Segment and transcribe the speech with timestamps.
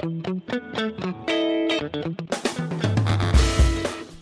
[0.00, 2.41] Thank you.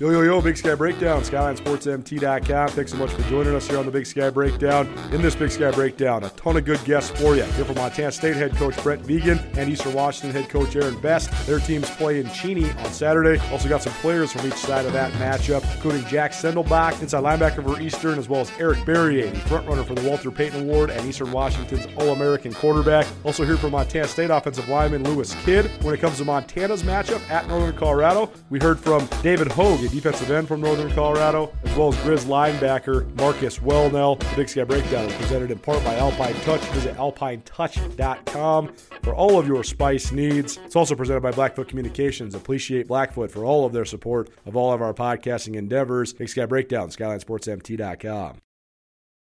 [0.00, 2.68] Yo, yo, yo, Big Sky Breakdown, SkylineSportsMT.com.
[2.70, 4.88] Thanks so much for joining us here on the Big Sky Breakdown.
[5.12, 7.42] In this Big Sky Breakdown, a ton of good guests for you.
[7.42, 11.30] Here from Montana State head coach Brent Vigen and Eastern Washington head coach Aaron Best.
[11.46, 13.38] Their teams play in Cheney on Saturday.
[13.50, 17.62] Also got some players from each side of that matchup, including Jack Sendelbach, inside linebacker
[17.62, 20.88] for Eastern, as well as Eric Barriere, the front runner for the Walter Payton Award
[20.88, 23.06] and Eastern Washington's All-American quarterback.
[23.22, 25.70] Also here from Montana State offensive lineman Lewis Kidd.
[25.82, 30.30] When it comes to Montana's matchup at Northern Colorado, we heard from David Hoage, defensive
[30.30, 34.18] end from Northern Colorado, as well as Grizz linebacker Marcus Welnel.
[34.18, 36.60] The Big Sky Breakdown is presented in part by Alpine Touch.
[36.60, 40.58] Visit alpinetouch.com for all of your spice needs.
[40.64, 42.34] It's also presented by Blackfoot Communications.
[42.34, 46.12] Appreciate Blackfoot for all of their support of all of our podcasting endeavors.
[46.12, 48.38] Big Sky Breakdown, SkylineSportsMT.com.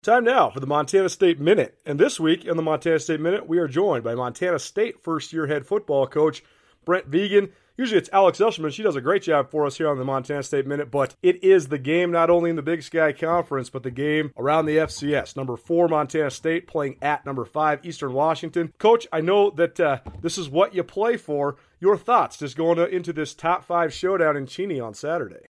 [0.03, 1.79] Time now for the Montana State Minute.
[1.85, 5.31] And this week in the Montana State Minute, we are joined by Montana State first
[5.31, 6.43] year head football coach
[6.87, 7.51] Brent Vigen.
[7.81, 8.73] Usually it's Alex Elshman.
[8.73, 11.43] She does a great job for us here on the Montana State Minute, but it
[11.43, 14.77] is the game not only in the Big Sky Conference, but the game around the
[14.77, 15.35] FCS.
[15.35, 18.75] Number four, Montana State playing at number five, Eastern Washington.
[18.77, 21.57] Coach, I know that uh, this is what you play for.
[21.81, 25.47] Your thoughts just going into this top five showdown in Cheney on Saturday?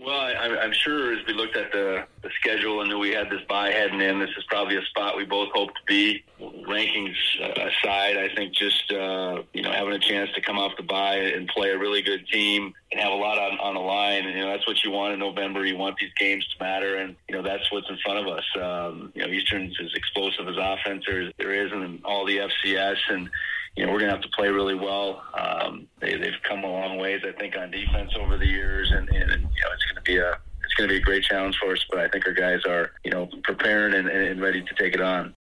[0.00, 3.30] Well, I, I'm sure as we looked at the, the schedule and knew we had
[3.30, 6.24] this bye heading in, this is probably a spot we both hope to be.
[6.40, 10.82] Rankings aside, I think just uh, you know having a chance to come off the
[10.82, 14.24] bye and play a really good team and have a lot on, on the line,
[14.24, 15.64] you know that's what you want in November.
[15.64, 18.44] You want these games to matter, and you know that's what's in front of us.
[18.60, 23.30] Um, you know, Eastern's as explosive as offense there is in all the FCS, and
[23.76, 25.22] you know, we're going to have to play really well.
[25.38, 29.08] Um, they, they've come a long ways, I think, on defense over the years, and,
[29.08, 31.24] and, and you know, it's going to be a it's going to be a great
[31.24, 31.84] challenge for us.
[31.90, 35.00] But I think our guys are, you know, preparing and, and ready to take it
[35.00, 35.34] on.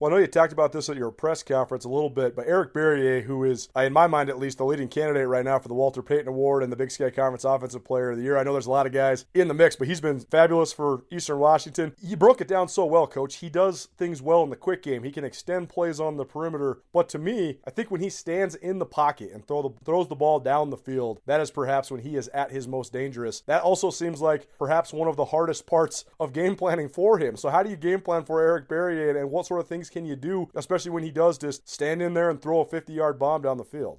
[0.00, 2.46] Well, I know you talked about this at your press conference a little bit, but
[2.46, 5.58] Eric Barriere, who is, uh, in my mind at least, the leading candidate right now
[5.58, 8.38] for the Walter Payton Award and the Big Sky Conference Offensive Player of the Year.
[8.38, 11.02] I know there's a lot of guys in the mix, but he's been fabulous for
[11.10, 11.94] Eastern Washington.
[12.00, 13.36] He broke it down so well, Coach.
[13.36, 15.02] He does things well in the quick game.
[15.02, 18.54] He can extend plays on the perimeter, but to me, I think when he stands
[18.54, 21.90] in the pocket and throw the, throws the ball down the field, that is perhaps
[21.90, 23.40] when he is at his most dangerous.
[23.46, 27.36] That also seems like perhaps one of the hardest parts of game planning for him.
[27.36, 30.04] So, how do you game plan for Eric Barriere, and what sort of things can
[30.04, 30.48] you do?
[30.54, 33.56] especially when he does just stand in there and throw a 50 yard bomb down
[33.56, 33.98] the field.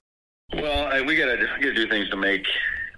[0.53, 2.45] Well, I, we got to do things to make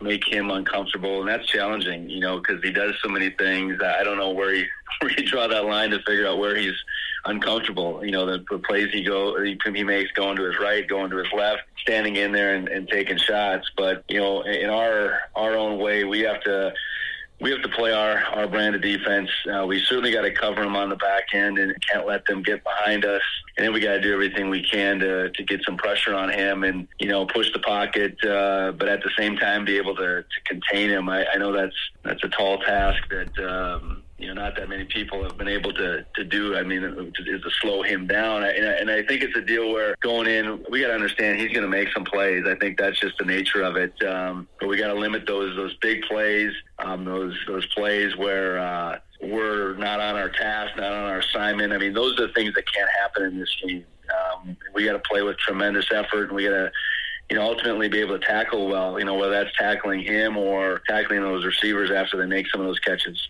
[0.01, 3.79] make him uncomfortable, and that's challenging, you know, because he does so many things.
[3.83, 4.65] I don't know where he
[5.01, 6.73] where you draw that line to figure out where he's
[7.25, 8.03] uncomfortable.
[8.03, 11.11] You know, the, the plays he go he, he makes going to his right, going
[11.11, 13.69] to his left, standing in there and, and taking shots.
[13.77, 16.73] But you know, in our our own way, we have to
[17.41, 19.29] we have to play our, our brand of defense.
[19.51, 22.43] Uh, we certainly got to cover them on the back end and can't let them
[22.43, 23.21] get behind us.
[23.57, 26.29] And then we got to do everything we can to, to get some pressure on
[26.29, 29.95] him and, you know, push the pocket, uh, but at the same time be able
[29.95, 31.09] to, to contain him.
[31.09, 34.85] I, I know that's, that's a tall task that, um, you know, not that many
[34.85, 36.55] people have been able to, to do.
[36.55, 38.43] I mean, is to slow him down.
[38.43, 41.39] And I, and I think it's a deal where going in, we got to understand
[41.39, 42.45] he's going to make some plays.
[42.47, 43.93] I think that's just the nature of it.
[44.03, 48.59] Um, but we got to limit those those big plays, um, those those plays where
[48.59, 51.73] uh, we're not on our task, not on our assignment.
[51.73, 53.85] I mean, those are the things that can't happen in this game.
[54.35, 56.71] Um, we got to play with tremendous effort, and we got to
[57.29, 60.81] you know, ultimately be able to tackle well, you know, whether that's tackling him or
[60.89, 63.29] tackling those receivers after they make some of those catches.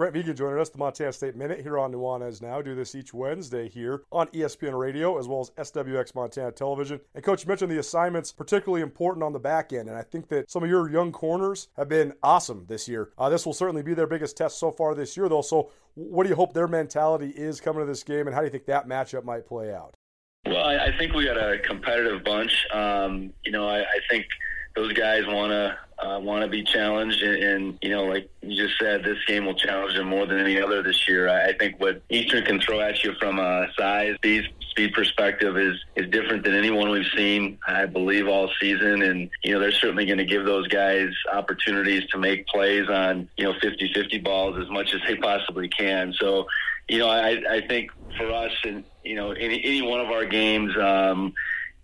[0.00, 2.62] Brent Vigen joining us, the Montana State Minute here on Nuanez Now.
[2.62, 7.00] Do this each Wednesday here on ESPN Radio as well as SWX Montana Television.
[7.14, 10.28] And Coach, you mentioned the assignments particularly important on the back end, and I think
[10.28, 13.10] that some of your young corners have been awesome this year.
[13.18, 15.42] Uh, this will certainly be their biggest test so far this year, though.
[15.42, 18.46] So, what do you hope their mentality is coming to this game, and how do
[18.46, 19.92] you think that matchup might play out?
[20.46, 22.66] Well, I, I think we got a competitive bunch.
[22.72, 24.24] Um, you know, I, I think
[24.80, 28.66] those guys want to uh, want to be challenged, and, and, you know, like you
[28.66, 31.28] just said, this game will challenge them more than any other this year.
[31.28, 35.58] I, I think what Eastern can throw at you from a size, speed, speed perspective
[35.58, 39.02] is is different than anyone we've seen, I believe, all season.
[39.02, 43.28] And you know, they're certainly going to give those guys opportunities to make plays on
[43.36, 46.14] you know 50-50 balls as much as they possibly can.
[46.18, 46.46] So,
[46.88, 50.24] you know, I, I think for us, and you know, any any one of our
[50.24, 50.74] games.
[50.78, 51.34] Um,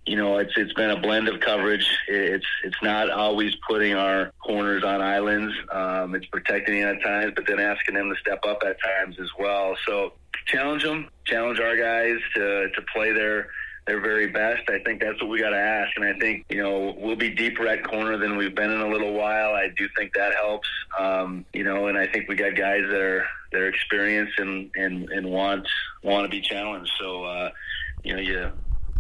[0.07, 1.87] you know, it's it's been a blend of coverage.
[2.07, 5.53] It's it's not always putting our corners on islands.
[5.73, 9.31] Um, it's protecting at times, but then asking them to step up at times as
[9.39, 9.77] well.
[9.87, 10.13] So
[10.47, 13.49] challenge them, challenge our guys to to play their
[13.87, 14.69] their very best.
[14.69, 17.31] I think that's what we got to ask, and I think you know we'll be
[17.31, 19.55] deeper at corner than we've been in a little while.
[19.55, 20.69] I do think that helps.
[20.99, 24.71] Um, you know, and I think we got guys that are that are experienced and
[24.77, 25.67] and and want
[26.05, 26.93] want to be challenged.
[27.01, 27.51] So uh,
[28.05, 28.53] you know you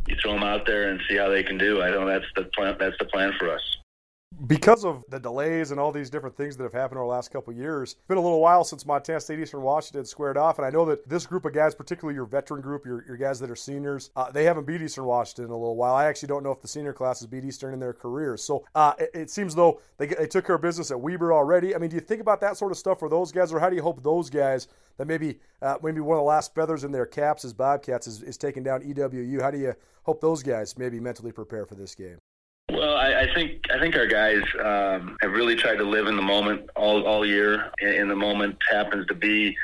[0.08, 1.82] you throw them out there and see how they can do.
[1.82, 2.76] I know that's the plan.
[2.78, 3.75] That's the plan for us
[4.46, 7.30] because of the delays and all these different things that have happened over the last
[7.30, 10.58] couple years, it's been a little while since Montana State Eastern Washington squared off.
[10.58, 13.40] And I know that this group of guys, particularly your veteran group, your, your guys
[13.40, 15.94] that are seniors, uh, they haven't beat Eastern Washington in a little while.
[15.94, 18.42] I actually don't know if the senior classes beat Eastern in their careers.
[18.42, 21.74] So uh, it, it, seems though they, they took care of business at Weber already.
[21.74, 23.70] I mean, do you think about that sort of stuff for those guys, or how
[23.70, 24.68] do you hope those guys
[24.98, 28.22] that maybe uh, maybe one of the last feathers in their caps as Bobcats is,
[28.22, 29.40] is taking down EWU?
[29.40, 32.18] How do you hope those guys maybe mentally prepare for this game?
[32.68, 36.16] Well, I, I, think I think our guys um, have really tried to live in
[36.16, 36.68] the moment.
[36.74, 39.56] All all year, and the moment happens to be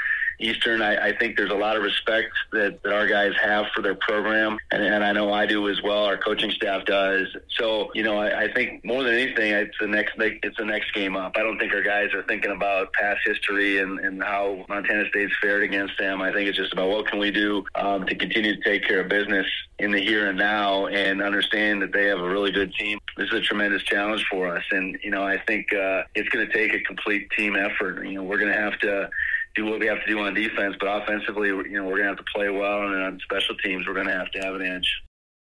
[0.43, 3.81] Eastern, I, I, think there's a lot of respect that, that our guys have for
[3.81, 6.05] their program, and, and, I know I do as well.
[6.05, 7.29] Our coaching staff does.
[7.56, 10.93] So, you know, I, I, think more than anything, it's the next it's the next
[10.94, 11.33] game up.
[11.37, 15.33] I don't think our guys are thinking about past history and, and how Montana State's
[15.41, 16.21] fared against them.
[16.21, 19.00] I think it's just about what can we do um, to continue to take care
[19.00, 19.47] of business
[19.79, 22.99] in the here and now, and understand that they have a really good team.
[23.17, 26.47] This is a tremendous challenge for us, and you know, I think uh, it's going
[26.47, 28.05] to take a complete team effort.
[28.06, 29.11] You know, we're going to have to
[29.54, 32.08] do what we have to do on defense, but offensively, you know, we're going to
[32.08, 34.62] have to play well, and on special teams, we're going to have to have an
[34.62, 35.02] edge.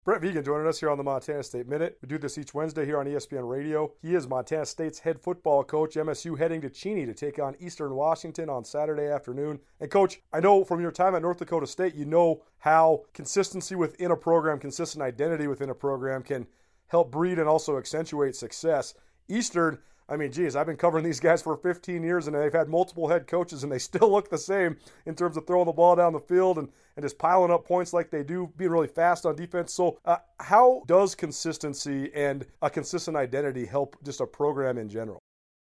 [0.06, 1.98] Brent Vigen joining us here on the Montana State Minute.
[2.02, 3.92] We do this each Wednesday here on ESPN Radio.
[4.02, 5.96] He is Montana State's head football coach.
[5.96, 9.60] MSU heading to Cheney to take on Eastern Washington on Saturday afternoon.
[9.80, 13.76] And coach, I know from your time at North Dakota State, you know how consistency
[13.76, 16.48] within a program, consistent identity within a program can
[16.88, 18.94] help breed and also accentuate success.
[19.28, 19.78] Eastern
[20.10, 23.08] I mean, geez, I've been covering these guys for 15 years, and they've had multiple
[23.08, 26.14] head coaches, and they still look the same in terms of throwing the ball down
[26.14, 29.36] the field and, and just piling up points like they do, being really fast on
[29.36, 29.74] defense.
[29.74, 35.20] So, uh, how does consistency and a consistent identity help just a program in general?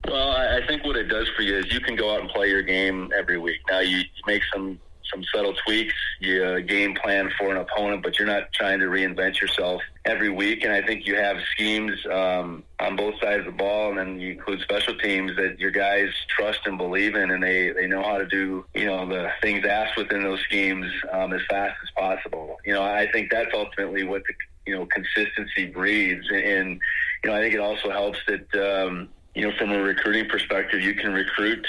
[0.07, 2.49] Well, I think what it does for you is you can go out and play
[2.49, 3.59] your game every week.
[3.69, 4.79] Now, you make some
[5.11, 8.85] some subtle tweaks, you uh, game plan for an opponent, but you're not trying to
[8.85, 10.63] reinvent yourself every week.
[10.63, 14.19] And I think you have schemes um, on both sides of the ball, and then
[14.19, 18.03] you include special teams that your guys trust and believe in, and they, they know
[18.03, 21.89] how to do you know the things asked within those schemes um, as fast as
[21.95, 22.57] possible.
[22.65, 24.33] You know, I think that's ultimately what the
[24.65, 26.79] you know consistency breeds, and
[27.23, 30.81] you know I think it also helps that um, you know from a recruiting perspective,
[30.81, 31.65] you can recruit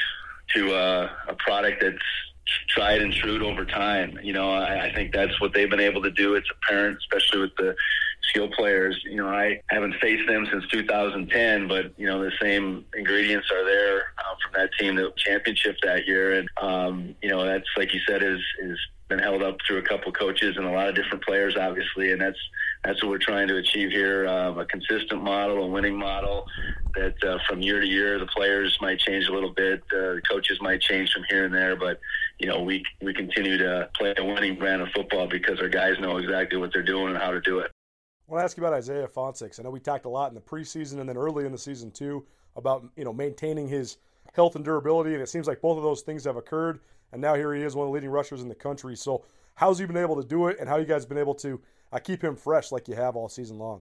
[0.54, 1.96] to uh, a product that's
[2.68, 4.18] tried and true over time.
[4.22, 6.34] You know, I, I think that's what they've been able to do.
[6.34, 7.74] It's apparent, especially with the
[8.28, 9.00] skill players.
[9.04, 13.64] You know, I haven't faced them since 2010, but you know the same ingredients are
[13.64, 17.92] there uh, from that team that championship that year, and um, you know that's like
[17.94, 18.78] you said is is
[19.08, 22.20] been held up through a couple coaches and a lot of different players, obviously, and
[22.20, 22.38] that's
[22.84, 26.46] that's what we're trying to achieve here: um, a consistent model, a winning model.
[26.94, 30.22] That uh, from year to year, the players might change a little bit, uh, the
[30.28, 32.00] coaches might change from here and there, but
[32.38, 35.98] you know we we continue to play a winning brand of football because our guys
[36.00, 37.70] know exactly what they're doing and how to do it.
[38.28, 39.58] I want to ask you about Isaiah Ifanse.
[39.58, 41.90] I know we talked a lot in the preseason and then early in the season
[41.90, 42.24] too
[42.56, 43.98] about you know maintaining his
[44.32, 46.80] health and durability, and it seems like both of those things have occurred.
[47.12, 48.96] And now here he is, one of the leading rushers in the country.
[48.96, 49.24] So
[49.54, 51.60] how's he been able to do it, and how you guys been able to
[51.92, 53.80] uh, keep him fresh like you have all season long?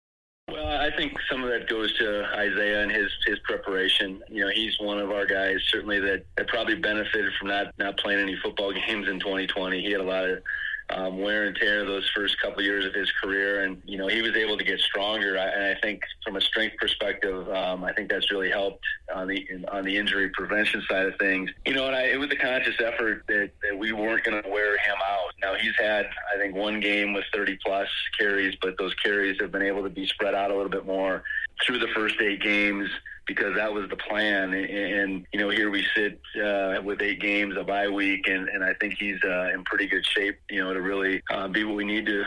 [0.49, 4.21] Well, I think some of that goes to Isaiah and his his preparation.
[4.27, 7.97] You know, he's one of our guys certainly that, that probably benefited from not not
[7.97, 9.81] playing any football games in 2020.
[9.81, 10.43] He had a lot of
[10.89, 14.21] um, wear and tear those first couple years of his career, and you know he
[14.21, 15.35] was able to get stronger.
[15.35, 19.47] And I think from a strength perspective, um, I think that's really helped on the
[19.71, 21.49] on the injury prevention side of things.
[21.65, 24.49] You know, and I, it was a conscious effort that, that we weren't going to
[24.49, 25.33] wear him out.
[25.41, 29.51] Now he's had I think one game with 30 plus carries, but those carries have
[29.51, 31.23] been able to be spread out a little bit more
[31.65, 32.89] through the first eight games
[33.25, 34.53] because that was the plan.
[34.53, 38.49] And, and you know, here we sit uh, with eight games, a bye week, and,
[38.49, 41.63] and I think he's uh, in pretty good shape, you know, to really uh, be
[41.63, 42.23] what we need to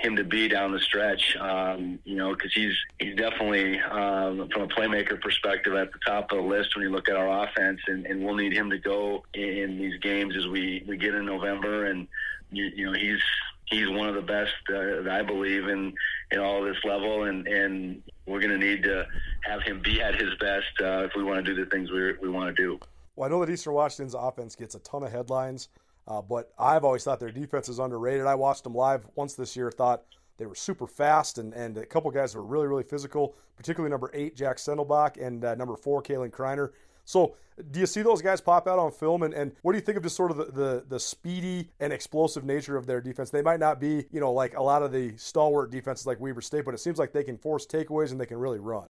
[0.00, 1.36] him to be down the stretch.
[1.36, 6.30] Um, you know, because he's he's definitely um, from a playmaker perspective at the top
[6.32, 8.78] of the list when you look at our offense, and, and we'll need him to
[8.78, 12.06] go in, these games as we we get in November, and
[12.50, 13.20] you, you know he's
[13.66, 15.94] he's one of the best uh, I believe in
[16.30, 19.06] in all of this level, and and we're going to need to
[19.44, 22.12] have him be at his best uh, if we want to do the things we
[22.20, 22.78] we want to do.
[23.14, 25.68] Well, I know that Eastern Washington's offense gets a ton of headlines,
[26.06, 28.26] uh, but I've always thought their defense is underrated.
[28.26, 30.02] I watched them live once this year, thought
[30.36, 34.10] they were super fast, and, and a couple guys were really, really physical, particularly number
[34.12, 36.72] eight, Jack Sendelbach, and uh, number four, Kalen Kreiner.
[37.06, 37.36] So,
[37.70, 39.22] do you see those guys pop out on film?
[39.22, 41.90] And, and what do you think of just sort of the, the, the, speedy and
[41.90, 43.30] explosive nature of their defense?
[43.30, 46.42] They might not be, you know, like a lot of the stalwart defenses like Weber
[46.42, 48.86] State, but it seems like they can force takeaways and they can really run.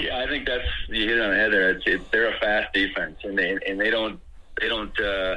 [0.00, 1.70] Yeah, I think that's you hit on the head there.
[1.70, 4.20] It's, it, they're a fast defense, and they and they don't
[4.60, 5.36] they don't uh,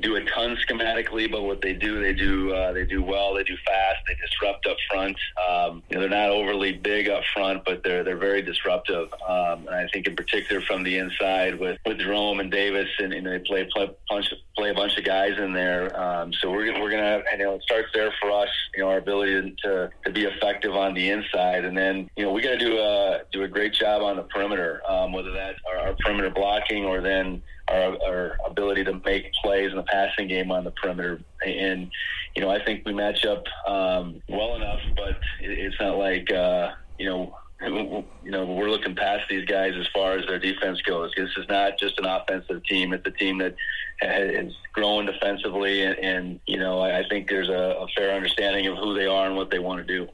[0.00, 3.34] do a ton schematically, but what they do, they do uh, they do well.
[3.34, 3.98] They do fast.
[4.06, 5.16] They disrupt up front.
[5.48, 9.12] Um, you know, they're not overly big up front, but they're they're very disruptive.
[9.26, 13.12] Um, and I think in particular from the inside with with Jerome and Davis, and,
[13.12, 15.98] they play play punch play a bunch of guys in there.
[15.98, 18.48] Um, so we're we're gonna you know it starts there for us.
[18.74, 22.32] You know, our ability to to be effective on the inside, and then you know
[22.32, 25.56] we got to do a do a great job on the perimeter, um, whether that
[25.68, 30.28] our, our perimeter blocking or then our, our ability to make plays in the passing
[30.28, 31.20] game on the perimeter.
[31.44, 31.90] And,
[32.34, 36.30] you know, I think we match up um, well enough, but it, it's not like,
[36.32, 40.80] uh, you know, you know, we're looking past these guys as far as their defense
[40.82, 41.10] goes.
[41.16, 43.56] This is not just an offensive team; it's a team that
[44.00, 48.78] is growing defensively, and, and you know, I think there's a, a fair understanding of
[48.78, 50.08] who they are and what they want to do.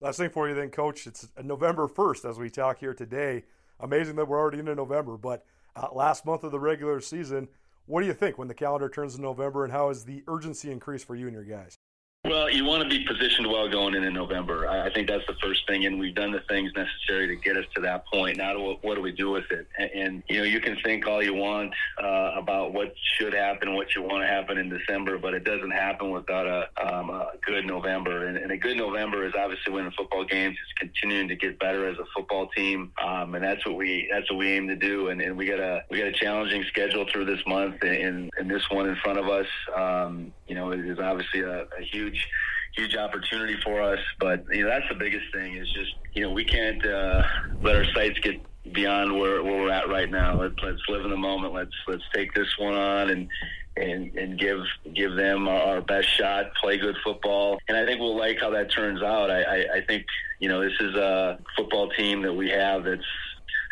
[0.00, 1.06] Last thing for you, then, Coach.
[1.08, 3.42] It's November first as we talk here today.
[3.80, 5.44] Amazing that we're already into November, but
[5.76, 7.48] uh, last month of the regular season.
[7.86, 10.70] What do you think when the calendar turns to November, and how has the urgency
[10.70, 11.76] increased for you and your guys?
[12.24, 14.66] Well, you want to be positioned well going in in November.
[14.66, 17.66] I think that's the first thing, and we've done the things necessary to get us
[17.74, 18.38] to that point.
[18.38, 19.66] Now, what do we do with it?
[19.78, 23.74] And, and you know, you can think all you want uh, about what should happen,
[23.74, 27.32] what you want to happen in December, but it doesn't happen without a, um, a
[27.44, 28.26] good November.
[28.26, 30.56] And, and, a good November is obviously winning football games.
[30.62, 34.30] It's continuing to get better as a football team, um, and that's what we that's
[34.30, 35.08] what we aim to do.
[35.08, 38.50] And, and we got a we got a challenging schedule through this month, and, and
[38.50, 39.46] this one in front of us.
[39.76, 42.28] Um, you know, is obviously a, a huge huge
[42.76, 44.00] huge opportunity for us.
[44.18, 47.22] But you know, that's the biggest thing is just you know we can't uh,
[47.62, 48.40] let our sights get
[48.72, 50.40] beyond where, where we're at right now.
[50.40, 51.54] Let's let's live in the moment.
[51.54, 53.28] Let's let's take this one on and
[53.76, 54.60] and and give
[54.94, 56.54] give them our, our best shot.
[56.60, 59.30] Play good football, and I think we'll like how that turns out.
[59.30, 60.06] I, I, I think
[60.40, 63.02] you know this is a football team that we have that's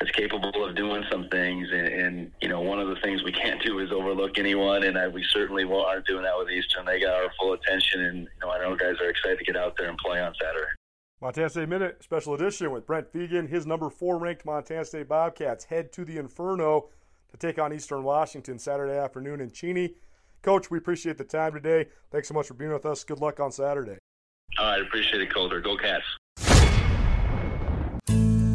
[0.03, 1.69] is capable of doing some things.
[1.71, 4.99] And, and, you know, one of the things we can't do is overlook anyone, and
[4.99, 6.85] I, we certainly aren't doing that with Eastern.
[6.85, 9.57] They got our full attention, and you know, I know guys are excited to get
[9.57, 10.67] out there and play on Saturday.
[11.21, 13.49] Montana State Minute special edition with Brent Vigen.
[13.49, 16.89] His number four ranked Montana State Bobcats head to the Inferno
[17.31, 19.95] to take on Eastern Washington Saturday afternoon in Cheney.
[20.43, 21.87] Coach, we appreciate the time today.
[22.11, 23.05] Thanks so much for being with us.
[23.05, 23.99] Good luck on Saturday.
[24.59, 25.61] All right, appreciate it, Colter.
[25.61, 26.05] Go Cats.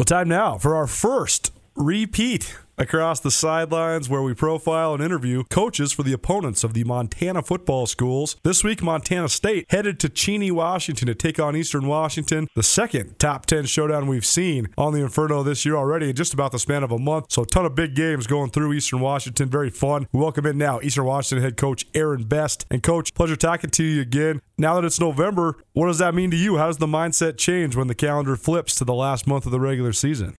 [0.00, 5.44] Well, time now for our first repeat across the sidelines where we profile and interview
[5.50, 8.36] coaches for the opponents of the Montana football schools.
[8.42, 13.18] This week, Montana State headed to Cheney, Washington to take on Eastern Washington, the second
[13.18, 16.58] top 10 showdown we've seen on the Inferno this year already in just about the
[16.58, 17.26] span of a month.
[17.28, 19.50] So, a ton of big games going through Eastern Washington.
[19.50, 20.06] Very fun.
[20.10, 22.64] We welcome in now Eastern Washington head coach Aaron Best.
[22.70, 24.40] And, coach, pleasure talking to you again.
[24.56, 26.56] Now that it's November, what does that mean to you?
[26.56, 29.60] How does the mindset change when the calendar flips to the last month of the
[29.60, 30.34] regular season?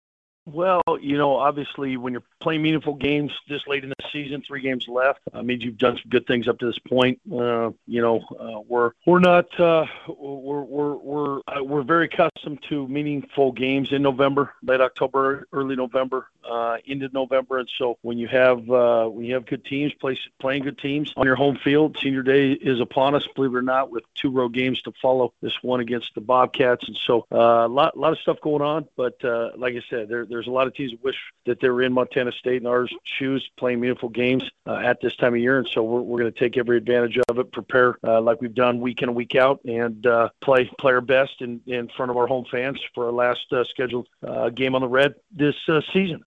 [0.53, 4.61] Well, you know, obviously, when you're playing meaningful games this late in the season, three
[4.61, 7.21] games left, I mean, you've done some good things up to this point.
[7.31, 12.61] Uh, you know, uh, we're we're not uh, we're we're we're uh, we're very accustomed
[12.69, 18.17] to meaningful games in November, late October, early November, uh, into November, and so when
[18.17, 21.57] you have uh, when you have good teams play, playing good teams on your home
[21.63, 23.25] field, senior day is upon us.
[23.35, 26.87] Believe it or not, with two road games to follow, this one against the Bobcats,
[26.87, 28.87] and so a lot lot of stuff going on.
[28.97, 29.17] But
[29.57, 31.93] like I said, there there's a lot of teams that wish that they were in
[31.93, 35.57] Montana State in our shoes playing meaningful games uh, at this time of year.
[35.57, 38.53] And so we're, we're going to take every advantage of it, prepare uh, like we've
[38.53, 42.11] done week in and week out, and uh, play play our best in, in front
[42.11, 45.55] of our home fans for our last uh, scheduled uh, game on the red this
[45.67, 46.23] uh, season.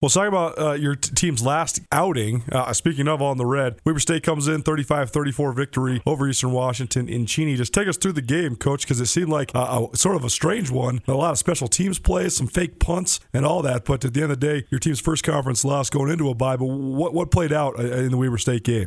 [0.00, 2.44] Well, talking about uh, your t- team's last outing.
[2.52, 7.08] Uh, speaking of on the red, Weber State comes in 35-34 victory over Eastern Washington
[7.08, 7.56] in Cheney.
[7.56, 10.22] Just take us through the game, Coach, because it seemed like uh, a, sort of
[10.22, 11.00] a strange one.
[11.08, 13.86] A lot of special teams plays, some fake punts, and all that.
[13.86, 16.34] But at the end of the day, your team's first conference loss going into a
[16.34, 16.56] bye.
[16.56, 18.86] But what what played out uh, in the Weber State game?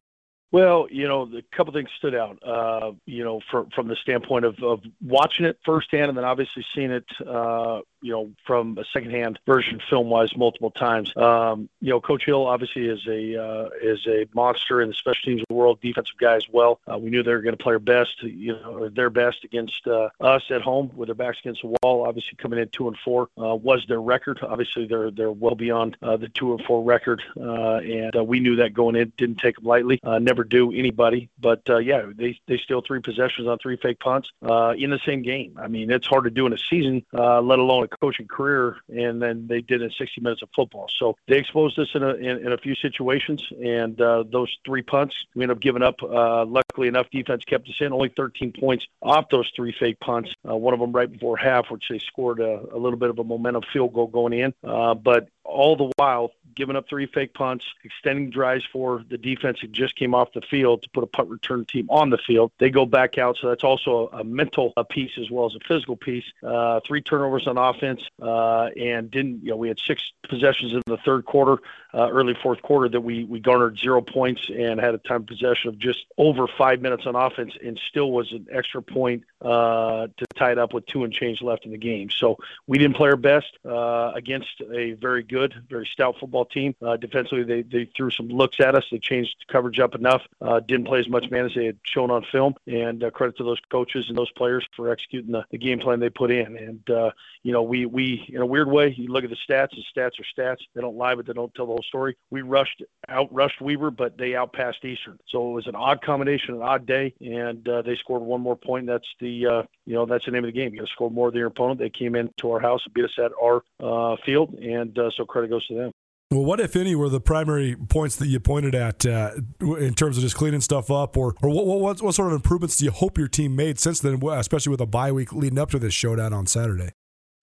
[0.54, 2.38] Well, you know, a couple things stood out.
[2.42, 6.66] Uh, you know, from from the standpoint of, of watching it firsthand, and then obviously
[6.74, 11.16] seeing it uh, you know, from a secondhand version film wise multiple times.
[11.16, 15.22] Um, you know, Coach Hill obviously is a uh, is a monster in the special
[15.24, 16.80] teams world, defensive guy as well.
[16.92, 19.88] Uh, we knew they were going to play their best, you know, their best against
[19.88, 22.06] uh, us at home with their backs against the wall.
[22.08, 24.40] Obviously, coming in two and four uh, was their record.
[24.42, 28.56] Obviously, they're they're well beyond uh, the two and four record, uh, and we knew
[28.58, 29.12] that going in.
[29.18, 30.00] Didn't take them lightly.
[30.04, 34.90] Never do anybody, but yeah, they they steal three possessions on three fake punts in
[34.90, 35.58] the same game.
[35.58, 39.22] I mean, it's hard to do in a season, let alone a coaching career, and
[39.22, 40.88] then they did in 60 minutes of football.
[40.98, 44.82] So they exposed us in a in, in a few situations, and uh, those three
[44.82, 46.02] punts we ended up giving up.
[46.02, 50.34] Uh, luckily enough, defense kept us in only 13 points off those three fake punts.
[50.48, 53.20] Uh, one of them right before half, which they scored a, a little bit of
[53.20, 54.54] a momentum field goal going in.
[54.64, 59.60] Uh, but all the while giving up three fake punts, extending drives for the defense
[59.60, 62.52] who just came off the field to put a punt return team on the field.
[62.60, 65.98] They go back out, so that's also a, mental piece as well as a physical
[65.98, 66.24] piece.
[66.42, 70.82] Uh, three turnovers on offense, uh, and didn't you know we had six possessions in
[70.86, 71.62] the third quarter,
[71.94, 75.70] uh, early fourth quarter that we we garnered zero points and had a time possession
[75.70, 80.26] of just over five minutes on offense, and still was an extra point uh, to
[80.36, 82.10] tie it up with two and change left in the game.
[82.10, 86.76] So we didn't play our best uh, against a very good, very stout football team.
[86.82, 88.84] Uh, defensively, they, they threw some looks at us.
[88.92, 90.22] They changed coverage up enough.
[90.42, 92.56] Uh, didn't play as much man as they had shown on film.
[92.68, 96.00] And uh, credit to those coaches and those players for executing the, the game plan
[96.00, 96.58] they put in.
[96.58, 97.12] And uh,
[97.44, 99.70] you know, we we in a weird way, you look at the stats.
[99.72, 100.60] The stats are stats.
[100.76, 102.18] They don't lie, but they don't tell the whole story.
[102.30, 105.18] We rushed out rushed Weber, but they outpassed Eastern.
[105.28, 108.58] So it was an odd combination, an odd day, and uh, they scored one more
[108.58, 108.88] point.
[108.88, 110.74] That's the uh, you know that's the name of the game.
[110.74, 111.80] You got to score more than your opponent.
[111.80, 115.21] They came into our house and beat us at our uh, field, and uh, so
[115.28, 115.92] credit goes to them.
[116.32, 120.16] Well, what if any were the primary points that you pointed at uh, in terms
[120.16, 122.92] of just cleaning stuff up, or or what, what what sort of improvements do you
[122.92, 125.94] hope your team made since then, especially with a bye week leading up to this
[125.94, 126.92] showdown on Saturday?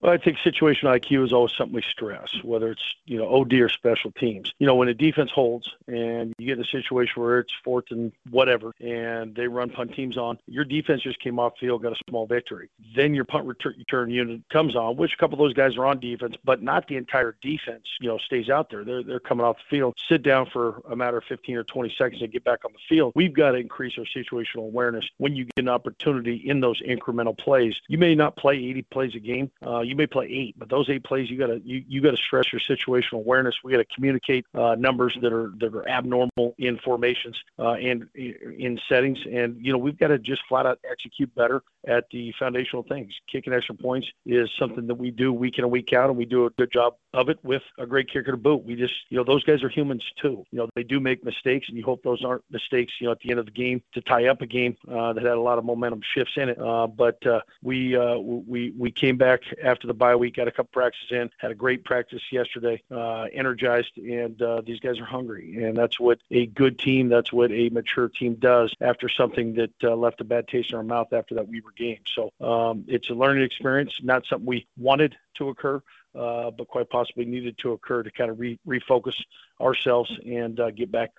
[0.01, 3.53] Well, I think situational IQ is always something we stress, whether it's you know OD
[3.55, 4.53] or special teams.
[4.57, 7.85] You know, when a defense holds and you get in a situation where it's fourth
[7.91, 11.91] and whatever, and they run punt teams on, your defense just came off field, got
[11.91, 12.69] a small victory.
[12.95, 15.99] Then your punt return unit comes on, which a couple of those guys are on
[15.99, 17.83] defense, but not the entire defense.
[17.99, 18.85] You know, stays out there.
[18.85, 21.93] They're they're coming off the field, sit down for a matter of 15 or 20
[21.97, 23.11] seconds and get back on the field.
[23.15, 27.37] We've got to increase our situational awareness when you get an opportunity in those incremental
[27.37, 27.75] plays.
[27.89, 29.51] You may not play 80 plays a game.
[29.65, 32.45] Uh, you may play eight, but those eight plays you gotta you, you gotta stress
[32.53, 33.55] your situational awareness.
[33.63, 38.79] We gotta communicate uh, numbers that are that are abnormal in formations uh, and in
[38.87, 42.83] settings, and you know we've got to just flat out execute better at the foundational
[42.83, 43.13] things.
[43.31, 46.25] Kicking extra points is something that we do week in and week out, and we
[46.25, 48.63] do a good job of it with a great kicker to boot.
[48.63, 50.45] We just, you know, those guys are humans too.
[50.51, 53.19] You know, they do make mistakes, and you hope those aren't mistakes, you know, at
[53.19, 55.57] the end of the game to tie up a game uh, that had a lot
[55.57, 56.59] of momentum shifts in it.
[56.59, 60.51] Uh, but uh, we uh, we we came back after the bye week, got a
[60.51, 65.05] couple practices in, had a great practice yesterday, uh, energized, and uh, these guys are
[65.05, 69.55] hungry, and that's what a good team, that's what a mature team does after something
[69.55, 71.99] that left a bad taste in our mouth after that Weber game.
[72.13, 75.81] So um, it's a learning experience, not something we wanted to occur
[76.13, 79.15] but quite possibly needed to occur to kind of re- refocus
[79.61, 81.11] ourselves and uh, get back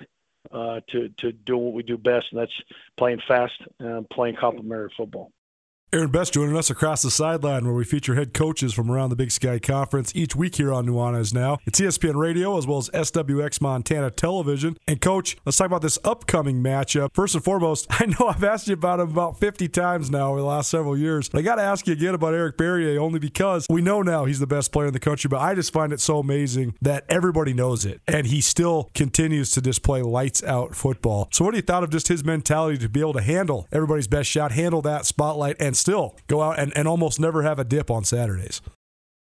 [0.53, 2.63] uh, to to do what we do best, and that's
[2.97, 5.31] playing fast and playing complementary football.
[5.93, 9.17] Aaron Best joining us across the sideline where we feature head coaches from around the
[9.17, 11.59] Big Sky Conference each week here on Nuanez Now.
[11.67, 14.79] It's ESPN Radio as well as SWX Montana Television.
[14.87, 17.13] And coach, let's talk about this upcoming matchup.
[17.13, 20.39] First and foremost, I know I've asked you about him about 50 times now over
[20.39, 23.19] the last several years, but I got to ask you again about Eric Barriere only
[23.19, 25.93] because we know now he's the best player in the country, but I just find
[25.93, 30.77] it so amazing that everybody knows it and he still continues to display lights out
[30.77, 31.27] football.
[31.33, 34.07] So what do you thought of just his mentality to be able to handle everybody's
[34.07, 37.65] best shot, handle that spotlight and still go out and, and almost never have a
[37.65, 38.61] dip on Saturdays?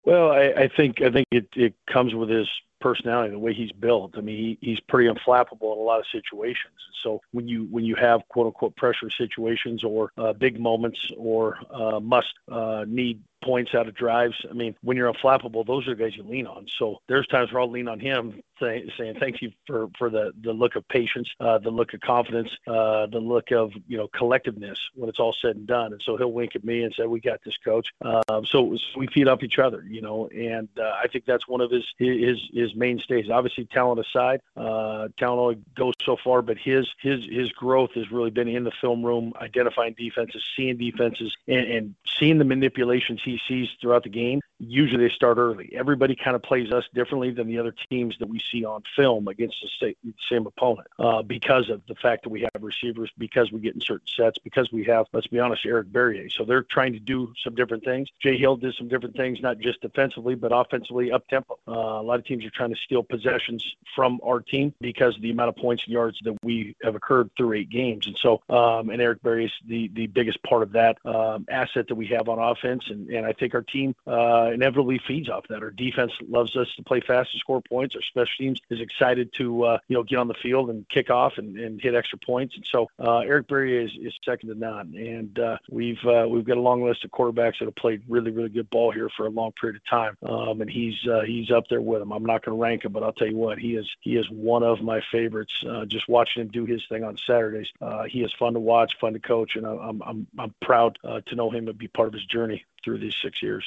[0.04, 2.48] Well, I, I think I think it, it comes with his
[2.80, 4.18] personality, the way he's built.
[4.18, 6.74] I mean, he, he's pretty unflappable in a lot of situations.
[7.04, 11.58] So when you when you have quote unquote pressure situations or uh, big moments or
[11.72, 14.36] uh, must uh, need points out of drives.
[14.50, 16.68] I mean, when you're unflappable, those are the guys you lean on.
[16.78, 20.32] So there's times where I'll lean on him, say, saying thank you for for the
[20.42, 24.08] the look of patience, uh, the look of confidence, uh, the look of you know
[24.08, 25.94] collectiveness when it's all said and done.
[25.94, 29.08] And so he'll wink at me and say, "We got this, coach." Um, so we
[29.08, 32.40] feed off each other, you know, and uh, I think that's one of his his
[32.54, 33.30] his his mainstays.
[33.30, 38.12] Obviously, talent aside, uh, talent only goes so far, but his his his growth has
[38.12, 43.22] really been in the film room, identifying defenses, seeing defenses, and, and seeing the manipulations
[43.24, 44.42] he sees throughout the game.
[44.60, 45.72] Usually, they start early.
[45.74, 49.28] Everybody kind of plays us differently than the other teams that we see on film
[49.30, 53.52] against the same, same opponent uh, because of the fact that we have receivers, because
[53.52, 56.30] we get in certain sets, because we have, let's be honest, Eric Barriere.
[56.30, 58.10] So they're trying to do some different things.
[58.22, 61.58] Jay Hill did some different things, not just defensively, but offensively up tempo.
[61.68, 65.22] Uh, a lot of teams are trying to steal possessions from our team because of
[65.22, 68.08] the amount of points and yards that we have occurred through eight games.
[68.08, 71.88] And so, um, and Eric Barriere is the, the biggest part of that um, asset
[71.88, 72.84] that we have on offense.
[72.90, 75.64] And, and I think our team uh, inevitably feeds off that.
[75.64, 77.96] Our defense loves us to play fast and score points.
[77.96, 81.10] Our special teams is excited to, uh, you know, get on the field and kick
[81.10, 82.56] off and, and hit extra points.
[82.56, 84.94] And so uh, Eric Barriere is, is second to none.
[84.96, 88.32] And uh, we've, uh, we've got a long list of quarterbacks that have played really,
[88.32, 90.18] really good ball here for a long period of time.
[90.24, 92.12] Um, and he's, uh, he's up there with them.
[92.12, 94.30] I'm not going to rank him, but I'll tell you what, he is, he is
[94.30, 95.54] one of my favorites.
[95.68, 97.68] Uh, just watching him do his thing on Saturdays.
[97.82, 101.22] Uh, he is fun to watch, fun to coach, and I'm, I'm, I'm proud uh,
[101.28, 103.66] to know him and be part of his journey through these six years.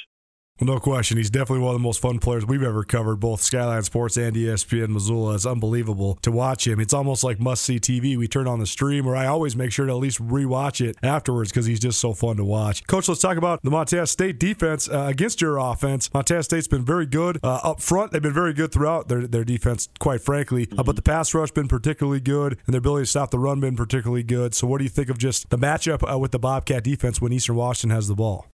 [0.59, 1.17] Well, no question.
[1.17, 4.35] He's definitely one of the most fun players we've ever covered, both Skyline Sports and
[4.35, 5.33] ESPN Missoula.
[5.33, 6.79] It's unbelievable to watch him.
[6.79, 8.15] It's almost like must see TV.
[8.15, 10.95] We turn on the stream, or I always make sure to at least rewatch it
[11.01, 12.85] afterwards because he's just so fun to watch.
[12.85, 16.13] Coach, let's talk about the Montana State defense uh, against your offense.
[16.13, 18.11] Montana State's been very good uh, up front.
[18.11, 20.67] They've been very good throughout their, their defense, quite frankly.
[20.67, 20.79] Mm-hmm.
[20.79, 23.59] Uh, but the pass rush been particularly good, and their ability to stop the run
[23.59, 24.53] been particularly good.
[24.53, 27.33] So, what do you think of just the matchup uh, with the Bobcat defense when
[27.33, 28.52] Eastern Washington has the ball?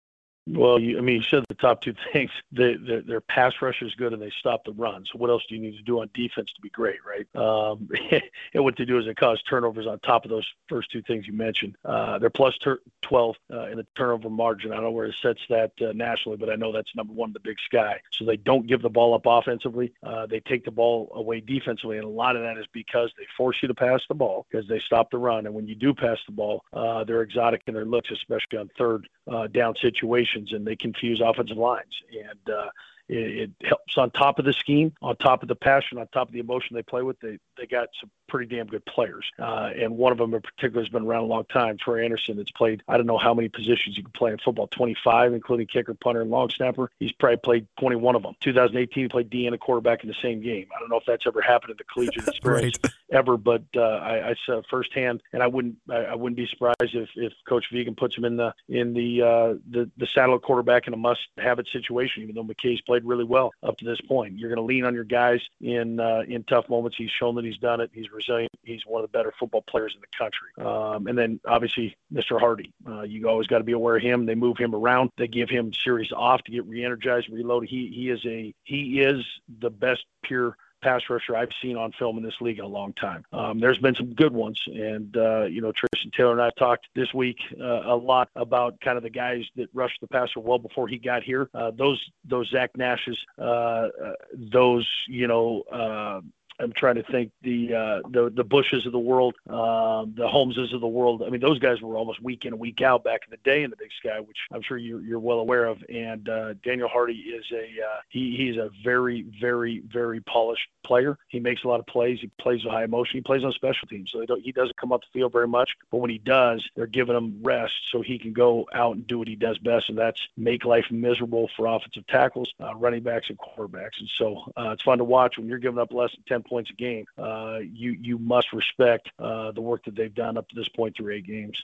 [0.51, 2.31] Well, you, I mean, you said the top two things.
[2.51, 5.05] They, their, their pass rush is good, and they stop the run.
[5.05, 7.27] So, what else do you need to do on defense to be great, right?
[7.35, 7.89] Um,
[8.53, 11.27] and what they do is they cause turnovers on top of those first two things
[11.27, 11.75] you mentioned.
[11.85, 14.71] Uh, they're plus ter- 12 uh, in the turnover margin.
[14.71, 17.29] I don't know where it sets that uh, nationally, but I know that's number one
[17.29, 17.99] in the Big Sky.
[18.11, 19.93] So they don't give the ball up offensively.
[20.03, 23.25] Uh, they take the ball away defensively, and a lot of that is because they
[23.37, 25.45] force you to pass the ball because they stop the run.
[25.45, 28.69] And when you do pass the ball, uh, they're exotic in their looks, especially on
[28.77, 31.93] third uh, down situations, and they confuse offensive lines.
[32.11, 32.69] And uh,
[33.09, 36.27] it, it helps on top of the scheme, on top of the passion, on top
[36.27, 37.19] of the emotion they play with.
[37.19, 39.29] They they got some pretty damn good players.
[39.37, 42.37] Uh, and one of them in particular has been around a long time, Troy Anderson,
[42.37, 45.67] that's played, I don't know how many positions you can play in football, 25, including
[45.67, 46.91] kicker, punter, and long snapper.
[46.99, 48.35] He's probably played 21 of them.
[48.39, 50.67] 2018, he played D and a quarterback in the same game.
[50.75, 52.93] I don't know if that's ever happened in the collegiate experience right.
[53.11, 56.75] ever, but uh, I, I saw firsthand, and I wouldn't I, I wouldn't be surprised
[56.81, 60.87] if, if Coach Vigen puts him in the in the uh, the, the saddle quarterback
[60.87, 64.37] in a must-have it situation, even though McKay's played really well up to this point.
[64.37, 66.97] You're going to lean on your guys in uh, in tough moments.
[66.97, 67.91] He's shown that he's done it.
[67.93, 68.51] He's resilient.
[68.63, 70.49] He's one of the better football players in the country.
[70.65, 72.39] Um, and then obviously Mr.
[72.39, 72.73] Hardy.
[72.87, 74.25] Uh, you always got to be aware of him.
[74.25, 75.11] They move him around.
[75.17, 77.69] They give him series off to get re-energized, reloaded.
[77.69, 79.25] He he is a he is
[79.59, 82.93] the best pure pass rusher I've seen on film in this league in a long
[82.93, 83.25] time.
[83.31, 86.87] Um, there's been some good ones, and uh, you know Tristan Taylor and I talked
[86.95, 90.59] this week uh, a lot about kind of the guys that rushed the passer well
[90.59, 91.49] before he got here.
[91.53, 93.89] Uh, those those Zach Nashes, uh, uh,
[94.33, 96.21] those you know uh,
[96.59, 100.73] I'm trying to think the uh, the the Bushes of the world, um, the Holmeses
[100.73, 101.23] of the world.
[101.25, 103.69] I mean, those guys were almost week in week out back in the day in
[103.69, 105.83] the Big Sky, which I'm sure you're, you're well aware of.
[105.89, 111.17] And uh, Daniel Hardy is a uh, he he's a very very very polished player.
[111.27, 112.19] He makes a lot of plays.
[112.21, 113.17] He plays with high emotion.
[113.17, 115.71] He plays on special teams, so he doesn't come up the field very much.
[115.91, 119.19] But when he does, they're giving him rest so he can go out and do
[119.19, 123.29] what he does best, and that's make life miserable for offensive tackles, uh, running backs,
[123.29, 123.99] and quarterbacks.
[123.99, 126.69] And so uh, it's fun to watch when you're giving up less than 10 points
[126.71, 130.55] a game, uh, you you must respect uh, the work that they've done up to
[130.55, 131.61] this point through eight games.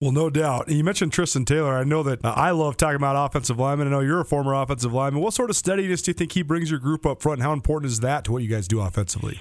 [0.00, 0.68] Well, no doubt.
[0.68, 1.72] You mentioned Tristan Taylor.
[1.72, 3.88] I know that uh, I love talking about offensive linemen.
[3.88, 5.22] I know you're a former offensive lineman.
[5.22, 7.38] What sort of steadiness do you think he brings your group up front?
[7.38, 9.38] And how important is that to what you guys do offensively?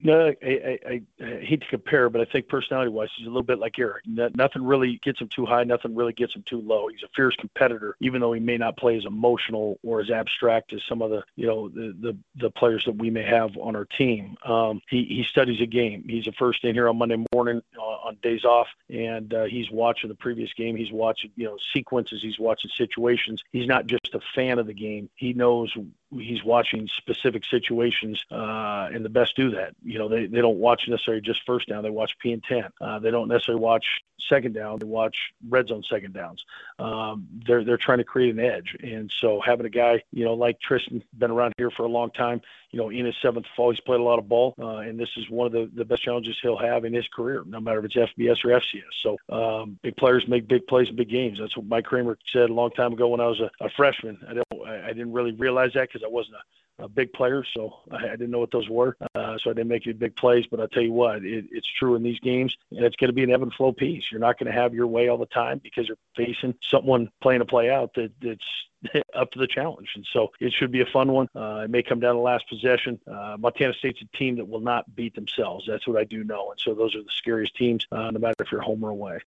[0.00, 3.58] No, I, I, I, hate to compare, but I think personality-wise, he's a little bit
[3.58, 4.04] like Eric.
[4.06, 5.64] nothing really gets him too high.
[5.64, 6.86] Nothing really gets him too low.
[6.86, 10.72] He's a fierce competitor, even though he may not play as emotional or as abstract
[10.72, 13.74] as some of the, you know, the the, the players that we may have on
[13.74, 14.36] our team.
[14.44, 16.04] Um, he he studies a game.
[16.08, 19.68] He's a first in here on Monday morning uh, on days off, and uh, he's
[19.68, 20.76] watching the previous game.
[20.76, 22.22] He's watching, you know, sequences.
[22.22, 23.42] He's watching situations.
[23.50, 25.10] He's not just a fan of the game.
[25.16, 25.74] He knows
[26.10, 29.74] he's watching specific situations, uh, and the best do that.
[29.82, 32.64] You know, they, they don't watch necessarily just first down; they watch P and ten.
[32.80, 33.84] Uh, they don't necessarily watch
[34.28, 35.16] second down; they watch
[35.48, 36.42] red zone second downs.
[36.78, 40.34] Um, they're they're trying to create an edge, and so having a guy, you know,
[40.34, 42.40] like Tristan, been around here for a long time,
[42.70, 45.08] you know, in his seventh fall, he's played a lot of ball, uh, and this
[45.16, 47.86] is one of the, the best challenges he'll have in his career, no matter if
[47.86, 48.82] it's FBS or FCS.
[49.02, 51.38] So um, big players make big plays in big games.
[51.40, 54.18] That's what Mike Kramer said a long time ago when I was a, a freshman.
[54.28, 54.34] I
[54.66, 56.42] I, didn't really realize that because I wasn't a
[56.78, 58.96] a big players, so I, I didn't know what those were.
[59.14, 60.46] Uh, so I didn't make any big plays.
[60.50, 63.14] But I'll tell you what, it, it's true in these games, and it's going to
[63.14, 64.04] be an ebb and flow piece.
[64.10, 67.40] You're not going to have your way all the time because you're facing someone playing
[67.40, 69.90] a play out that, that's up to the challenge.
[69.94, 71.28] And so it should be a fun one.
[71.34, 73.00] Uh, it may come down to last possession.
[73.06, 75.66] Uh, Montana State's a team that will not beat themselves.
[75.66, 76.50] That's what I do know.
[76.50, 79.20] And so those are the scariest teams, uh, no matter if you're home or away.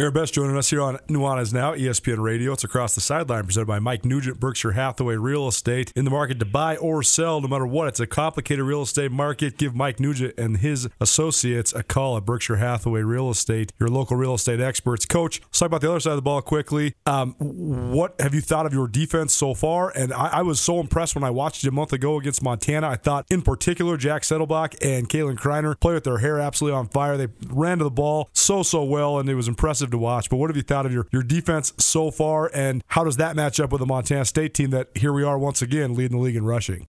[0.00, 2.54] Aaron Best joining us here on Nuanez Now, ESPN Radio.
[2.54, 5.92] It's across the sideline, presented by Mike Nugent, Berkshire Hathaway Real Estate.
[5.94, 7.88] In the market to buy or sell, no matter what.
[7.88, 9.58] It's a complicated real estate market.
[9.58, 14.16] Give Mike Nugent and his associates a call at Berkshire Hathaway Real Estate, your local
[14.16, 15.04] real estate experts.
[15.04, 16.94] Coach, let's talk about the other side of the ball quickly.
[17.04, 19.92] Um, what have you thought of your defense so far?
[19.94, 22.88] And I, I, was so impressed when I watched you a month ago against Montana.
[22.88, 26.88] I thought, in particular, Jack Sendelbach and Kalen Kreiner play with their hair absolutely on
[26.88, 27.18] fire.
[27.18, 30.30] They ran to the ball so, so well, and it was impressive to watch.
[30.30, 33.36] But what have you thought of your, your defense so far, and how does that
[33.36, 36.22] match up with the Montana State team that here we are once again leading the
[36.22, 36.86] league in rushing?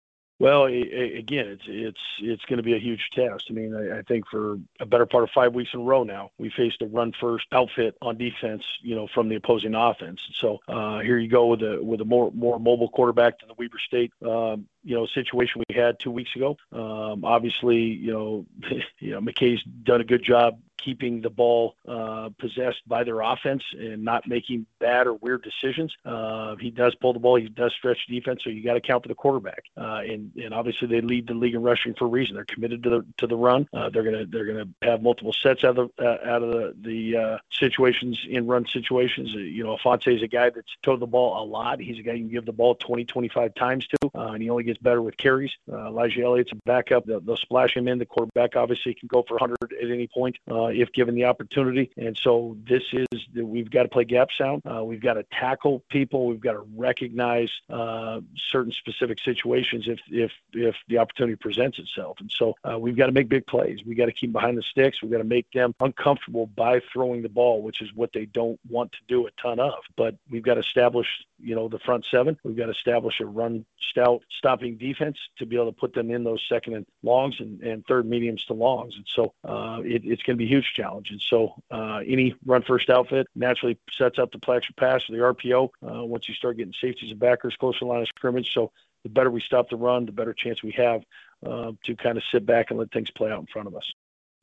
[0.41, 3.45] Well, again, it's it's it's going to be a huge test.
[3.49, 6.03] I mean, I, I think for a better part of five weeks in a row
[6.03, 10.21] now, we faced a run first outfit on defense, you know, from the opposing offense.
[10.35, 13.55] So uh, here you go with a with a more more mobile quarterback than the
[13.57, 16.57] Weber State, um, you know, situation we had two weeks ago.
[16.73, 18.47] Um, obviously, you know,
[18.99, 23.63] you know, McKay's done a good job keeping the ball uh, possessed by their offense
[23.79, 25.93] and not making bad or weird decisions.
[26.05, 27.37] Uh, he does pull the ball.
[27.37, 29.63] He does stretch defense, so you got to count for the quarterback.
[29.77, 32.35] Uh, and and obviously they lead the league in rushing for a reason.
[32.35, 33.69] They're committed to the to the run.
[33.73, 36.75] Uh, they're gonna they're gonna have multiple sets out of the uh, out of the
[36.81, 39.33] the uh, situations in run situations.
[39.33, 41.81] you know, Ifanse is a guy that's towed the ball a lot.
[41.81, 44.65] He's a guy you can give the ball 20, 25 times to, and he only
[44.65, 45.53] gets better with carries.
[45.69, 47.07] Elijah Elliott's a backup.
[47.07, 47.99] They'll, they'll, splash him in.
[47.99, 50.37] The quarterback obviously can go for 100 at any point
[50.81, 51.91] if given the opportunity.
[51.97, 54.63] And so this is we've got to play gap sound.
[54.65, 56.27] Uh, we've got to tackle people.
[56.27, 62.19] We've got to recognize uh, certain specific situations if if if the opportunity presents itself.
[62.21, 63.81] And so uh, we've got to make big plays.
[63.85, 65.03] We got to keep behind the sticks.
[65.03, 68.59] We've got to make them uncomfortable by throwing the ball, which is what they don't
[68.69, 69.75] want to do a ton of.
[69.97, 72.39] But we've got to establish you know the front seven.
[72.45, 76.11] We've got to establish a run stout stopping defense to be able to put them
[76.11, 78.97] in those second and longs and, and third mediums to longs.
[78.97, 81.11] And so uh, it, it's going to be a huge challenge.
[81.11, 85.23] And so uh, any run first outfit naturally sets up the action pass or the
[85.23, 88.53] RPO uh, once you start getting safeties and backers close to the line of scrimmage.
[88.53, 91.03] So the better we stop the run, the better chance we have
[91.47, 93.93] uh, to kind of sit back and let things play out in front of us.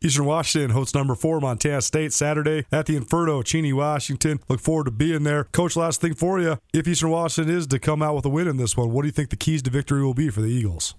[0.03, 4.39] Eastern Washington hosts number four Montana State Saturday at the Inferno, Cheney, Washington.
[4.49, 5.43] Look forward to being there.
[5.43, 6.57] Coach, last thing for you.
[6.73, 9.09] If Eastern Washington is to come out with a win in this one, what do
[9.09, 10.95] you think the keys to victory will be for the Eagles?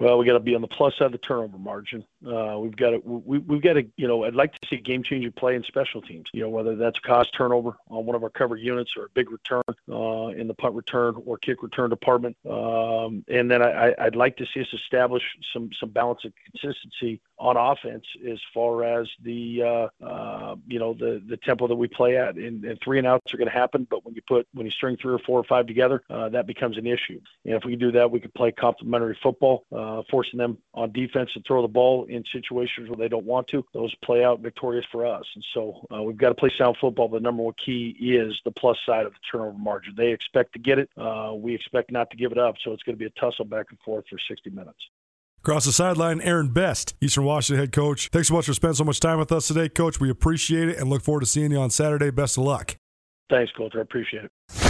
[0.00, 2.04] Well, we got to be on the plus side of the turnover margin.
[2.26, 5.02] Uh, we've got to, we, we've got to, you know, I'd like to see game
[5.02, 6.26] changing play in special teams.
[6.32, 9.30] You know, whether that's cost turnover on one of our cover units or a big
[9.30, 12.36] return uh, in the punt return or kick return department.
[12.48, 17.20] Um, and then I, I'd like to see us establish some some balance and consistency
[17.38, 21.88] on offense as far as the uh, uh, you know the the tempo that we
[21.88, 22.36] play at.
[22.36, 24.72] And, and three and outs are going to happen, but when you put when you
[24.72, 27.20] string three or four or five together, uh, that becomes an issue.
[27.44, 30.92] And if we can do that, we can play complementary football, uh, forcing them on
[30.92, 33.64] defense to throw the ball in situations where they don't want to.
[33.72, 35.24] Those play out victorious for us.
[35.34, 37.08] And so uh, we've got to play sound football.
[37.08, 39.94] The number one key is the plus side of the turnover margin.
[39.96, 40.90] They expect to get it.
[40.96, 42.56] Uh, we expect not to give it up.
[42.62, 44.78] So it's going to be a tussle back and forth for 60 minutes.
[45.42, 48.08] Across the sideline, Aaron Best, Eastern Washington head coach.
[48.12, 49.98] Thanks so much for spending so much time with us today, Coach.
[49.98, 52.10] We appreciate it and look forward to seeing you on Saturday.
[52.10, 52.76] Best of luck.
[53.30, 53.74] Thanks, Coach.
[53.74, 54.69] I appreciate it.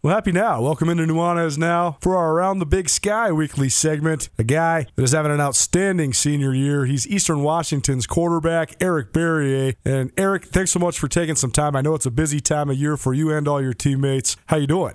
[0.00, 0.62] Well, happy now.
[0.62, 4.28] Welcome into Nuanez now for our Around the Big Sky weekly segment.
[4.38, 6.86] A guy that is having an outstanding senior year.
[6.86, 9.74] He's Eastern Washington's quarterback, Eric Barriere.
[9.84, 11.74] And Eric, thanks so much for taking some time.
[11.74, 14.36] I know it's a busy time of year for you and all your teammates.
[14.46, 14.94] How you doing?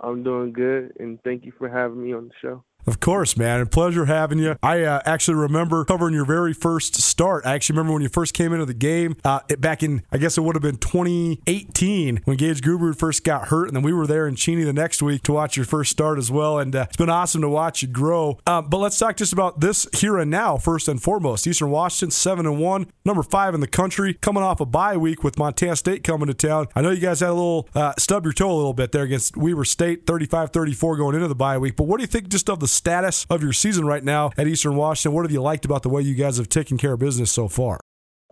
[0.00, 2.64] I'm doing good, and thank you for having me on the show.
[2.86, 3.60] Of course, man.
[3.60, 4.56] A pleasure having you.
[4.62, 7.44] I uh, actually remember covering your very first start.
[7.46, 10.18] I actually remember when you first came into the game uh, it, back in, I
[10.18, 13.68] guess it would have been 2018 when Gage Gubrud first got hurt.
[13.68, 16.18] And then we were there in Cheney the next week to watch your first start
[16.18, 16.58] as well.
[16.58, 18.38] And uh, it's been awesome to watch you grow.
[18.46, 21.46] Uh, but let's talk just about this here and now, first and foremost.
[21.46, 25.22] Eastern Washington, 7 and 1, number five in the country, coming off a bye week
[25.22, 26.66] with Montana State coming to town.
[26.74, 29.02] I know you guys had a little uh, stub your toe a little bit there
[29.02, 31.76] against Weber State, 35 34 going into the bye week.
[31.76, 34.46] But what do you think just of the status of your season right now at
[34.46, 35.14] Eastern Washington?
[35.14, 37.48] What have you liked about the way you guys have taken care of business so
[37.48, 37.80] far?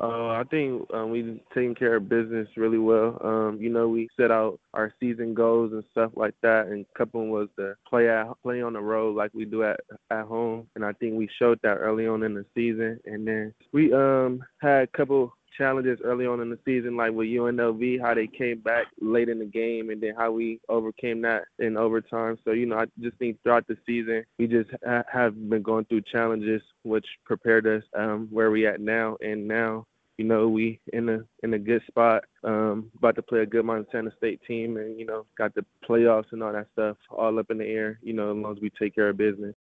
[0.00, 3.18] Uh, I think um, we've taken care of business really well.
[3.22, 6.98] Um, you know, we set out our season goals and stuff like that, and a
[6.98, 10.68] couple was to play at play on the road like we do at at home,
[10.76, 13.00] and I think we showed that early on in the season.
[13.06, 17.28] And then we um had a couple challenges early on in the season, like with
[17.28, 21.44] UNLV, how they came back late in the game, and then how we overcame that
[21.58, 22.38] in overtime.
[22.44, 25.84] So you know, I just think throughout the season, we just ha- have been going
[25.86, 29.16] through challenges, which prepared us um, where we at now.
[29.20, 29.84] And now,
[30.16, 33.64] you know, we in a in a good spot, um, about to play a good
[33.64, 37.50] Montana State team, and you know, got the playoffs and all that stuff all up
[37.50, 37.98] in the air.
[38.02, 39.54] You know, as long as we take care of business.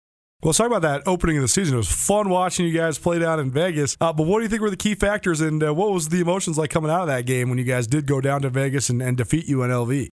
[0.43, 1.73] Well, talk about that opening of the season.
[1.73, 3.97] It was fun watching you guys play down in Vegas.
[3.99, 6.19] Uh, but what do you think were the key factors, and uh, what was the
[6.19, 8.89] emotions like coming out of that game when you guys did go down to Vegas
[8.89, 10.09] and, and defeat UNLV?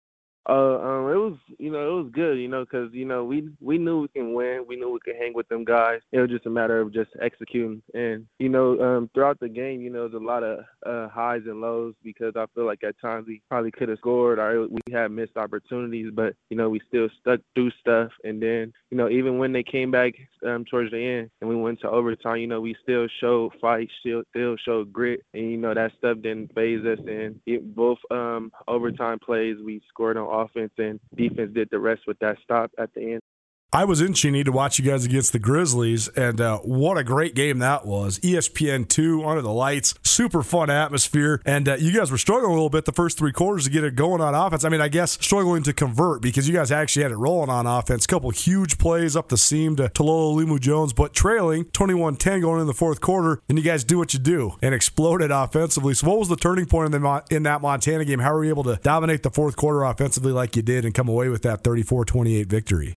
[0.49, 3.49] Uh, um, it was, you know, it was good, you know, because you know we
[3.61, 6.01] we knew we can win, we knew we could hang with them guys.
[6.13, 9.83] It was just a matter of just executing, and you know, um, throughout the game,
[9.83, 12.99] you know, there's a lot of uh, highs and lows because I feel like at
[13.01, 16.81] times we probably could have scored or we had missed opportunities, but you know, we
[16.89, 20.15] still stuck through stuff, and then you know, even when they came back
[20.47, 23.91] um, towards the end and we went to overtime, you know, we still showed fight,
[24.01, 26.99] still still showed grit, and you know that stuff didn't faze us.
[27.07, 32.03] And it, both um, overtime plays, we scored on offense and defense did the rest
[32.07, 33.23] with that stop at the end.
[33.73, 37.05] I was in Cheney to watch you guys against the Grizzlies, and uh, what a
[37.05, 38.19] great game that was.
[38.19, 42.55] ESPN two under the lights, super fun atmosphere, and uh, you guys were struggling a
[42.55, 44.65] little bit the first three quarters to get it going on offense.
[44.65, 47.69] I mean, I guess struggling to convert because you guys actually had it rolling on
[47.69, 48.09] offense.
[48.09, 52.67] Couple huge plays up the seam to Talolo Limu Jones, but trailing 21-10 going in
[52.67, 55.95] the fourth quarter, and you guys do what you do and exploded offensively.
[55.95, 58.19] So, what was the turning point in, the, in that Montana game?
[58.19, 61.09] How were you able to dominate the fourth quarter offensively like you did and come
[61.09, 62.95] away with that 34-28 victory?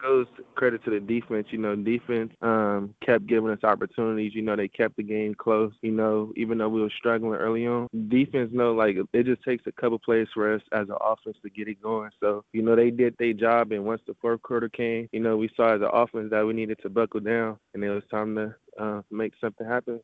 [0.00, 1.48] Goes credit to the defense.
[1.50, 4.34] You know, defense um, kept giving us opportunities.
[4.34, 5.72] You know, they kept the game close.
[5.82, 9.66] You know, even though we were struggling early on, defense know like it just takes
[9.66, 12.10] a couple plays for us as an offense to get it going.
[12.20, 15.36] So you know, they did their job, and once the fourth quarter came, you know,
[15.36, 18.34] we saw as an offense that we needed to buckle down, and it was time
[18.36, 20.00] to uh, make something happen.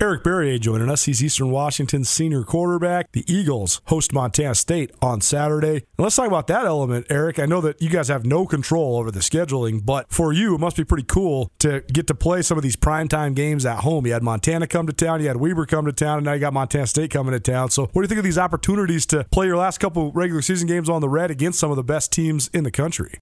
[0.00, 1.06] Eric Barriere joining us.
[1.06, 3.10] He's Eastern Washington's senior quarterback.
[3.10, 5.72] The Eagles host Montana State on Saturday.
[5.72, 7.40] And let's talk about that element, Eric.
[7.40, 10.58] I know that you guys have no control over the scheduling, but for you, it
[10.58, 14.06] must be pretty cool to get to play some of these primetime games at home.
[14.06, 16.40] You had Montana come to town, you had Weber come to town, and now you
[16.40, 17.70] got Montana State coming to town.
[17.70, 20.68] So, what do you think of these opportunities to play your last couple regular season
[20.68, 23.18] games on the red against some of the best teams in the country?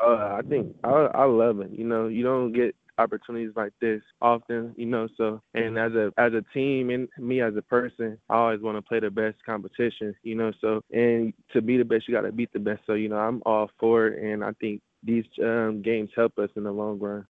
[0.00, 1.72] Uh, I think I, I love it.
[1.72, 5.08] You know, you don't get opportunities like this often, you know.
[5.16, 8.76] So, and as a as a team and me as a person, I always want
[8.78, 10.52] to play the best competition, you know.
[10.60, 12.82] So, and to be the best, you got to beat the best.
[12.86, 16.50] So, you know, I'm all for it, and I think these um, games help us
[16.56, 17.26] in the long run.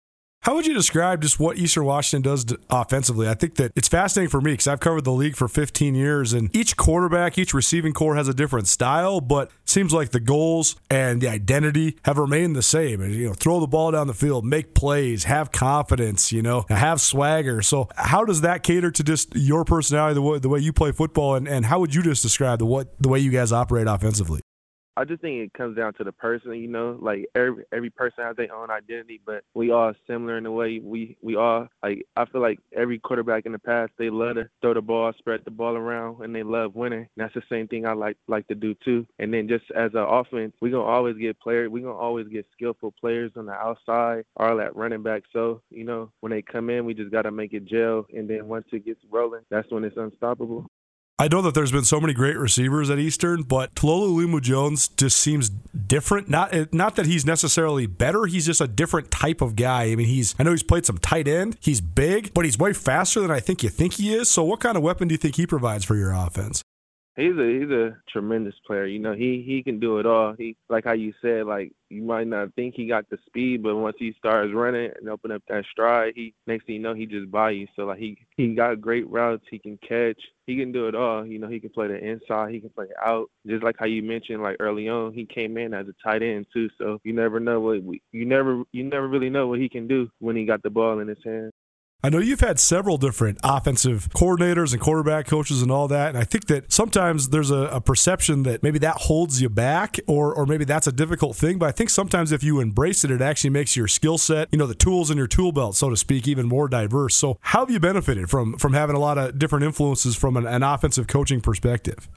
[0.47, 3.27] How would you describe just what Eastern Washington does offensively?
[3.27, 6.31] I think that it's fascinating for me because I've covered the league for 15 years,
[6.31, 10.77] and each quarterback, each receiving corps has a different style, but seems like the goals
[10.89, 13.01] and the identity have remained the same.
[13.01, 16.63] And, you know, throw the ball down the field, make plays, have confidence, you know,
[16.69, 17.61] have swagger.
[17.61, 20.93] So, how does that cater to just your personality, the way, the way you play
[20.93, 23.87] football, and, and how would you just describe the what the way you guys operate
[23.87, 24.39] offensively?
[24.97, 26.97] I just think it comes down to the person, you know.
[26.99, 30.79] Like every every person has their own identity, but we all similar in the way
[30.79, 32.07] we we all like.
[32.15, 35.41] I feel like every quarterback in the past they love to throw the ball, spread
[35.45, 37.01] the ball around, and they love winning.
[37.01, 39.05] And that's the same thing I like like to do too.
[39.19, 41.69] And then just as an offense, we gonna always get players.
[41.69, 45.23] We gonna always get skillful players on the outside or at running back.
[45.31, 48.07] So you know when they come in, we just gotta make it gel.
[48.15, 50.65] And then once it gets rolling, that's when it's unstoppable.
[51.19, 54.87] I know that there's been so many great receivers at Eastern, but Talolo Limu Jones
[54.87, 56.29] just seems different.
[56.29, 58.27] Not eh, not that he's necessarily better.
[58.27, 59.85] He's just a different type of guy.
[59.85, 61.57] I mean, he's I know he's played some tight end.
[61.59, 64.29] He's big, but he's way faster than I think you think he is.
[64.29, 66.61] So, what kind of weapon do you think he provides for your offense?
[67.17, 68.85] He's a he's a tremendous player.
[68.85, 70.35] You know, he he can do it all.
[70.37, 73.75] He like how you said, like you might not think he got the speed, but
[73.75, 77.07] once he starts running and open up that stride, he next thing you know he
[77.07, 77.67] just by you.
[77.75, 79.43] So like he he got great routes.
[79.49, 80.21] He can catch.
[80.45, 81.25] He can do it all.
[81.25, 82.53] You know, he can play the inside.
[82.53, 83.31] He can play out.
[83.47, 86.45] Just like how you mentioned, like early on, he came in as a tight end
[86.53, 86.69] too.
[86.77, 89.87] So you never know what we, you never you never really know what he can
[89.87, 91.53] do when he got the ball in his hands.
[92.03, 96.17] I know you've had several different offensive coordinators and quarterback coaches and all that, and
[96.17, 100.31] I think that sometimes there's a, a, perception that maybe that holds you back, or
[100.33, 101.57] or maybe that's a difficult thing.
[101.57, 104.59] But I think sometimes if you embrace it, it actually makes your skill set, you
[104.59, 107.15] know, the tools in your tool belt, so to speak, even more diverse.
[107.15, 110.45] So, how have you benefited from from having a lot of different influences from an,
[110.45, 112.07] an offensive coaching perspective?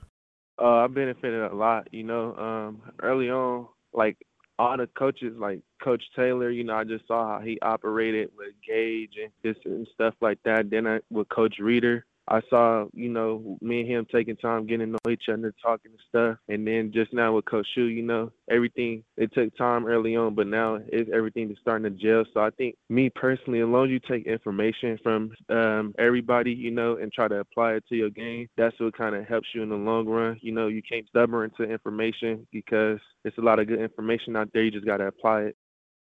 [0.60, 1.88] Uh, I benefited a lot.
[1.90, 4.18] You know, um, early on, like
[4.60, 8.52] all the coaches like Coach Taylor, you know, I just saw how he operated with
[8.66, 10.68] Gage and and stuff like that.
[10.68, 14.92] Then I, with Coach Reeder, I saw, you know, me and him taking time getting
[14.92, 16.38] to know each other, talking and stuff.
[16.48, 20.34] And then just now with Coach Shu, you know, everything it took time early on,
[20.36, 22.24] but now it's everything is starting to gel.
[22.32, 26.70] So I think me personally, as long as you take information from um, everybody, you
[26.70, 29.62] know, and try to apply it to your game, that's what kind of helps you
[29.62, 30.38] in the long run.
[30.40, 34.50] You know, you can't stubborn to information because it's a lot of good information out
[34.52, 34.62] there.
[34.62, 35.56] You just got to apply it.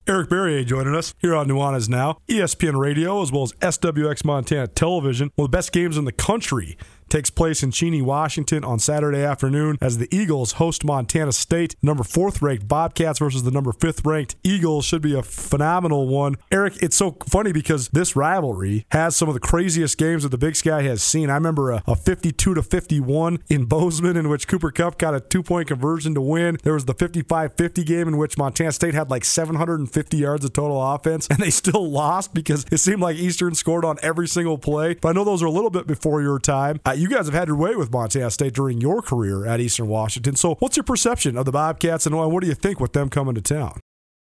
[0.09, 4.67] Eric Barriere joining us here on Nuanez Now, ESPN Radio, as well as SWX Montana
[4.67, 6.79] Television, one of the best games in the country
[7.09, 11.77] takes place in Cheney, Washington on Saturday afternoon as the Eagles host Montana State.
[11.83, 16.37] Number fourth ranked Bobcats versus the number fifth ranked Eagles should be a phenomenal one.
[16.51, 20.39] Eric, it's so funny because this rivalry has some of the craziest games that the
[20.39, 21.31] Big Sky has seen.
[21.31, 25.21] I remember a, a 52 to 51 in Bozeman in which Cooper Kupp got a
[25.21, 26.59] two point conversion to win.
[26.63, 30.53] There was the 55 50 game in which Montana State had like 750 yards of
[30.53, 34.59] total offense and they still lost because it seemed like Eastern scored on every single
[34.59, 34.95] play.
[34.95, 36.81] But I know those are a little bit before your time.
[36.85, 39.89] Uh, you guys have had your way with Montana State during your career at Eastern
[39.89, 40.37] Washington.
[40.37, 43.35] So, what's your perception of the Bobcats, and what do you think with them coming
[43.35, 43.81] to town?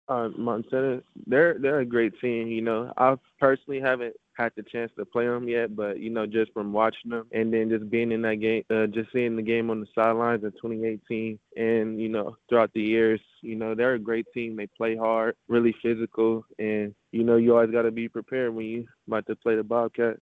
[0.09, 2.47] Uh, Montana, they're they're a great team.
[2.49, 6.27] You know, I personally haven't had the chance to play them yet, but you know,
[6.27, 9.43] just from watching them and then just being in that game, uh, just seeing the
[9.43, 13.95] game on the sidelines in 2018, and you know, throughout the years, you know, they're
[13.95, 14.55] a great team.
[14.55, 18.67] They play hard, really physical, and you know, you always got to be prepared when
[18.67, 20.19] you about to play the Bobcat.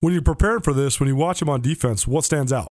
[0.00, 2.68] When you're preparing for this, when you watch them on defense, what stands out?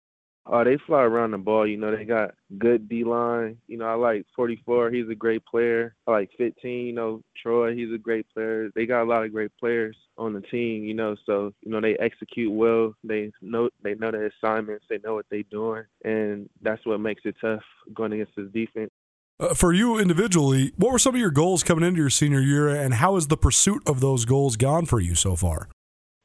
[0.49, 1.66] Oh, they fly around the ball.
[1.66, 3.59] You know, they got good D line.
[3.66, 4.93] You know, I like 44.
[4.93, 5.97] He's a great player.
[6.07, 6.87] I like 15.
[6.87, 7.74] You know, Troy.
[7.74, 8.70] He's a great player.
[8.77, 10.85] They got a lot of great players on the team.
[10.85, 12.95] You know, so you know they execute well.
[13.03, 14.85] They know they know their assignments.
[14.89, 17.62] They know what they're doing, and that's what makes it tough
[17.93, 18.93] going against this defense.
[19.41, 22.68] Uh, for you individually, what were some of your goals coming into your senior year,
[22.68, 25.68] and how has the pursuit of those goals gone for you so far?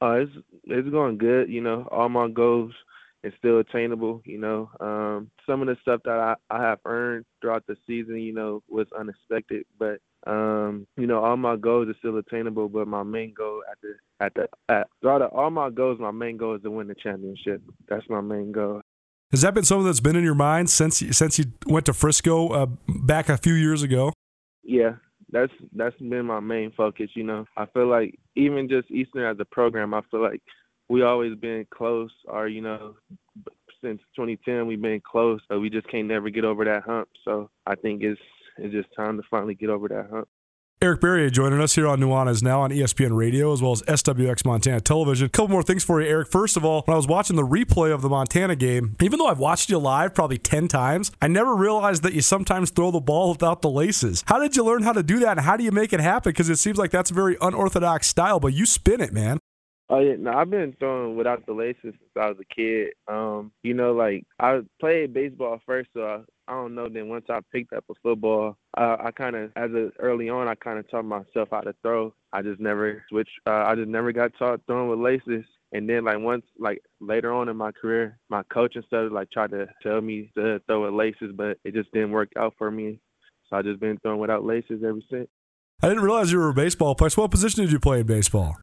[0.02, 0.32] Uh, it's
[0.66, 1.50] it's going good.
[1.50, 2.74] You know, all my goals
[3.24, 4.22] is still attainable.
[4.26, 8.20] You know, um, some of the stuff that I, I have earned throughout the season,
[8.20, 12.70] you know, was unexpected, but um, you know, all my goals are still attainable.
[12.70, 16.38] But my main goal at the at the at throughout all my goals, my main
[16.38, 17.62] goal is to win the championship.
[17.88, 18.82] That's my main goal.
[19.32, 22.50] Has that been something that's been in your mind since since you went to Frisco
[22.50, 24.14] uh, back a few years ago?
[24.64, 24.96] Yeah,
[25.32, 27.10] that's that's been my main focus.
[27.16, 30.42] You know, I feel like even just Eastern as a program, I feel like
[30.90, 32.12] we always been close.
[32.28, 32.96] Or you know,
[33.84, 37.10] since 2010 we've been close, but we just can't never get over that hump.
[37.24, 38.22] So I think it's
[38.58, 40.28] it's just time to finally get over that hump.
[40.84, 44.44] Eric Barriere joining us here on Nuanez now on ESPN Radio as well as SWX
[44.44, 45.28] Montana Television.
[45.28, 46.30] A couple more things for you, Eric.
[46.32, 49.28] First of all, when I was watching the replay of the Montana game, even though
[49.28, 53.00] I've watched you live probably 10 times, I never realized that you sometimes throw the
[53.00, 54.24] ball without the laces.
[54.26, 56.32] How did you learn how to do that and how do you make it happen?
[56.32, 59.38] Because it seems like that's a very unorthodox style, but you spin it, man.
[59.94, 62.94] Oh yeah, no, I've been throwing without the laces since I was a kid.
[63.10, 66.88] Um, you know, like I played baseball first, so I, I don't know.
[66.88, 70.48] Then once I picked up a football, uh, I kind of, as a early on,
[70.48, 72.14] I kind of taught myself how to throw.
[72.32, 73.38] I just never switched.
[73.46, 75.44] Uh, I just never got taught throwing with laces.
[75.74, 79.30] And then like once like later on in my career, my coach and stuff like
[79.30, 82.72] tried to tell me to throw with laces, but it just didn't work out for
[82.72, 83.02] me.
[83.50, 85.28] So I just been throwing without laces ever since.
[85.84, 87.10] I didn't realize you were a baseball player.
[87.10, 88.56] So what position did you play in baseball?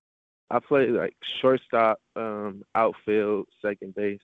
[0.50, 4.20] I play like shortstop, um, outfield, second base.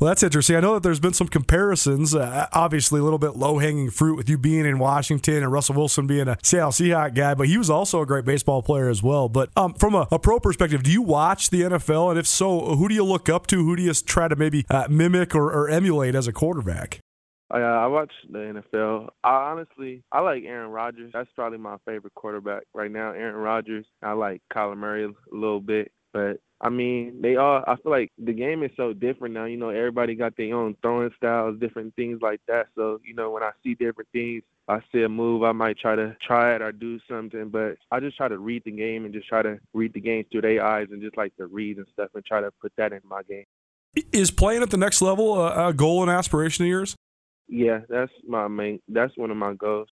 [0.00, 0.56] Well, that's interesting.
[0.56, 2.16] I know that there's been some comparisons.
[2.16, 5.76] Uh, obviously, a little bit low hanging fruit with you being in Washington and Russell
[5.76, 9.04] Wilson being a Seattle Seahawk guy, but he was also a great baseball player as
[9.04, 9.28] well.
[9.28, 12.10] But um, from a, a, pro perspective, do you watch the NFL?
[12.10, 13.64] And if so, who do you look up to?
[13.64, 16.98] Who do you try to maybe uh, mimic or, or emulate as a quarterback?
[17.54, 18.38] Uh, I watch the
[18.74, 19.10] NFL.
[19.22, 21.12] I honestly, I like Aaron Rodgers.
[21.14, 23.12] That's probably my favorite quarterback right now.
[23.12, 23.86] Aaron Rodgers.
[24.02, 25.92] I like Kyler Murray a little bit.
[26.12, 27.62] But I mean, they all.
[27.66, 29.44] I feel like the game is so different now.
[29.44, 32.66] You know, everybody got their own throwing styles, different things like that.
[32.74, 35.94] So you know, when I see different things, I see a move, I might try
[35.94, 37.50] to try it or do something.
[37.50, 40.24] But I just try to read the game and just try to read the game
[40.32, 42.92] through their eyes and just like to read and stuff and try to put that
[42.92, 43.44] in my game.
[44.12, 46.96] Is playing at the next level a, a goal and aspiration of yours?
[47.48, 48.80] Yeah, that's my main.
[48.88, 49.88] That's one of my goals.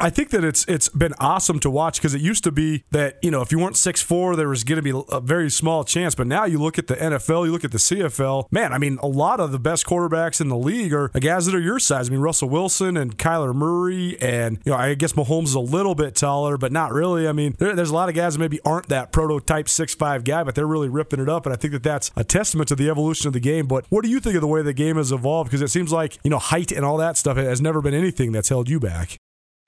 [0.00, 3.18] I think that it's it's been awesome to watch because it used to be that
[3.22, 5.84] you know if you weren't six four there was going to be a very small
[5.84, 8.72] chance, but now you look at the NFL, you look at the CFL, man.
[8.72, 11.60] I mean, a lot of the best quarterbacks in the league are guys that are
[11.60, 12.08] your size.
[12.08, 15.60] I mean, Russell Wilson and Kyler Murray, and you know I guess Mahomes is a
[15.60, 17.28] little bit taller, but not really.
[17.28, 20.24] I mean, there, there's a lot of guys that maybe aren't that prototype six five
[20.24, 22.74] guy, but they're really ripping it up, and I think that that's a testament to
[22.74, 23.66] the evolution of the game.
[23.66, 25.50] But what do you think of the way the game has evolved?
[25.50, 28.32] Because it seems like you know height and all that stuff has never been anything
[28.32, 29.18] that's held you back.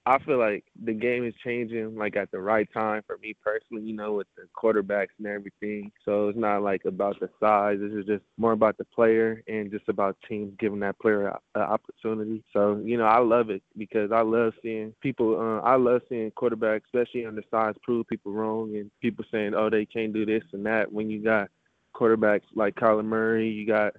[0.04, 3.84] I feel like the game is changing like at the right time for me personally,
[3.84, 5.92] you know, with the quarterbacks and everything.
[6.04, 7.78] So it's not like about the size.
[7.80, 11.62] This is just more about the player and just about teams giving that player an
[11.62, 12.42] opportunity.
[12.52, 16.32] So, you know, I love it because I love seeing people, uh, I love seeing
[16.32, 20.26] quarterbacks, especially on the size, prove people wrong and people saying, oh, they can't do
[20.26, 20.92] this and that.
[20.92, 21.48] When you got
[21.94, 23.94] quarterbacks like Kyler Murray, you got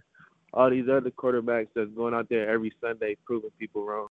[0.53, 4.07] all these other quarterbacks that's going out there every Sunday proving people wrong.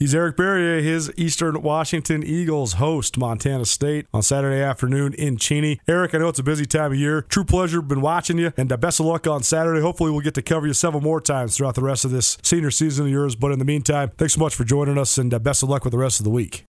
[0.00, 5.78] He's Eric Barriere, his Eastern Washington Eagles host Montana State on Saturday afternoon in Cheney.
[5.86, 7.20] Eric, I know it's a busy time of year.
[7.20, 9.82] True pleasure, been watching you, and uh, best of luck on Saturday.
[9.82, 12.70] Hopefully, we'll get to cover you several more times throughout the rest of this senior
[12.70, 13.36] season of yours.
[13.36, 15.84] But in the meantime, thanks so much for joining us, and uh, best of luck
[15.84, 16.64] with the rest of the week.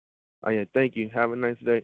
[0.45, 1.09] Oh, yeah, thank you.
[1.13, 1.83] Have a nice day.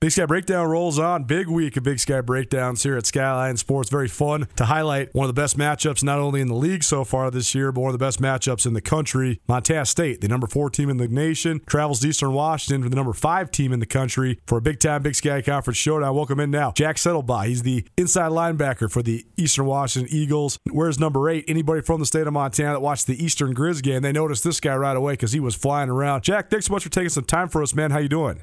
[0.00, 1.24] Big Sky Breakdown rolls on.
[1.24, 3.90] Big week of Big Sky Breakdowns here at Skyline Sports.
[3.90, 7.02] Very fun to highlight one of the best matchups, not only in the league so
[7.02, 9.40] far this year, but one of the best matchups in the country.
[9.48, 12.94] Montana State, the number four team in the nation, travels to Eastern Washington for the
[12.94, 16.14] number five team in the country for a big time Big Sky Conference showdown.
[16.14, 17.46] Welcome in now, Jack Sendelbach.
[17.46, 20.60] He's the inside linebacker for the Eastern Washington Eagles.
[20.70, 21.44] Where's number eight?
[21.48, 24.60] Anybody from the state of Montana that watched the Eastern Grizz game, they noticed this
[24.60, 26.22] guy right away because he was flying around.
[26.22, 27.90] Jack, thanks so much for taking some time for us, man.
[27.90, 28.42] How you doing?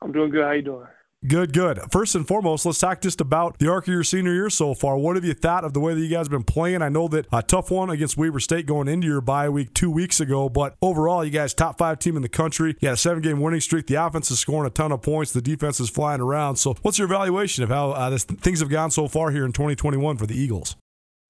[0.00, 0.44] I'm doing good.
[0.44, 0.86] How you doing?
[1.26, 1.80] Good, good.
[1.90, 4.96] First and foremost, let's talk just about the arc of your senior year so far.
[4.96, 6.80] What have you thought of the way that you guys have been playing?
[6.80, 9.90] I know that a tough one against Weber State going into your bye week two
[9.90, 12.76] weeks ago, but overall, you guys top five team in the country.
[12.78, 13.88] You had a seven game winning streak.
[13.88, 15.32] The offense is scoring a ton of points.
[15.32, 16.56] The defense is flying around.
[16.56, 19.52] So, what's your evaluation of how uh, this, things have gone so far here in
[19.52, 20.76] 2021 for the Eagles?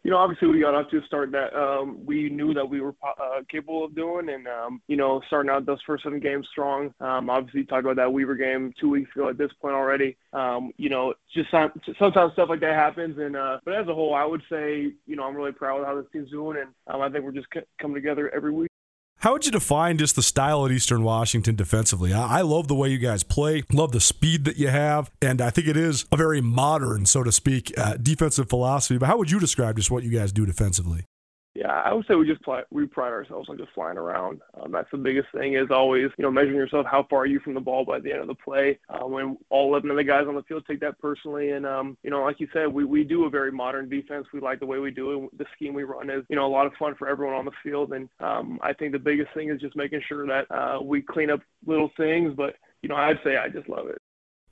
[0.05, 2.81] You know, obviously we got off to a start that um, we knew that we
[2.81, 6.47] were uh, capable of doing, and um, you know, starting out those first seven games
[6.51, 6.95] strong.
[7.01, 9.29] Um, obviously, talked about that Weber game two weeks ago.
[9.29, 13.19] At this point already, um, you know, just sometimes stuff like that happens.
[13.19, 15.87] And uh, but as a whole, I would say, you know, I'm really proud of
[15.87, 17.49] how this team's doing, and um, I think we're just
[17.81, 18.71] coming together every week.
[19.23, 22.13] How would you define just the style at Eastern Washington defensively?
[22.13, 25.51] I love the way you guys play, love the speed that you have, and I
[25.51, 28.97] think it is a very modern, so to speak, uh, defensive philosophy.
[28.97, 31.05] But how would you describe just what you guys do defensively?
[31.59, 34.41] Yeah, I would say we just fly, we pride ourselves on just flying around.
[34.63, 36.87] Um, that's the biggest thing is always you know measuring yourself.
[36.89, 38.79] How far are you from the ball by the end of the play?
[38.89, 41.99] Uh, when all 11 of the guys on the field take that personally, and um,
[42.05, 44.25] you know, like you said, we we do a very modern defense.
[44.33, 45.39] We like the way we do it.
[45.39, 47.51] The scheme we run is you know a lot of fun for everyone on the
[47.65, 51.03] field, and um, I think the biggest thing is just making sure that uh, we
[51.03, 54.01] clean up little things, but you know, I'd say I just love it.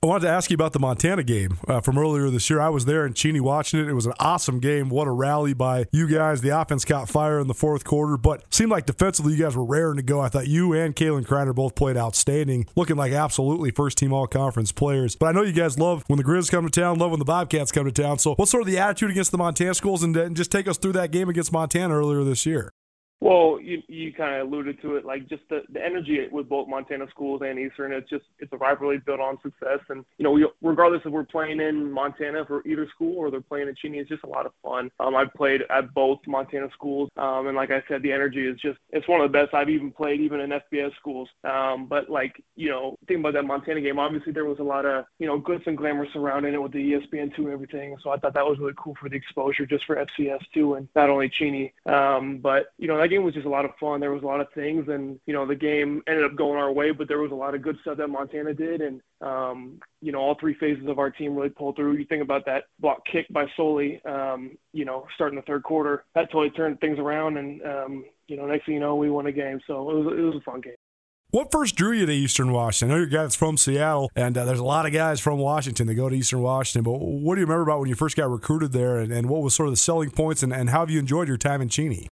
[0.03, 2.61] I wanted to ask you about the Montana game uh, from earlier this year.
[2.61, 3.87] I was there in Cheney watching it.
[3.87, 4.89] It was an awesome game.
[4.89, 6.41] What a rally by you guys.
[6.41, 9.65] The offense caught fire in the fourth quarter, but seemed like defensively you guys were
[9.65, 10.21] raring to go.
[10.21, 14.27] I thought you and Kalen Kreiner both played outstanding, looking like absolutely first team all
[14.27, 15.15] conference players.
[15.15, 17.25] But I know you guys love when the Grizz come to town, love when the
[17.25, 18.19] Bobcats come to town.
[18.19, 20.03] So, what's sort of the attitude against the Montana schools?
[20.03, 22.71] And, and just take us through that game against Montana earlier this year.
[23.19, 26.67] Well, you you kind of alluded to it, like just the, the energy with both
[26.67, 27.91] Montana schools and Eastern.
[27.91, 31.23] It's just it's a rivalry built on success, and you know, we, regardless if we're
[31.23, 34.45] playing in Montana for either school or they're playing in Cheney, it's just a lot
[34.45, 34.91] of fun.
[34.99, 38.59] Um, I've played at both Montana schools, um, and like I said, the energy is
[38.59, 41.27] just it's one of the best I've even played, even in FBS schools.
[41.43, 44.85] Um, but like you know, think about that Montana game, obviously there was a lot
[44.85, 47.97] of you know glitz and glamour surrounding it with the ESPN two and everything.
[48.03, 50.87] So I thought that was really cool for the exposure, just for FCS too, and
[50.95, 51.73] not only Cheney.
[51.87, 54.01] Um, but you know, that game was just a lot of fun.
[54.01, 56.71] There was a lot of things, and you know the game ended up going our
[56.71, 60.11] way, but there was a lot of good stuff that Montana did, and um, you
[60.11, 61.93] know all three phases of our team really pulled through.
[61.93, 66.03] You think about that block kick by Soli, um, you know, starting the third quarter,
[66.15, 69.27] that totally turned things around, and um, you know next thing you know we won
[69.27, 69.61] a game.
[69.67, 70.75] So it was it was a fun game.
[71.31, 72.91] What first drew you to Eastern Washington?
[72.91, 75.19] I know you're a guy that's from Seattle, and uh, there's a lot of guys
[75.21, 76.83] from Washington that go to Eastern Washington.
[76.83, 79.41] But what do you remember about when you first got recruited there, and, and what
[79.41, 81.69] was sort of the selling points, and, and how have you enjoyed your time in
[81.69, 82.07] Cheney?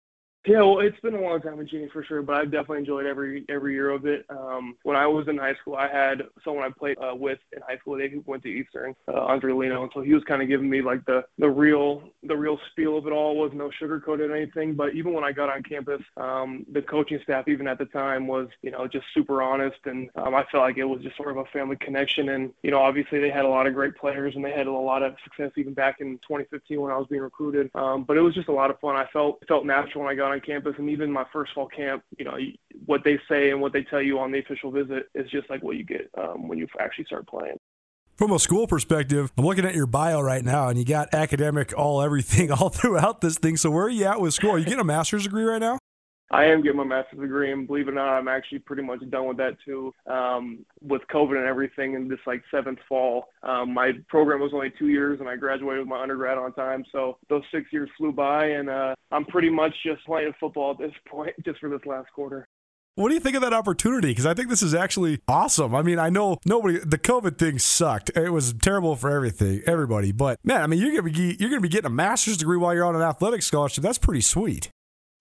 [0.45, 3.05] Yeah, well, it's been a long time in Cheney for sure, but I've definitely enjoyed
[3.05, 4.25] every every year of it.
[4.29, 7.61] Um, when I was in high school, I had someone I played uh, with in
[7.61, 7.97] high school.
[7.97, 10.81] They went to Eastern, uh, Andre Lino, and so he was kind of giving me
[10.81, 13.37] like the the real the real spiel of it all.
[13.37, 17.47] Was no sugarcoated anything, but even when I got on campus, um, the coaching staff,
[17.47, 20.77] even at the time, was you know just super honest, and um, I felt like
[20.77, 22.27] it was just sort of a family connection.
[22.27, 24.71] And you know, obviously they had a lot of great players, and they had a
[24.73, 27.71] lot of success even back in 2015 when I was being recruited.
[27.75, 28.97] Um, but it was just a lot of fun.
[28.97, 32.03] I felt felt natural when I got on campus, and even my first fall camp,
[32.17, 32.37] you know,
[32.85, 35.63] what they say and what they tell you on the official visit is just like
[35.63, 37.57] what you get um, when you actually start playing.
[38.15, 41.73] From a school perspective, I'm looking at your bio right now, and you got academic
[41.75, 43.57] all everything all throughout this thing.
[43.57, 44.51] So where are you at with school?
[44.51, 45.79] Are you getting a master's degree right now?
[46.33, 49.07] I am getting my master's degree, and believe it or not, I'm actually pretty much
[49.11, 49.93] done with that too.
[50.07, 54.73] Um, with COVID and everything, in this like seventh fall, um, my program was only
[54.79, 56.85] two years, and I graduated with my undergrad on time.
[56.91, 60.79] So those six years flew by, and uh, I'm pretty much just playing football at
[60.79, 62.47] this point, just for this last quarter.
[62.95, 64.09] What do you think of that opportunity?
[64.09, 65.75] Because I think this is actually awesome.
[65.75, 68.09] I mean, I know nobody the COVID thing sucked.
[68.15, 70.11] It was terrible for everything, everybody.
[70.11, 72.73] But man, I mean, you're gonna be you're gonna be getting a master's degree while
[72.73, 73.83] you're on an athletic scholarship.
[73.83, 74.69] That's pretty sweet.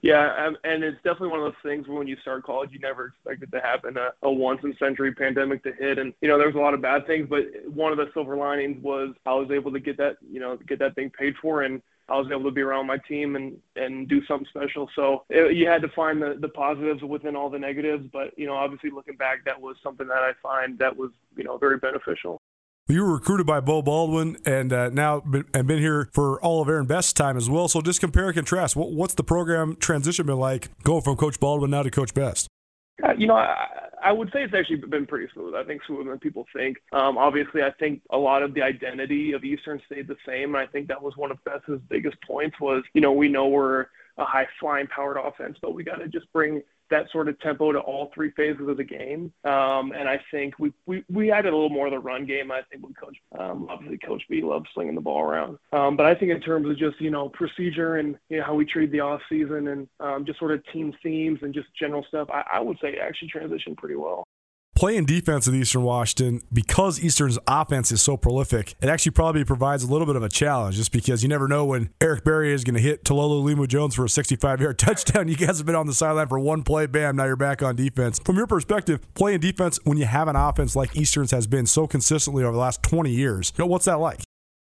[0.03, 2.81] Yeah, um, and it's definitely one of those things where when you start college, you
[2.81, 5.99] never expect it to happen, a, a once in century pandemic to hit.
[5.99, 8.37] And, you know, there was a lot of bad things, but one of the silver
[8.37, 11.63] linings was I was able to get that, you know, get that thing paid for.
[11.63, 14.91] And I was able to be around my team and, and do something special.
[14.97, 18.05] So it, you had to find the, the positives within all the negatives.
[18.13, 21.45] But, you know, obviously looking back, that was something that I find that was, you
[21.45, 22.43] know, very beneficial.
[22.89, 26.61] You were recruited by Beau Baldwin, and uh, now been, and been here for all
[26.61, 27.69] of Aaron Best's time as well.
[27.69, 28.75] So just compare and contrast.
[28.75, 32.49] What, what's the program transition been like going from Coach Baldwin now to Coach Best?
[33.01, 33.69] Uh, you know, I,
[34.03, 35.55] I would say it's actually been pretty smooth.
[35.55, 36.79] I think smoother than people think.
[36.93, 40.63] Um, obviously, I think a lot of the identity of Eastern stayed the same, and
[40.63, 42.59] I think that was one of Best's biggest points.
[42.61, 43.87] Was you know we know we're
[44.19, 46.63] a high flying powered offense, but we got to just bring
[46.93, 49.33] that sort of tempo to all three phases of the game.
[49.45, 52.53] Um, and I think we, we, we added a little more of the run game.
[52.53, 55.59] I think we coach, um, obviously Coach B loves slinging the ball around.
[55.73, 58.55] Um, but I think in terms of just, you know, procedure and you know, how
[58.55, 62.05] we treat the off season and um, just sort of team themes and just general
[62.09, 64.25] stuff, I, I would say actually transitioned pretty well
[64.83, 69.85] playing defense at Eastern Washington, because Eastern's offense is so prolific, it actually probably provides
[69.85, 72.65] a little bit of a challenge just because you never know when Eric Barriere is
[72.65, 75.29] going to hit Talolo Limu Jones for a 65 yard touchdown.
[75.29, 77.77] You guys have been on the sideline for one play, bam, now you're back on
[77.77, 78.19] defense.
[78.25, 81.87] From your perspective, playing defense when you have an offense like Eastern's has been so
[81.87, 84.23] consistently over the last 20 years, you know, what's that like?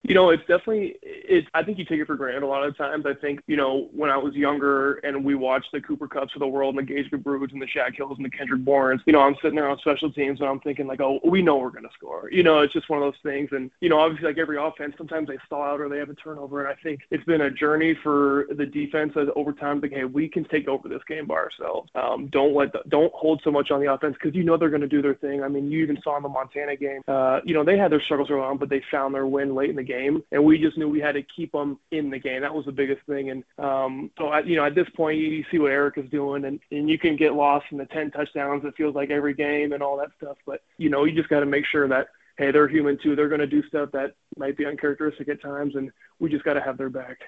[0.03, 0.97] You know, it's definitely
[1.31, 1.47] it.
[1.55, 3.07] I think you take it for granted a lot of times.
[3.07, 6.41] I think you know when I was younger and we watched the Cooper Kupps of
[6.41, 9.01] the world and the Gage Gubrud's and the Shaq Hills and the Kendrick Bournes.
[9.07, 11.57] You know, I'm sitting there on special teams and I'm thinking like, oh, we know
[11.57, 12.29] we're gonna score.
[12.31, 13.49] You know, it's just one of those things.
[13.53, 16.15] And you know, obviously like every offense, sometimes they stall out or they have a
[16.15, 16.65] turnover.
[16.65, 19.81] And I think it's been a journey for the defense as over time.
[19.81, 21.91] Like, hey, we can take over this game by ourselves.
[21.95, 24.71] Um, don't let the, don't hold so much on the offense because you know they're
[24.71, 25.43] gonna do their thing.
[25.43, 27.03] I mean, you even saw in the Montana game.
[27.09, 29.71] Uh, you know, they had their struggles early on, but they found their win late
[29.71, 32.43] in the game, and we just knew we had to keep them in the game.
[32.43, 33.31] That was the biggest thing.
[33.31, 36.61] And um, so, you know, at this point, you see what Eric is doing, and,
[36.71, 38.65] and you can get lost in the 10 touchdowns.
[38.65, 40.37] It feels like every game and all that stuff.
[40.47, 42.09] But, you know, you just got to make sure that,
[42.39, 43.17] hey, they're human too.
[43.17, 46.55] They're going to do stuff that might be uncharacteristic at times, and we just got
[46.55, 47.19] to have their back.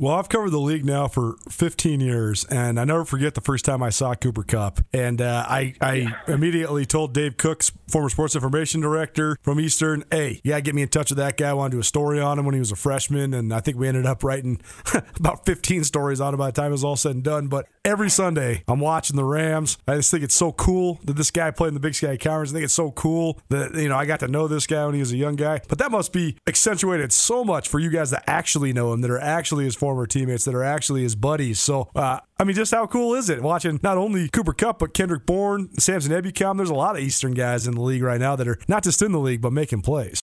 [0.00, 3.64] Well, I've covered the league now for 15 years, and I never forget the first
[3.64, 4.78] time I saw Cooper Kupp.
[4.92, 6.12] And uh, I, I yeah.
[6.28, 10.88] immediately told Dave Cooks, former sports information director from Eastern, hey, yeah, get me in
[10.88, 11.50] touch with that guy.
[11.50, 13.58] I want to do a story on him when he was a freshman, and I
[13.58, 14.60] think we ended up writing
[15.16, 17.48] about 15 stories on him by the time it was all said and done.
[17.48, 19.78] But every Sunday, I'm watching the Rams.
[19.88, 22.50] I just think it's so cool that this guy played in the Big Sky Conference.
[22.50, 24.94] I think it's so cool that, you know, I got to know this guy when
[24.94, 25.60] he was a young guy.
[25.68, 29.10] But that must be accentuated so much for you guys that actually know him, that
[29.10, 31.60] are actually his former teammates that are actually his buddies.
[31.60, 34.94] So, uh, I mean, just how cool is it watching not only Cooper Kupp, but
[34.94, 36.56] Kendrick Bourne, Samson Ebukam?
[36.56, 39.02] There's a lot of Eastern guys in the league right now that are not just
[39.02, 40.20] in the league, but making plays.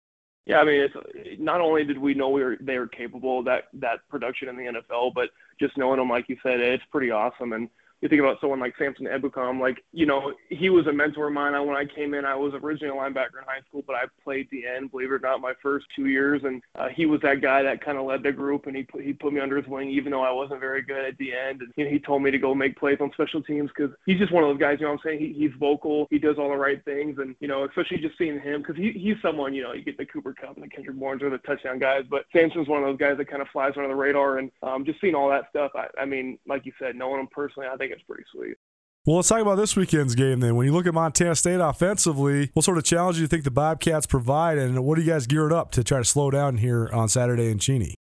[0.45, 3.45] Yeah, I mean, it's not only did we know we were they were capable of
[3.45, 7.11] that that production in the NFL, but just knowing them, like you said, it's pretty
[7.11, 7.53] awesome.
[7.53, 7.69] And
[8.03, 11.33] you think about someone like Samson Ebukam, like you know he was a mentor of
[11.33, 11.53] mine.
[11.53, 14.03] I, when I came in, I was originally a linebacker in high school, but I
[14.21, 17.21] played the end, believe it or not, my first two years, and uh, he was
[17.21, 19.55] that guy that kind of led the group, and he put, he put me under
[19.55, 21.61] his wing, even though I wasn't very good at the end.
[21.61, 24.19] And you know, he told me to go make plays on special teams because he's
[24.19, 24.79] just one of those guys.
[24.81, 27.37] You know, what I'm saying he, he's vocal, he does all the right things, and
[27.39, 30.05] you know, especially just seeing him because he, he's someone you know you get the
[30.05, 32.99] Cooper Kupp and the Kendrick Bournes or the touchdown guys, but Samson's one of those
[32.99, 35.71] guys that kind of flies under the radar, and um, just seeing all that stuff.
[35.73, 38.55] I, I mean, like you said, knowing him personally, I think it's pretty sweet.
[39.05, 40.55] Well, let's talk about this weekend's game then.
[40.55, 43.51] When you look at Montana State offensively, what sort of challenge do you think the
[43.51, 46.89] Bobcats provide, and what are you guys geared up to try to slow down here
[46.93, 47.95] on Saturday in Cheney?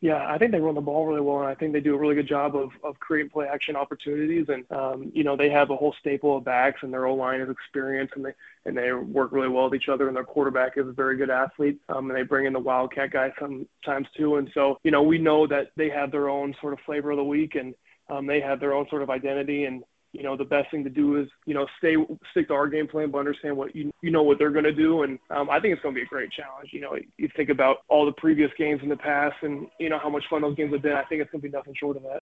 [0.00, 1.98] Yeah, I think they run the ball really well, and I think they do a
[1.98, 4.46] really good job of, of creating play action opportunities.
[4.48, 7.40] And um, you know, they have a whole staple of backs, and their O line
[7.40, 8.32] is experienced, and they
[8.64, 10.06] and they work really well with each other.
[10.06, 13.10] And their quarterback is a very good athlete, um, and they bring in the wildcat
[13.10, 14.36] guy sometimes too.
[14.36, 17.16] And so, you know, we know that they have their own sort of flavor of
[17.16, 17.74] the week, and
[18.08, 19.64] um, they have their own sort of identity.
[19.64, 19.82] And
[20.12, 21.96] you know, the best thing to do is, you know, stay
[22.30, 24.72] stick to our game plan, but understand what you you know what they're going to
[24.72, 26.70] do, and um, I think it's going to be a great challenge.
[26.72, 29.98] You know, you think about all the previous games in the past, and you know
[29.98, 30.92] how much fun those games have been.
[30.92, 32.20] I think it's going to be nothing short of that.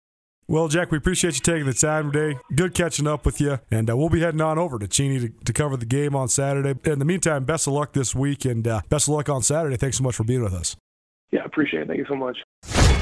[0.48, 2.38] Well, Jack, we appreciate you taking the time today.
[2.54, 5.28] Good catching up with you, and uh, we'll be heading on over to Cheney to,
[5.44, 6.78] to, cover the game on Saturday.
[6.84, 9.76] In the meantime, best of luck this week, and uh, best of luck on Saturday.
[9.76, 10.76] Thanks so much for being with us.
[11.30, 11.88] Yeah, appreciate it.
[11.88, 13.01] Thank you so much.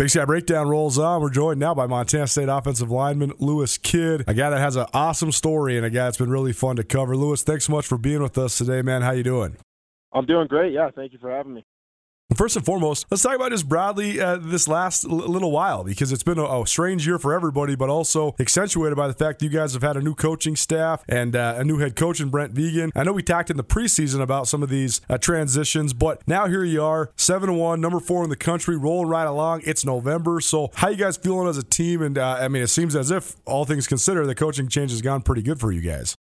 [0.00, 1.20] Big Sky Breakdown rolls on.
[1.20, 4.86] We're joined now by Montana State offensive lineman Lewis Kidd, a guy that has an
[4.94, 7.14] awesome story and a guy that's been really fun to cover.
[7.14, 9.02] Lewis, thanks so much for being with us today, man.
[9.02, 9.58] How you doing?
[10.14, 10.72] I'm doing great.
[10.72, 11.66] Yeah, thank you for having me.
[12.36, 16.12] First and foremost, let's talk about just Bradley uh, this last l- little while because
[16.12, 19.44] it's been a, a, strange year for everybody, but also accentuated by the fact that
[19.44, 22.30] you guys have had a new coaching staff and uh, a new head coach in
[22.30, 22.92] Brent Vigen.
[22.94, 26.46] I know we talked in the preseason about some of these uh, transitions, but now
[26.46, 29.62] here you are, seven one, number four in the country, rolling right along.
[29.64, 32.00] It's November, so how you guys feeling as a team?
[32.00, 35.02] And uh, I mean, it seems as if all things considered, the coaching change has
[35.02, 36.16] gone pretty good for you guys.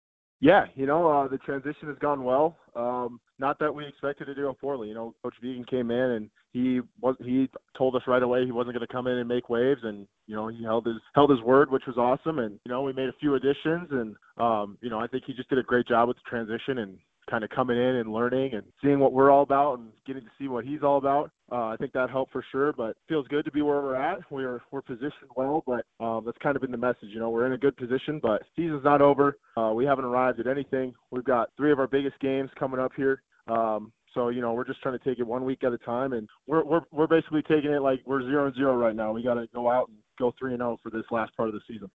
[0.41, 2.57] Yeah, you know, uh, the transition has gone well.
[2.75, 4.89] Um, not that we expected to do it poorly.
[4.89, 8.51] You know, Coach Vigen came in and he was he told us right away he
[8.51, 11.29] wasn't going to come in and make waves, and you know he held his held
[11.29, 12.39] his word, which was awesome.
[12.39, 15.33] And you know we made a few additions, and um, you know I think he
[15.33, 16.97] just did a great job with the transition and
[17.29, 20.29] kind of coming in and learning and seeing what we're all about and getting to
[20.39, 21.31] see what he's all about.
[21.51, 24.19] Uh, I think that helped for sure, but feels good to be where we're at.
[24.31, 27.09] We're we're positioned well, but um, that's kind of been the message.
[27.09, 29.37] You know, we're in a good position, but season's not over.
[29.55, 30.93] Uh, we haven't arrived at anything.
[31.11, 33.21] We've got three of our biggest games coming up here.
[33.47, 36.13] Um, so you know, we're just trying to take it one week at a time,
[36.13, 39.11] and we're we're we're basically taking it like we're zero and zero right now.
[39.11, 41.53] We got to go out and go three and zero for this last part of
[41.53, 41.91] the season.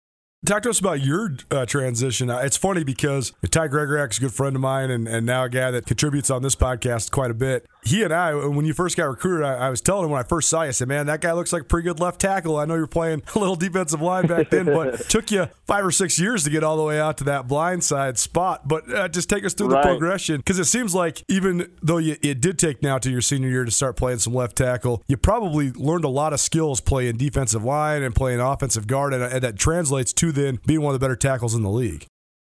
[0.46, 2.30] Talk to us about your uh, transition.
[2.30, 5.46] Uh, it's funny because Ty Gregorak is a good friend of mine and, and now
[5.46, 7.66] a guy that contributes on this podcast quite a bit.
[7.84, 10.24] He and I, when you first got recruited, I, I, was telling him when I
[10.24, 12.58] first saw you, I said, man, that guy looks like a pretty good left tackle.
[12.58, 15.86] I know you're playing a little defensive line back then, but it took you five
[15.86, 18.68] or six years to get all the way out to that blind side spot.
[18.68, 19.84] But uh, just take us through right.
[19.84, 23.22] the progression because it seems like even though you, it did take now to your
[23.22, 26.82] senior year to start playing some left tackle, you probably learned a lot of skills
[26.82, 30.94] playing defensive line and playing offensive guard, and, and that translates to then being one
[30.94, 32.06] of the better tackles in the league.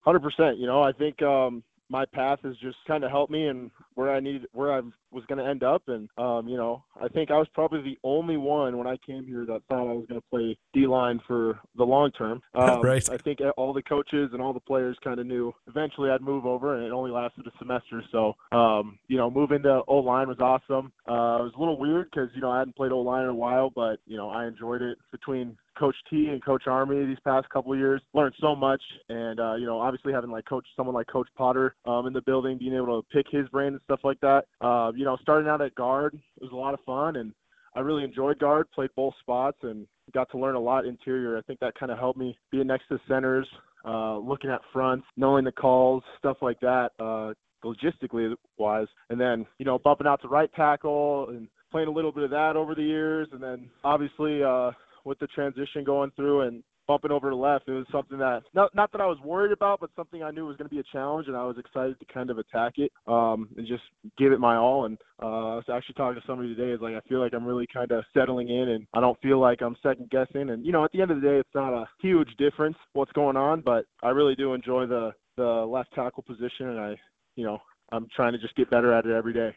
[0.01, 0.57] Hundred percent.
[0.57, 4.13] You know, I think um, my path has just kind of helped me and where
[4.13, 5.83] I needed, where I was going to end up.
[5.87, 9.25] And, um, you know, I think I was probably the only one when I came
[9.25, 12.41] here that thought I was going to play D line for the long term.
[12.59, 13.09] Um, right.
[13.09, 16.45] I think all the coaches and all the players kind of knew eventually I'd move
[16.45, 18.03] over, and it only lasted a semester.
[18.11, 20.91] So, um, you know, moving to O line was awesome.
[21.07, 23.29] Uh, it was a little weird because, you know, I hadn't played O line in
[23.29, 27.17] a while, but, you know, I enjoyed it between Coach T and Coach Army these
[27.23, 28.01] past couple of years.
[28.13, 31.75] Learned so much, and uh, you know, obviously having like Coach someone like Coach Potter
[31.85, 34.43] um, in the building, being able to pick his brain and stuff like that.
[34.61, 37.33] Uh, you know, starting out at guard was a lot of fun, and
[37.75, 38.69] I really enjoyed guard.
[38.71, 41.37] Played both spots and got to learn a lot interior.
[41.37, 43.47] I think that kind of helped me being next to centers,
[43.85, 46.91] uh, looking at fronts, knowing the calls, stuff like that.
[46.99, 51.91] Uh, logistically wise, and then you know bumping out to right tackle and playing a
[51.91, 54.71] little bit of that over the years, and then obviously uh,
[55.05, 57.69] with the transition going through and bumping over to left.
[57.69, 60.47] It was something that not not that I was worried about, but something I knew
[60.47, 62.91] was going to be a challenge, and I was excited to kind of attack it
[63.07, 63.83] um, and just
[64.17, 64.85] give it my all.
[64.85, 66.71] And uh, I was actually talking to somebody today.
[66.71, 69.39] Is like I feel like I'm really kind of settling in, and I don't feel
[69.39, 70.49] like I'm second guessing.
[70.49, 73.11] And you know, at the end of the day, it's not a huge difference what's
[73.11, 76.95] going on, but I really do enjoy the the left tackle position, and I,
[77.35, 77.59] you know,
[77.91, 79.55] I'm trying to just get better at it every day.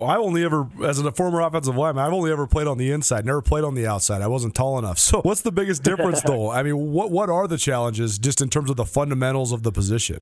[0.00, 3.26] I only ever, as a former offensive lineman, I've only ever played on the inside,
[3.26, 4.22] never played on the outside.
[4.22, 4.98] I wasn't tall enough.
[5.10, 6.50] So, what's the biggest difference, though?
[6.50, 9.72] I mean, what what are the challenges just in terms of the fundamentals of the
[9.72, 10.18] position?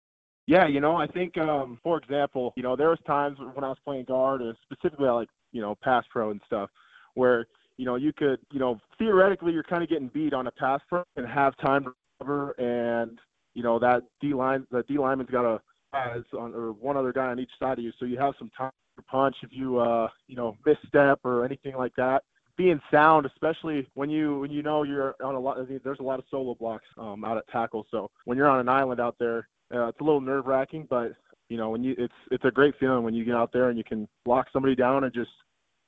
[0.47, 3.69] Yeah, you know, I think, um, for example, you know, there was times when I
[3.69, 6.71] was playing guard, and specifically like, you know, pass pro and stuff,
[7.15, 10.53] where you know you could, you know, theoretically you're kind of getting beat on a
[10.53, 13.19] pass pro and have time to recover, and
[13.53, 15.61] you know that D line, the D lineman's got a
[15.93, 18.51] has on or one other guy on each side of you, so you have some
[18.57, 18.71] time
[19.03, 22.23] punch if you uh you know misstep or anything like that.
[22.57, 26.19] Being sound especially when you when you know you're on a lot there's a lot
[26.19, 27.87] of solo blocks um out at tackle.
[27.91, 31.13] So when you're on an island out there uh, it's a little nerve wracking but
[31.49, 33.79] you know when you it's it's a great feeling when you get out there and
[33.79, 35.31] you can lock somebody down and just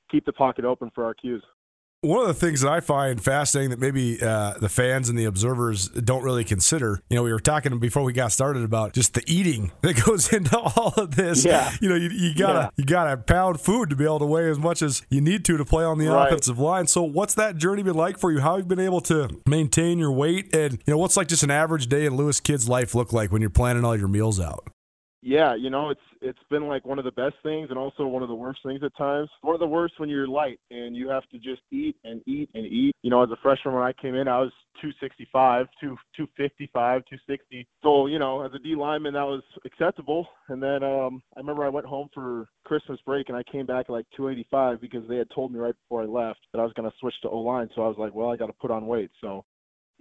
[0.09, 1.43] keep the pocket open for our cues
[2.03, 5.25] one of the things that I find fascinating that maybe uh, the fans and the
[5.25, 9.13] observers don't really consider, you know, we were talking before we got started about just
[9.13, 11.45] the eating that goes into all of this.
[11.45, 11.71] Yeah.
[11.79, 12.69] You know, you, you gotta yeah.
[12.75, 15.57] you gotta pound food to be able to weigh as much as you need to
[15.57, 16.27] to play on the right.
[16.27, 16.87] offensive line.
[16.87, 18.39] So, what's that journey been like for you?
[18.39, 21.43] How have you been able to maintain your weight, and you know, what's like just
[21.43, 24.39] an average day in Lewis Kidd's life look like when you're planning all your meals
[24.39, 24.67] out?
[25.23, 28.23] Yeah, you know, it's it's been like one of the best things and also one
[28.23, 29.29] of the worst things at times.
[29.41, 32.49] One of the worst when you're light and you have to just eat and eat
[32.55, 32.95] and eat.
[33.03, 34.51] You know, as a freshman when I came in, I was
[34.81, 37.67] 265, 2 255, 260.
[37.83, 40.27] So, you know, as a D lineman that was acceptable.
[40.49, 43.85] And then um I remember I went home for Christmas break and I came back
[43.89, 46.73] at like 285 because they had told me right before I left that I was
[46.73, 47.69] going to switch to O-line.
[47.75, 49.11] So I was like, well, I got to put on weight.
[49.21, 49.45] So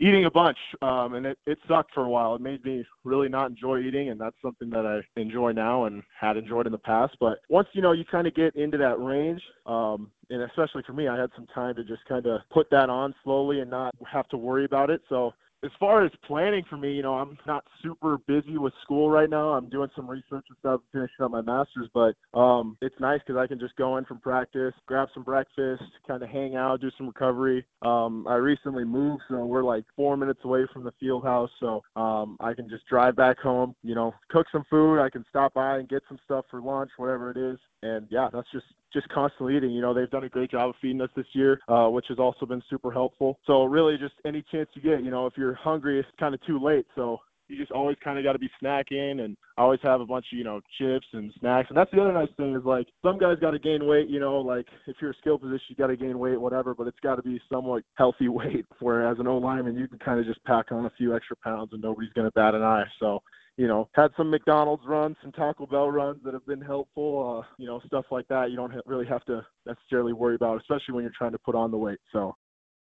[0.01, 2.34] eating a bunch, um, and it, it sucked for a while.
[2.34, 6.03] It made me really not enjoy eating, and that's something that I enjoy now and
[6.18, 7.16] had enjoyed in the past.
[7.20, 10.94] But once you know you kind of get into that range, um, and especially for
[10.94, 13.94] me, I had some time to just kind of put that on slowly and not
[14.11, 15.03] have to worry about it.
[15.09, 19.11] So as far as planning for me, you know, I'm not super busy with school
[19.11, 19.51] right now.
[19.51, 23.39] I'm doing some research and stuff, finishing up my master's, but um, it's nice because
[23.39, 26.91] I can just go in from practice, grab some breakfast, kind of hang out, do
[26.97, 27.67] some recovery.
[27.83, 31.83] Um, I recently moved, so we're like four minutes away from the field house, so
[31.95, 35.01] um, I can just drive back home, you know, cook some food.
[35.01, 38.28] I can stop by and get some stuff for lunch, whatever it is, and yeah,
[38.33, 39.70] that's just just constantly eating.
[39.70, 42.18] You know, they've done a great job of feeding us this year, uh, which has
[42.18, 43.39] also been super helpful.
[43.47, 46.45] So really, just any chance you get, you know, if you're hungry, it's kind of
[46.45, 46.87] too late.
[46.95, 47.20] So
[47.51, 50.26] you just always kind of got to be snacking and I always have a bunch
[50.33, 53.18] of you know chips and snacks and that's the other nice thing is like some
[53.18, 55.89] guys got to gain weight you know like if you're a skill position you got
[55.89, 59.37] to gain weight whatever but it's got to be somewhat healthy weight whereas an O
[59.39, 62.26] lineman you can kind of just pack on a few extra pounds and nobody's going
[62.26, 63.20] to bat an eye so
[63.61, 67.45] you know, had some McDonald's runs, some Taco Bell runs that have been helpful.
[67.45, 68.51] Uh, you know, stuff like that.
[68.51, 71.71] You don't really have to necessarily worry about, especially when you're trying to put on
[71.71, 71.99] the weight.
[72.11, 72.35] So.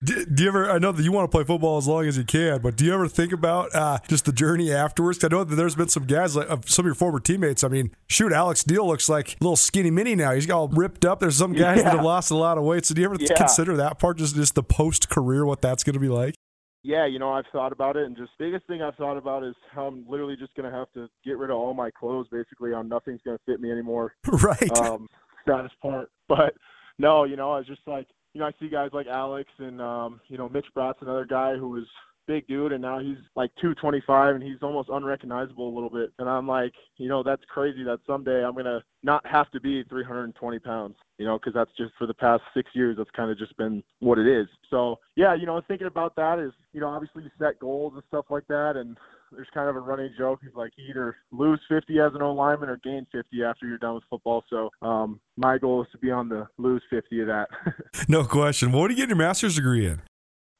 [0.04, 0.70] Do, do, you ever?
[0.70, 2.84] I know that you want to play football as long as you can, but do
[2.84, 5.24] you ever think about uh, just the journey afterwards?
[5.24, 7.64] I know that there's been some guys, like uh, some of your former teammates.
[7.64, 10.32] I mean, shoot, Alex Deal looks like a little skinny mini now.
[10.32, 11.20] He's got all ripped up.
[11.20, 11.84] There's some guys yeah.
[11.84, 12.84] that have lost a lot of weight.
[12.84, 13.34] So do you ever yeah.
[13.34, 16.34] consider that part, just just the post career, what that's going to be like?
[16.82, 19.54] Yeah, you know, I've thought about it, and just biggest thing I've thought about is
[19.72, 22.26] how I'm literally just gonna have to get rid of all my clothes.
[22.30, 24.14] Basically, on nothing's gonna fit me anymore.
[24.26, 24.78] Right.
[24.78, 25.08] Um,
[25.42, 26.54] status part, but
[26.98, 29.80] no, you know, I was just like, you know, I see guys like Alex and
[29.80, 31.86] um, you know, Mitch Brott's another guy who was
[32.26, 36.28] big dude and now he's like 225 and he's almost unrecognizable a little bit and
[36.28, 40.58] i'm like you know that's crazy that someday i'm to not have to be 320
[40.58, 43.56] pounds you know because that's just for the past six years that's kind of just
[43.56, 47.22] been what it is so yeah you know thinking about that is you know obviously
[47.22, 48.96] you set goals and stuff like that and
[49.32, 50.40] there's kind of a running joke.
[50.42, 53.96] He's like, either lose 50 as an O lineman or gain 50 after you're done
[53.96, 54.44] with football.
[54.48, 57.48] So um, my goal is to be on the lose 50 of that.
[58.08, 58.72] no question.
[58.72, 60.00] What do you get your master's degree in?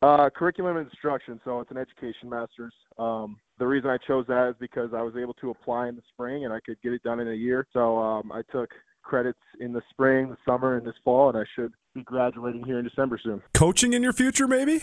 [0.07, 2.73] Uh, curriculum instruction, so it's an education master's.
[2.97, 6.03] Um, the reason I chose that is because I was able to apply in the
[6.13, 7.67] spring and I could get it done in a year.
[7.73, 8.71] So um, I took
[9.03, 12.79] credits in the spring, the summer, and this fall, and I should be graduating here
[12.79, 13.43] in December soon.
[13.53, 14.79] Coaching in your future, maybe?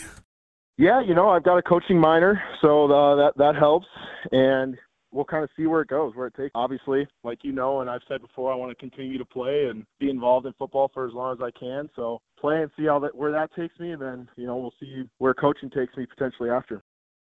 [0.78, 3.88] Yeah, you know, I've got a coaching minor, so uh, that that helps,
[4.34, 4.76] and
[5.14, 6.52] we'll kind of see where it goes, where it takes.
[6.56, 9.86] Obviously, like you know, and I've said before, I want to continue to play and
[10.00, 11.90] be involved in football for as long as I can.
[11.96, 14.74] So play and see how that where that takes me, and then you know we'll
[14.80, 16.84] see where coaching takes me potentially after.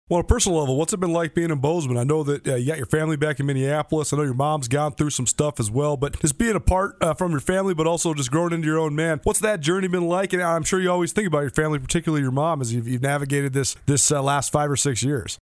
[0.08, 1.96] Well, on a personal level, what's it been like being in Bozeman?
[1.96, 4.12] I know that uh, you got your family back in Minneapolis.
[4.12, 7.14] I know your mom's gone through some stuff as well, but just being apart uh,
[7.14, 9.20] from your family, but also just growing into your own man.
[9.22, 10.32] What's that journey been like?
[10.32, 13.02] And I'm sure you always think about your family, particularly your mom, as you've, you've
[13.02, 15.38] navigated this this uh, last five or six years.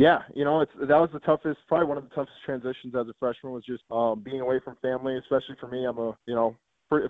[0.00, 3.06] Yeah, you know, it's that was the toughest, probably one of the toughest transitions as
[3.06, 5.84] a freshman was just um, being away from family, especially for me.
[5.84, 6.56] I'm a, you know,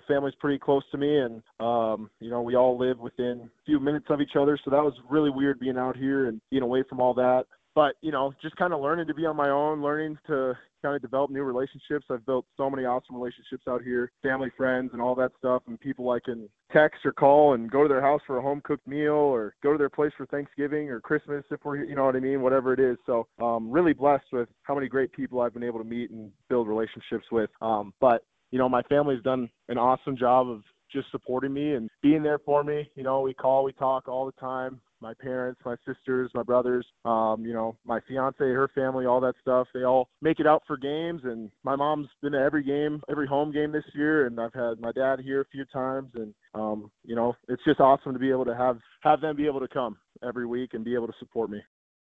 [0.09, 3.79] family's pretty close to me, and um, you know we all live within a few
[3.79, 4.59] minutes of each other.
[4.65, 7.45] So that was really weird being out here and being away from all that.
[7.75, 10.95] But you know, just kind of learning to be on my own, learning to kind
[10.95, 12.05] of develop new relationships.
[12.09, 15.79] I've built so many awesome relationships out here, family, friends, and all that stuff, and
[15.79, 18.87] people I can text or call and go to their house for a home cooked
[18.87, 22.15] meal or go to their place for Thanksgiving or Christmas if we're, you know what
[22.15, 22.97] I mean, whatever it is.
[23.05, 26.31] So, um, really blessed with how many great people I've been able to meet and
[26.49, 27.49] build relationships with.
[27.61, 30.61] Um, but you know, my family's done an awesome job of
[30.91, 32.89] just supporting me and being there for me.
[32.95, 34.81] You know, we call, we talk all the time.
[35.01, 39.35] My parents, my sisters, my brothers, um, you know, my fiance, her family, all that
[39.41, 39.67] stuff.
[39.73, 43.27] They all make it out for games, and my mom's been to every game, every
[43.27, 46.91] home game this year, and I've had my dad here a few times, and um,
[47.03, 49.67] you know, it's just awesome to be able to have have them be able to
[49.67, 51.61] come every week and be able to support me.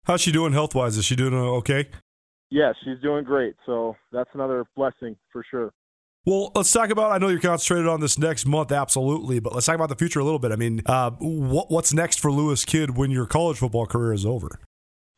[0.05, 0.97] How's she doing health wise?
[0.97, 1.87] Is she doing okay?
[2.51, 3.57] Yes, she's doing great.
[3.67, 5.73] So that's another blessing for sure.
[6.29, 7.11] Well, let's talk about.
[7.11, 10.21] I know you're concentrated on this next month, absolutely, but let's talk about the future
[10.21, 10.53] a little bit.
[10.53, 14.27] I mean, uh, what, what's next for Lewis Kidd when your college football career is
[14.27, 14.61] over?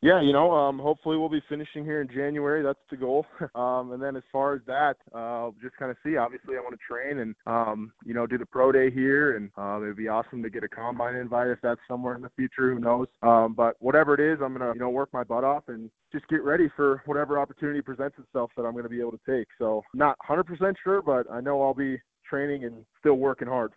[0.01, 2.63] Yeah, you know, um, hopefully we'll be finishing here in January.
[2.63, 3.25] That's the goal.
[3.55, 6.17] um, and then as far as that, uh, just kind of see.
[6.17, 9.51] Obviously, I want to train and um, you know do the pro day here, and
[9.57, 12.73] uh, it'd be awesome to get a combine invite if that's somewhere in the future.
[12.73, 13.07] Who knows?
[13.21, 16.27] Um, but whatever it is, I'm gonna you know work my butt off and just
[16.29, 19.47] get ready for whatever opportunity presents itself that I'm to be able to take.
[19.59, 23.73] So not 100% sure, but I know I'll be training and still working hard.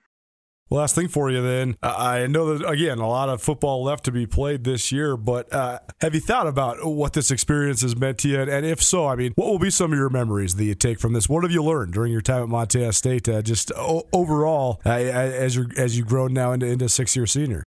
[0.70, 1.76] Last thing for you, then.
[1.82, 5.52] I know that, again, a lot of football left to be played this year, but
[5.52, 8.40] uh, have you thought about what this experience has meant to you?
[8.40, 10.98] And if so, I mean, what will be some of your memories that you take
[10.98, 11.28] from this?
[11.28, 14.90] What have you learned during your time at Montana State, uh, just o- overall, uh,
[14.90, 17.62] as, you're, as you've grown now into, into six year senior?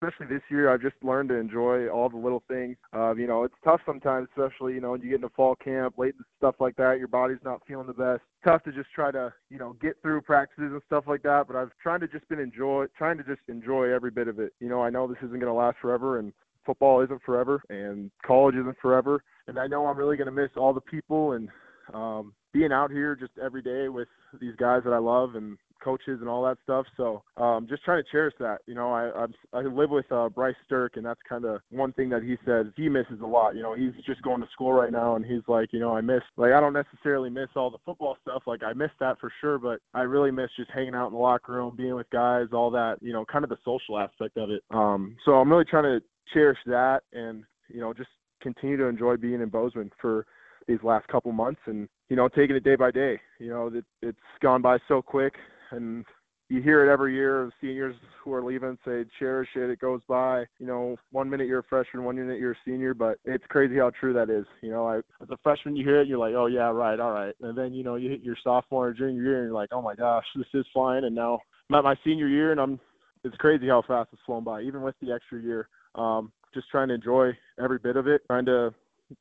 [0.00, 2.76] Especially this year, I've just learned to enjoy all the little things.
[2.94, 5.98] Uh, you know, it's tough sometimes, especially you know when you get into fall camp,
[5.98, 6.98] late and stuff like that.
[6.98, 8.22] Your body's not feeling the best.
[8.44, 11.46] Tough to just try to you know get through practices and stuff like that.
[11.46, 14.52] But I've trying to just been enjoy, trying to just enjoy every bit of it.
[14.60, 16.32] You know, I know this isn't going to last forever, and
[16.64, 19.22] football isn't forever, and college isn't forever.
[19.48, 21.48] And I know I'm really going to miss all the people and
[21.92, 24.08] um, being out here just every day with
[24.40, 26.86] these guys that I love and coaches and all that stuff.
[26.96, 28.58] So um, just trying to cherish that.
[28.66, 31.92] You know, I I'm, I live with uh, Bryce Sterk, and that's kind of one
[31.92, 33.54] thing that he says he misses a lot.
[33.54, 36.00] You know, he's just going to school right now, and he's like, you know, I
[36.00, 38.42] miss like I don't necessarily miss all the football stuff.
[38.46, 41.18] Like I miss that for sure, but I really miss just hanging out in the
[41.18, 42.96] locker room, being with guys, all that.
[43.00, 44.62] You know, kind of the social aspect of it.
[44.70, 46.00] Um, so I'm really trying to
[46.32, 48.10] cherish that, and you know, just
[48.40, 50.26] continue to enjoy being in Bozeman for
[50.66, 53.84] these last couple months and you know taking it day by day you know it,
[54.02, 55.34] it's gone by so quick
[55.72, 56.04] and
[56.50, 60.00] you hear it every year of seniors who are leaving say cherish it it goes
[60.08, 60.44] by.
[60.58, 63.76] You know one minute you're a freshman one minute you're a senior but it's crazy
[63.76, 64.44] how true that is.
[64.60, 67.12] You know I, as a freshman you hear it you're like oh yeah right all
[67.12, 67.34] right.
[67.40, 69.80] And then you know you hit your sophomore or junior year and you're like oh
[69.80, 71.04] my gosh this is flying.
[71.04, 71.38] And now
[71.70, 72.80] i'm at my senior year and i'm
[73.22, 75.68] it's crazy how fast it's flown by even with the extra year.
[75.94, 77.30] Um just trying to enjoy
[77.62, 78.74] every bit of it trying to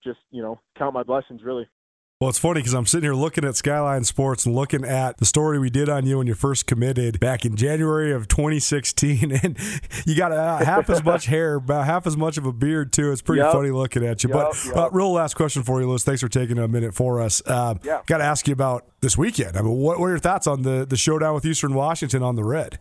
[0.03, 1.67] just you know count my blessings really
[2.19, 5.25] well, it's funny because I'm sitting here looking at Skyline Sports and looking at the
[5.25, 9.57] story we did on you when you first committed back in January of 2016, and
[10.05, 13.13] you got uh, half as much hair, about half as much of a beard too.
[13.13, 13.53] It's pretty yep.
[13.53, 14.29] funny looking at you.
[14.31, 14.75] Yep, but yep.
[14.75, 16.03] Uh, real last question for you, Lewis.
[16.03, 17.41] Thanks for taking a minute for us.
[17.45, 18.01] Uh, yeah.
[18.05, 19.55] Got to ask you about this weekend.
[19.55, 22.35] I mean, what, what are your thoughts on the the showdown with Eastern Washington on
[22.35, 22.79] the red?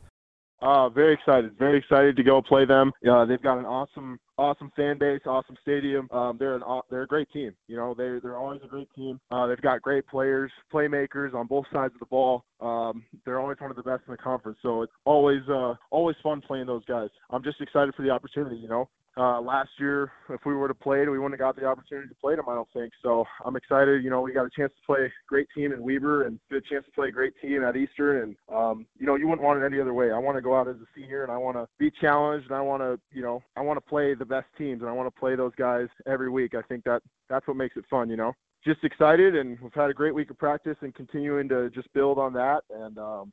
[0.60, 1.56] Uh, very excited.
[1.58, 2.92] Very excited to go play them.
[3.08, 6.08] Uh, they've got an awesome, awesome fan base, awesome stadium.
[6.10, 7.52] Um, they're an they're a great team.
[7.68, 9.20] You know, they they're always a great team.
[9.30, 12.44] Uh, they've got great players, playmakers on both sides of the ball.
[12.60, 14.58] Um, they're always one of the best in the conference.
[14.62, 17.10] So it's always uh, always fun playing those guys.
[17.30, 18.56] I'm just excited for the opportunity.
[18.56, 18.88] You know,
[19.18, 22.14] uh, last year, if we would have played, we wouldn't have got the opportunity to
[22.14, 22.48] play them.
[22.48, 23.24] I don't think so.
[23.44, 24.04] I'm excited.
[24.04, 26.60] You know, we got a chance to play a great team in Weber and a
[26.60, 28.22] chance to play a great team at Eastern.
[28.22, 30.12] And um, you know, you wouldn't want it any other way.
[30.12, 32.56] I want to go out as a senior and I want to be challenged and
[32.56, 35.12] I want to, you know, I want to play the best teams and I want
[35.12, 36.54] to play those guys every week.
[36.54, 38.08] I think that that's what makes it fun.
[38.08, 38.32] You know,
[38.64, 42.18] just excited and we've had a great week of practice and continuing to just build
[42.18, 43.32] on that and um,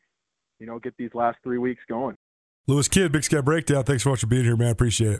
[0.60, 2.18] you know, get these last three weeks going.
[2.68, 3.84] Lewis Kidd, Big Sky Breakdown.
[3.84, 4.72] Thanks so much for being here, man.
[4.72, 5.20] Appreciate it.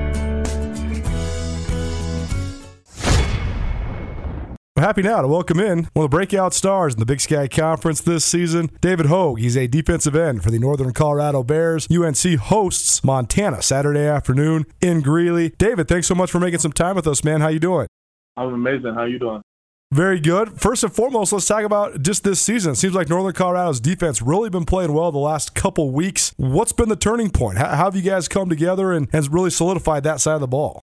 [4.81, 8.01] Happy now to welcome in one of the breakout stars in the Big Sky Conference
[8.01, 9.39] this season, David Hoage.
[9.39, 11.87] He's a defensive end for the Northern Colorado Bears.
[11.91, 15.49] UNC hosts Montana Saturday afternoon in Greeley.
[15.59, 17.41] David, thanks so much for making some time with us, man.
[17.41, 17.85] How you doing?
[18.35, 18.95] I'm amazing.
[18.95, 19.43] How you doing?
[19.91, 20.59] Very good.
[20.59, 22.71] First and foremost, let's talk about just this season.
[22.71, 26.33] It seems like Northern Colorado's defense really been playing well the last couple weeks.
[26.37, 27.59] What's been the turning point?
[27.59, 30.81] How, have you guys come together and has really solidified that side of the ball?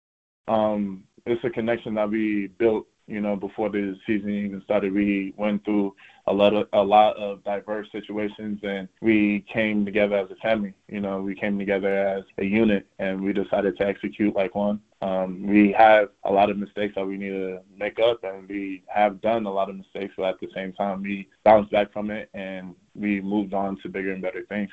[0.48, 5.32] Um, it's a connection that we built you know, before the season even started, we
[5.36, 5.94] went through
[6.26, 10.74] a lot of a lot of diverse situations, and we came together as a family.
[10.88, 14.80] You know, we came together as a unit, and we decided to execute like one.
[15.02, 18.82] Um, we have a lot of mistakes that we need to make up, and we
[18.88, 22.10] have done a lot of mistakes, but at the same time, we bounced back from
[22.10, 24.70] it, and we moved on to bigger and better things.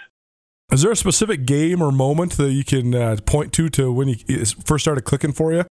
[0.71, 4.07] Is there a specific game or moment that you can uh, point to to when
[4.07, 4.15] you
[4.65, 5.65] first started clicking for you?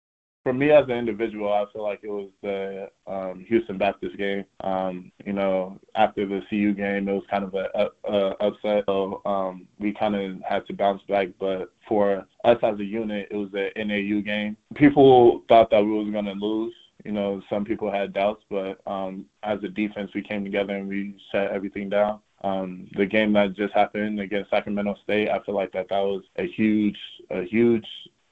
[0.44, 4.46] For me as an individual, I feel like it was the um, Houston Baptist game.
[4.62, 8.86] Um, you know, after the CU game, it was kind of a, a, a upset,
[8.88, 11.28] so um, we kind of had to bounce back.
[11.40, 14.58] But for us as a unit, it was the NAU game.
[14.76, 16.74] People thought that we was going to lose.
[17.06, 20.88] You know, some people had doubts, but um, as a defense, we came together and
[20.88, 22.20] we shut everything down.
[22.44, 26.24] Um, the game that just happened against Sacramento State, I feel like that that was
[26.38, 26.98] a huge,
[27.30, 27.86] a huge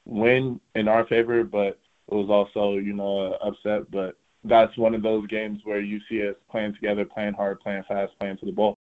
[0.06, 1.80] win in our favor, but
[2.12, 3.90] it was also, you know, upset.
[3.92, 7.84] But that's one of those games where you see us playing together, playing hard, playing
[7.88, 8.76] fast, playing to the ball.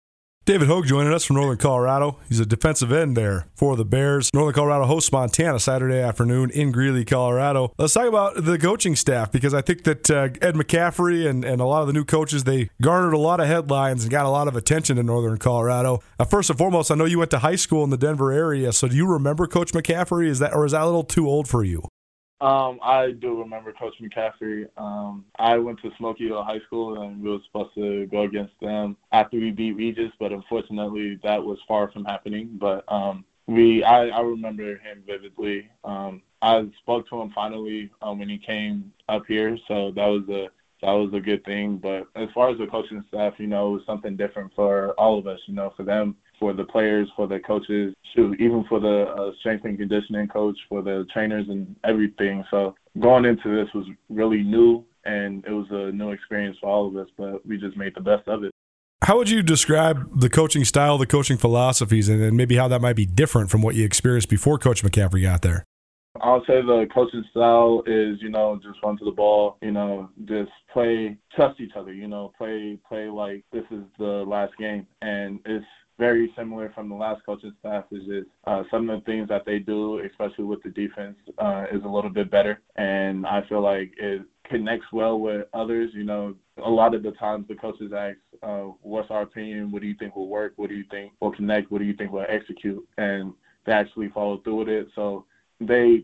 [0.48, 2.20] David Hoage joining us from Northern Colorado.
[2.30, 4.30] He's a defensive end there for the Bears.
[4.34, 7.74] Northern Colorado hosts Montana Saturday afternoon in Greeley, Colorado.
[7.78, 11.60] Let's talk about the coaching staff because I think that uh, Ed McCaffrey and, and
[11.60, 14.30] a lot of the new coaches, they garnered a lot of headlines and got a
[14.30, 16.00] lot of attention in Northern Colorado.
[16.18, 18.72] Uh, first and foremost, I know you went to high school in the Denver area,
[18.72, 20.28] so do you remember Coach McCaffrey?
[20.28, 21.84] Is that or is that a little too old for you?
[22.40, 24.68] Um, I do remember Coach McCaffrey.
[24.78, 28.54] Um, I went to Smoky Hill High School and we were supposed to go against
[28.62, 32.58] them after we beat Regis, but unfortunately that was far from happening.
[32.60, 35.70] But um, we, I, I remember him vividly.
[35.84, 40.24] Um, I spoke to him finally um, when he came up here, so that was
[40.30, 40.48] a
[40.84, 41.78] that was a good thing.
[41.78, 45.18] But as far as the coaching staff, you know, it was something different for all
[45.18, 45.40] of us.
[45.48, 49.32] You know, for them, for the players, for the coaches, shoot, even for the uh,
[49.40, 52.44] strength and conditioning coach, for the trainers and everything.
[52.52, 56.88] So going into this was really new and it was a new experience for all
[56.88, 58.52] of us, but we just made the best of it.
[59.04, 62.96] How would you describe the coaching style, the coaching philosophies, and maybe how that might
[62.96, 65.64] be different from what you experienced before Coach McCaffrey got there?
[66.22, 70.10] I'll say the coaching style is, you know, just run to the ball, you know,
[70.26, 74.88] just play, trust each other, you know, play, play like this is the last game,
[75.02, 75.66] and it's
[75.98, 79.46] very similar from the last coaching staff is just uh, some of the things that
[79.46, 82.62] they do, especially with the defense, uh, is a little bit better.
[82.76, 85.92] And I feel like it connects well with others.
[85.94, 89.72] You know, a lot of the times the coaches ask, uh, what's our opinion?
[89.72, 90.54] What do you think will work?
[90.56, 91.72] What do you think will connect?
[91.72, 92.88] What do you think will execute?
[92.98, 93.34] And
[93.66, 94.88] they actually follow through with it.
[94.96, 95.26] So
[95.60, 96.04] they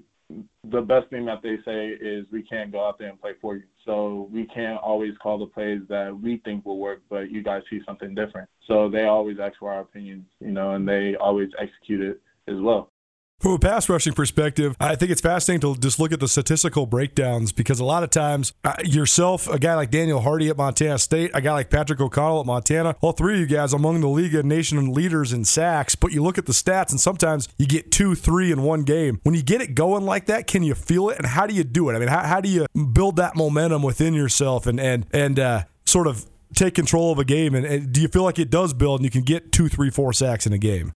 [0.69, 3.55] the best thing that they say is we can't go out there and play for
[3.55, 3.63] you.
[3.85, 7.63] So we can't always call the plays that we think will work, but you guys
[7.69, 8.49] see something different.
[8.67, 12.59] So they always ask for our opinions, you know, and they always execute it as
[12.61, 12.92] well.
[13.39, 16.85] From a pass rushing perspective, I think it's fascinating to just look at the statistical
[16.85, 20.97] breakdowns because a lot of times, uh, yourself, a guy like Daniel Hardy at Montana
[20.97, 24.07] State, a guy like Patrick O'Connell at Montana, all three of you guys among the
[24.07, 25.93] league of nation leaders in sacks.
[25.93, 29.19] But you look at the stats, and sometimes you get two, three in one game.
[29.23, 31.17] When you get it going like that, can you feel it?
[31.17, 31.95] And how do you do it?
[31.95, 35.63] I mean, how, how do you build that momentum within yourself and and and uh,
[35.85, 36.25] sort of
[36.55, 37.55] take control of a game?
[37.55, 39.89] And, and do you feel like it does build, and you can get two, three,
[39.89, 40.93] four sacks in a game?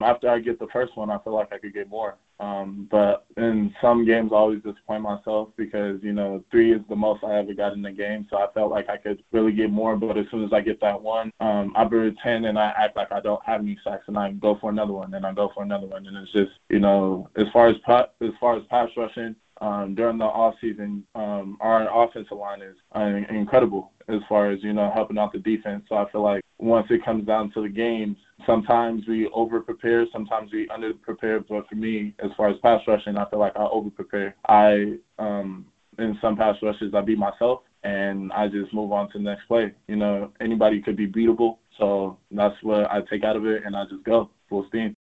[0.00, 2.16] After I get the first one, I feel like I could get more.
[2.38, 6.96] Um, but in some games, I always disappoint myself because, you know, three is the
[6.96, 8.26] most I ever got in the game.
[8.30, 9.96] So I felt like I could really get more.
[9.96, 13.12] But as soon as I get that one, um, I pretend and I act like
[13.12, 15.62] I don't have any sacks and I go for another one and I go for
[15.62, 16.06] another one.
[16.06, 20.18] And it's just, you know, as far as, as far as pass rushing, um, during
[20.18, 24.90] the off season, um, our offensive line is uh, incredible as far as you know
[24.94, 25.84] helping out the defense.
[25.88, 30.06] So I feel like once it comes down to the games, sometimes we over prepare,
[30.12, 31.40] sometimes we under prepare.
[31.40, 34.34] But for me, as far as pass rushing, I feel like I over prepare.
[34.48, 35.66] I um,
[35.98, 39.46] in some pass rushes, I beat myself and I just move on to the next
[39.46, 39.72] play.
[39.88, 41.58] You know, anybody could be beatable.
[41.78, 44.94] So that's what I take out of it and I just go full steam.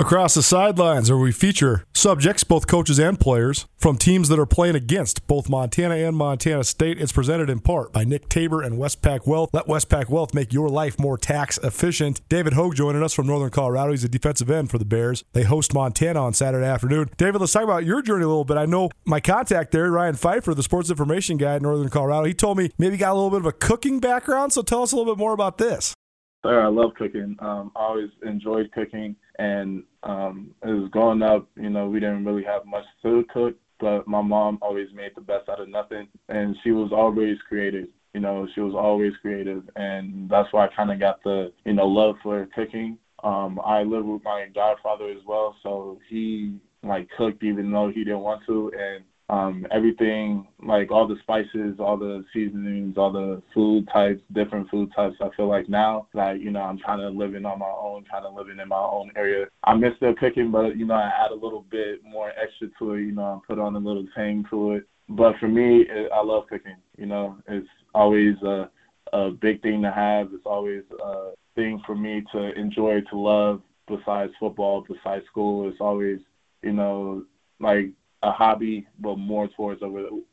[0.00, 4.44] Across the sidelines, where we feature subjects, both coaches and players, from teams that are
[4.44, 7.00] playing against both Montana and Montana State.
[7.00, 9.50] It's presented in part by Nick Tabor and Westpac Wealth.
[9.52, 12.20] Let Westpac Wealth make your life more tax efficient.
[12.28, 13.92] David Hoage joining us from Northern Colorado.
[13.92, 15.22] He's a defensive end for the Bears.
[15.32, 17.10] They host Montana on Saturday afternoon.
[17.16, 18.56] David, let's talk about your journey a little bit.
[18.56, 22.34] I know my contact there, Ryan Pfeiffer, the sports information guy in Northern Colorado, he
[22.34, 24.52] told me maybe got a little bit of a cooking background.
[24.54, 25.94] So tell us a little bit more about this.
[26.42, 27.36] I love cooking.
[27.38, 31.46] Um, I always enjoyed cooking, and um, it was growing up.
[31.56, 35.20] You know, we didn't really have much to cook, but my mom always made the
[35.20, 37.88] best out of nothing, and she was always creative.
[38.12, 41.72] You know, she was always creative, and that's why I kind of got the you
[41.72, 42.98] know love for cooking.
[43.22, 48.04] Um, I live with my godfather as well, so he like cooked even though he
[48.04, 53.42] didn't want to, and um, everything like all the spices, all the seasonings, all the
[53.54, 55.16] food types, different food types.
[55.20, 58.26] I feel like now, like you know, I'm kind of living on my own, kind
[58.26, 59.46] of living in my own area.
[59.64, 62.94] I miss the cooking, but you know, I add a little bit more extra to
[62.94, 63.00] it.
[63.00, 64.86] You know, I put on a little tang to it.
[65.08, 66.76] But for me, it, I love cooking.
[66.98, 68.70] You know, it's always a
[69.14, 70.28] a big thing to have.
[70.32, 73.62] It's always a thing for me to enjoy, to love.
[73.86, 76.18] Besides football, besides school, it's always
[76.62, 77.24] you know
[77.60, 77.90] like
[78.24, 79.86] a hobby, but more towards a,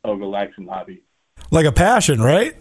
[0.04, 1.02] a relaxing hobby.
[1.50, 2.60] Like a passion, right?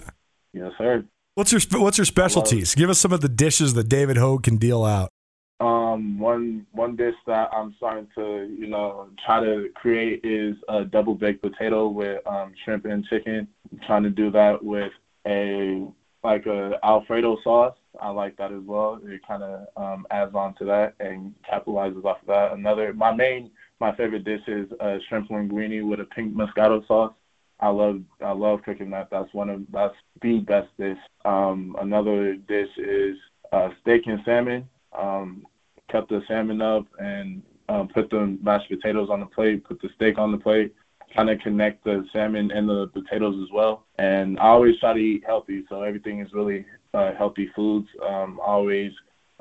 [0.53, 1.05] Yes, sir.
[1.35, 2.75] What's your What's your specialties?
[2.75, 5.09] Give us some of the dishes that David Hoage can deal out.
[5.61, 10.83] Um, one one dish that I'm starting to you know try to create is a
[10.83, 13.47] double baked potato with um, shrimp and chicken.
[13.71, 14.91] I'm trying to do that with
[15.25, 15.87] a
[16.23, 17.77] like a Alfredo sauce.
[18.01, 18.99] I like that as well.
[19.05, 22.51] It kind of um, adds on to that and capitalizes off of that.
[22.51, 23.51] Another my main
[23.81, 27.13] my favorite dish is uh, shrimp linguine with a pink Moscato sauce.
[27.59, 29.09] I love I love cooking that.
[29.09, 30.97] That's one of that's the best dish.
[31.25, 33.17] Um, another dish is
[33.51, 34.69] uh, steak and salmon.
[34.97, 35.45] Um,
[35.91, 39.63] cut the salmon up and um, put the mashed potatoes on the plate.
[39.63, 40.73] Put the steak on the plate.
[41.15, 43.85] Kind of connect the salmon and the potatoes as well.
[43.97, 47.87] And I always try to eat healthy, so everything is really uh, healthy foods.
[48.07, 48.91] Um, always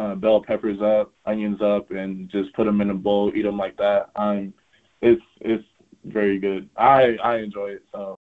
[0.01, 3.59] uh, bell peppers up, onions up, and just put them in a bowl, eat them
[3.59, 4.09] like that.
[4.17, 4.55] Um,
[5.03, 5.65] it's it's
[6.05, 6.71] very good.
[6.77, 7.85] I I enjoy it.
[7.93, 8.17] So.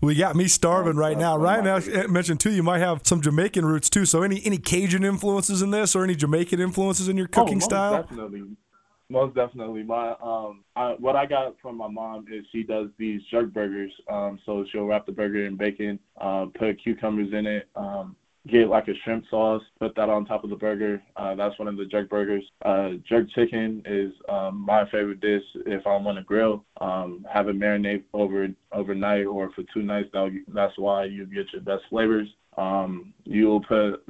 [0.00, 1.38] We got me starving right now.
[1.38, 4.04] Ryan I mentioned too, you might have some Jamaican roots too.
[4.04, 7.54] So any any Cajun influences in this, or any Jamaican influences in your oh, cooking
[7.54, 8.02] oh, most style?
[8.02, 8.42] Definitely,
[9.08, 9.82] most definitely.
[9.82, 13.92] My um, I, what I got from my mom is she does these jerk burgers.
[14.10, 18.14] Um, so she'll wrap the burger in bacon, uh, put cucumbers in it, um,
[18.46, 21.02] get like a shrimp sauce, put that on top of the burger.
[21.16, 22.44] Uh, that's one of the jerk burgers.
[22.64, 26.64] Uh, jerk chicken is um, my favorite dish if I'm on to grill.
[26.80, 30.10] Um, have it marinate over overnight or for two nights.
[30.48, 32.28] that's why you get your best flavors.
[32.56, 34.02] Um, you'll put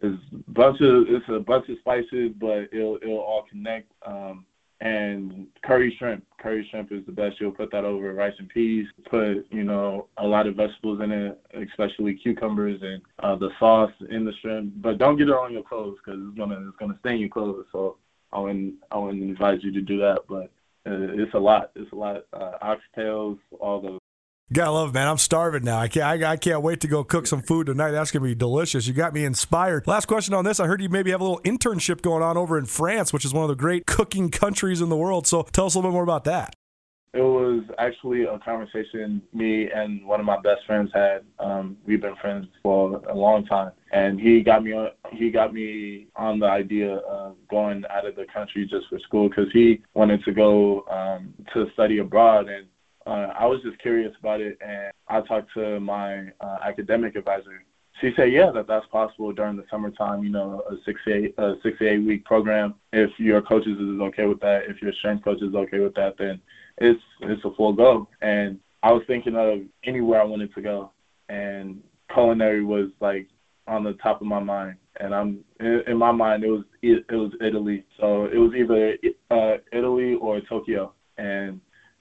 [0.00, 3.90] it's bunch of it's a bunch of spices, but it'll it'll all connect.
[4.04, 4.44] Um,
[4.80, 6.24] and curry shrimp.
[6.38, 7.40] Curry shrimp is the best.
[7.40, 8.86] You'll put that over rice and peas.
[9.08, 13.92] Put you know a lot of vegetables in it, especially cucumbers and uh, the sauce
[14.10, 14.74] in the shrimp.
[14.76, 17.66] But don't get it on your clothes because it's gonna it's gonna stain your clothes.
[17.72, 17.96] So
[18.32, 20.20] I wouldn't I wouldn't advise you to do that.
[20.28, 20.50] But
[20.86, 21.70] uh, it's a lot.
[21.74, 22.24] It's a lot.
[22.32, 23.98] Uh, oxtails, all the
[24.52, 25.08] Gotta love, man.
[25.08, 25.80] I'm starving now.
[25.80, 26.22] I can't.
[26.22, 27.90] I, I, can't wait to go cook some food tonight.
[27.90, 28.86] That's gonna be delicious.
[28.86, 29.88] You got me inspired.
[29.88, 30.60] Last question on this.
[30.60, 33.34] I heard you maybe have a little internship going on over in France, which is
[33.34, 35.26] one of the great cooking countries in the world.
[35.26, 36.54] So tell us a little bit more about that.
[37.12, 41.24] It was actually a conversation me and one of my best friends had.
[41.40, 44.90] Um, we've been friends for a long time, and he got me on.
[45.10, 49.28] He got me on the idea of going out of the country just for school
[49.28, 52.66] because he wanted to go um, to study abroad and
[53.06, 57.64] uh, I was just curious about it, and I talked to my uh, academic advisor.
[58.00, 60.24] She said, "Yeah, that that's possible during the summertime.
[60.24, 62.74] You know, a six eight a six eight week program.
[62.92, 66.18] If your coaches is okay with that, if your strength coach is okay with that,
[66.18, 66.40] then
[66.78, 70.90] it's it's a full go." And I was thinking of anywhere I wanted to go,
[71.28, 71.80] and
[72.12, 73.28] culinary was like
[73.68, 74.76] on the top of my mind.
[74.98, 77.84] And I'm in, my mind, it was it was Italy.
[78.00, 78.96] So it was either
[79.30, 81.60] uh, Italy or Tokyo, and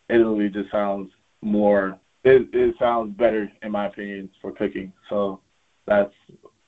[0.10, 1.12] Italy just sounds
[1.42, 2.00] more.
[2.24, 4.92] It, it sounds better in my opinion for cooking.
[5.10, 5.42] So
[5.86, 6.14] that's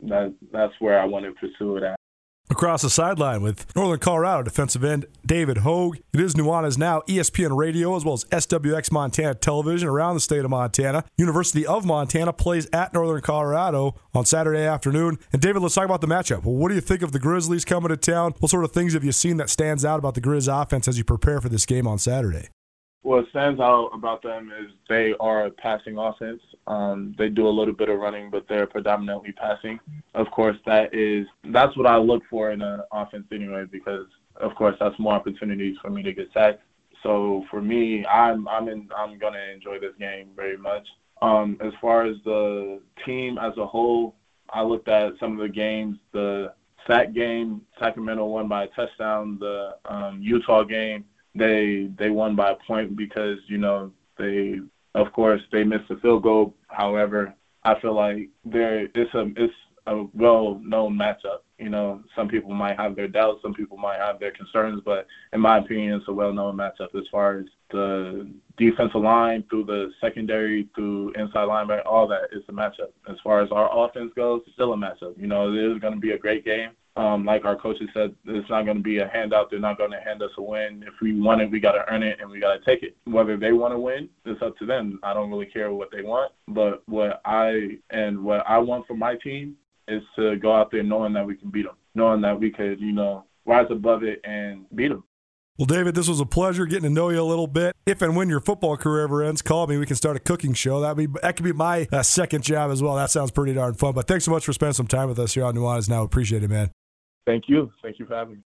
[0.04, 1.96] that that's where I want to pursue it at.
[2.50, 6.02] Across the sideline with Northern Colorado defensive end David Hoage.
[6.14, 10.46] It is Nuanez Now, ESPN Radio, as well as SWX Montana Television around the state
[10.46, 11.04] of Montana.
[11.18, 15.20] University of Montana plays at Northern Colorado on Saturday afternoon.
[15.34, 16.46] And David, let's talk about the matchup.
[16.46, 18.34] Well, what do you think of the Grizzlies coming to town?
[18.40, 20.98] What sort of things have you seen that stands out about the Grizz offense as
[20.98, 22.48] you prepare for this game on Saturday?
[23.04, 26.42] What stands out about them is they are a passing offense.
[26.66, 29.80] Um, they do a little bit of running, but they're predominantly passing.
[30.14, 34.54] Of course, that is that's what I look for in an offense anyway, because of
[34.56, 36.62] course that's more opportunities for me to get sacked.
[37.04, 40.88] So for me, I'm I'm in I'm gonna enjoy this game very much.
[41.22, 44.16] Um, as far as the team as a whole,
[44.50, 45.98] I looked at some of the games.
[46.12, 46.54] The
[46.88, 49.38] sack game, Sacramento won by a touchdown.
[49.40, 51.06] The um, Utah game,
[51.38, 54.60] they they won by a point because you know they
[54.96, 56.54] of course they missed a field goal.
[56.68, 57.34] However,
[57.64, 59.54] I feel like there it's a it's
[59.88, 61.40] a well known matchup.
[61.58, 65.08] You know, some people might have their doubts, some people might have their concerns, but
[65.34, 69.66] in my opinion, it's a well known matchup as far as the defensive line through
[69.66, 72.92] the secondary through inside linebacker, all that is a matchup.
[73.10, 75.20] As far as our offense goes, it's still a matchup.
[75.20, 76.72] You know, it is going to be a great game.
[76.98, 79.52] Um, like our coaches said, it's not going to be a handout.
[79.52, 80.84] They're not going to hand us a win.
[80.86, 82.98] If we want it, we got to earn it and we got to take it.
[83.06, 85.00] Whether they want to win, it's up to them.
[85.04, 86.32] I don't really care what they want.
[86.48, 89.56] But what I and what I want for my team
[89.88, 92.82] is to go out there knowing that we can beat them, knowing that we could,
[92.82, 95.04] you know, rise above it and beat them.
[95.58, 97.76] Well, David, this was a pleasure getting to know you a little bit.
[97.88, 99.78] If and when your football career ever ends, call me.
[99.78, 100.82] We can start a cooking show.
[100.82, 102.96] That be that could be my uh, second job as well.
[102.96, 103.94] That sounds pretty darn fun.
[103.94, 106.04] But thanks so much for spending some time with us here on Nuanez Now.
[106.04, 106.70] Appreciate it, man.
[107.28, 107.70] Thank you.
[107.84, 108.42] Thank you for having me.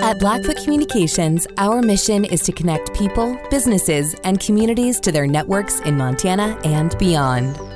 [0.00, 5.80] At Blackfoot Communications, our mission is to connect people, businesses, and communities to their networks
[5.80, 7.75] in Montana and beyond.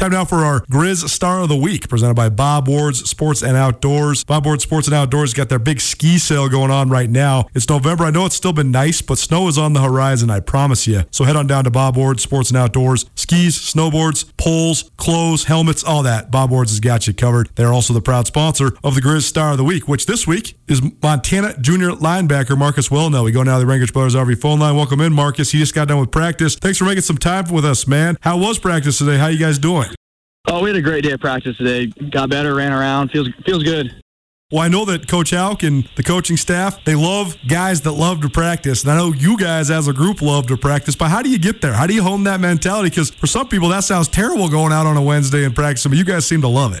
[0.00, 3.54] Time now for our Grizz Star of the Week, presented by Bob Ward's Sports and
[3.54, 4.24] Outdoors.
[4.24, 7.48] Bob Ward's Sports and Outdoors got their big ski sale going on right now.
[7.54, 8.04] It's November.
[8.04, 11.02] I know it's still been nice, but snow is on the horizon, I promise you.
[11.10, 13.04] So head on down to Bob Ward's Sports and Outdoors.
[13.14, 16.30] Skis, snowboards, poles, clothes, helmets, all that.
[16.30, 17.50] Bob Ward's has got you covered.
[17.56, 20.56] They're also the proud sponsor of the Grizz Star of the Week, which this week
[20.66, 23.22] is Montana junior linebacker Marcus Welnel.
[23.22, 24.76] We go now to the Rangers Brothers RV phone line.
[24.76, 25.50] Welcome in, Marcus.
[25.50, 26.54] He just got done with practice.
[26.54, 28.16] Thanks for making some time with us, man.
[28.22, 29.18] How was practice today?
[29.18, 29.89] How you guys doing?
[30.46, 31.86] Oh, we had a great day of practice today.
[32.10, 33.10] Got better, ran around.
[33.10, 33.94] Feels feels good.
[34.50, 38.20] Well, I know that Coach Hauck and the coaching staff, they love guys that love
[38.22, 38.82] to practice.
[38.82, 41.38] And I know you guys as a group love to practice, but how do you
[41.38, 41.72] get there?
[41.72, 42.90] How do you hone that mentality?
[42.90, 45.98] Because for some people, that sounds terrible going out on a Wednesday and practicing, but
[45.98, 46.80] you guys seem to love it.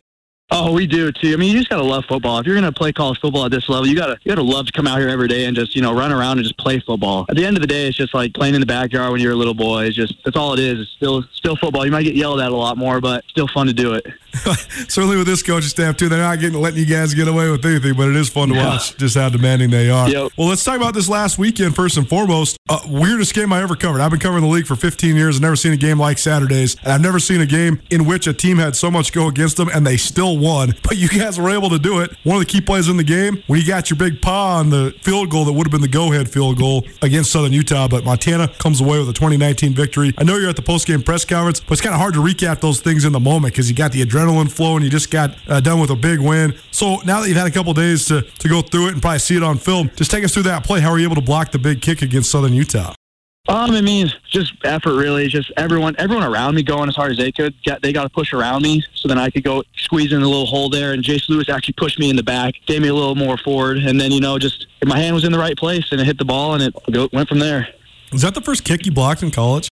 [0.52, 1.32] Oh, we do too.
[1.32, 2.38] I mean, you just gotta love football.
[2.38, 4.72] If you're gonna play college football at this level, you gotta you gotta love to
[4.72, 7.24] come out here every day and just you know run around and just play football.
[7.28, 9.32] At the end of the day, it's just like playing in the backyard when you're
[9.32, 9.84] a little boy.
[9.84, 10.80] It's just that's all it is.
[10.80, 11.86] It's still still football.
[11.86, 14.06] You might get yelled at a lot more, but still fun to do it.
[14.88, 17.64] Certainly with this coaching staff too, they're not getting letting you guys get away with
[17.64, 18.70] anything, but it is fun to yeah.
[18.70, 20.08] watch just how demanding they are.
[20.08, 20.32] Yep.
[20.36, 22.56] Well, let's talk about this last weekend first and foremost.
[22.68, 24.00] Uh, weirdest game I ever covered.
[24.00, 26.76] I've been covering the league for 15 years I've never seen a game like Saturdays,
[26.82, 29.56] and I've never seen a game in which a team had so much go against
[29.56, 30.74] them and they still won.
[30.82, 32.10] But you guys were able to do it.
[32.24, 34.70] One of the key plays in the game when you got your big paw on
[34.70, 38.04] the field goal that would have been the go-ahead field goal against Southern Utah, but
[38.04, 40.12] Montana comes away with a 2019 victory.
[40.18, 42.60] I know you're at the post-game press conference, but it's kind of hard to recap
[42.60, 45.36] those things in the moment because you got the adrenaline flow and you just got
[45.48, 46.54] uh, done with a big win.
[46.70, 49.20] So now that you've had a couple days to, to go through it and probably
[49.20, 50.80] see it on film, just take us through that play.
[50.80, 52.94] How were you able to block the big kick against Southern Utah?
[53.50, 55.26] Um, I mean, just effort really.
[55.26, 57.52] Just everyone, everyone around me going as hard as they could.
[57.66, 60.24] Got, they got to push around me so then I could go squeeze in a
[60.24, 60.92] little hole there.
[60.92, 63.78] And Jace Lewis actually pushed me in the back, gave me a little more forward,
[63.78, 66.18] and then you know, just my hand was in the right place and it hit
[66.18, 67.68] the ball and it went from there.
[68.12, 69.69] Was that the first kick you blocked in college?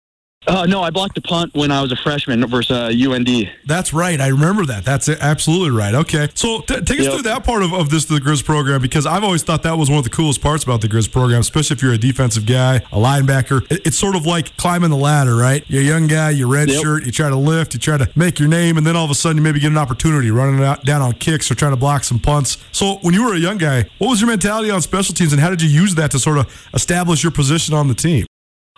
[0.46, 3.50] Uh, no, I blocked a punt when I was a freshman versus uh, UND.
[3.66, 4.20] That's right.
[4.20, 4.84] I remember that.
[4.84, 5.94] That's absolutely right.
[5.94, 6.28] Okay.
[6.34, 7.12] So t- take us yep.
[7.14, 9.88] through that part of, of this, the Grizz program, because I've always thought that was
[9.88, 12.76] one of the coolest parts about the Grizz program, especially if you're a defensive guy,
[12.76, 13.70] a linebacker.
[13.70, 15.64] It, it's sort of like climbing the ladder, right?
[15.68, 16.82] You're a young guy, you red yep.
[16.82, 19.10] shirt, you try to lift, you try to make your name, and then all of
[19.10, 21.76] a sudden you maybe get an opportunity running out, down on kicks or trying to
[21.76, 22.58] block some punts.
[22.72, 25.40] So when you were a young guy, what was your mentality on special teams, and
[25.40, 28.26] how did you use that to sort of establish your position on the team?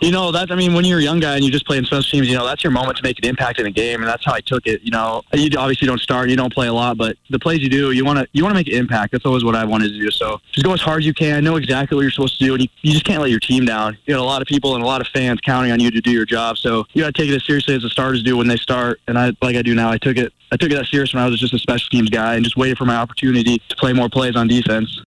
[0.01, 1.85] You know, that I mean, when you're a young guy and you just play in
[1.87, 4.09] special teams, you know, that's your moment to make an impact in a game, and
[4.09, 4.83] that's how I took it.
[4.83, 7.71] You know, you obviously don't start, you don't play a lot, but the plays you
[7.71, 9.13] do, you want to you want to make an impact.
[9.13, 10.11] That's always what I wanted to do.
[10.11, 11.43] So just go as hard as you can.
[11.43, 13.65] Know exactly what you're supposed to do, and you, you just can't let your team
[13.65, 13.97] down.
[14.05, 16.01] You know, a lot of people and a lot of fans counting on you to
[16.03, 16.59] do your job.
[16.59, 19.01] So you got to take it as seriously as the starters do when they start.
[19.09, 21.23] And I, like I do now, I took it I took it that serious when
[21.23, 23.95] I was just a special teams guy and just waited for my opportunity to play
[23.95, 25.03] more plays on defense.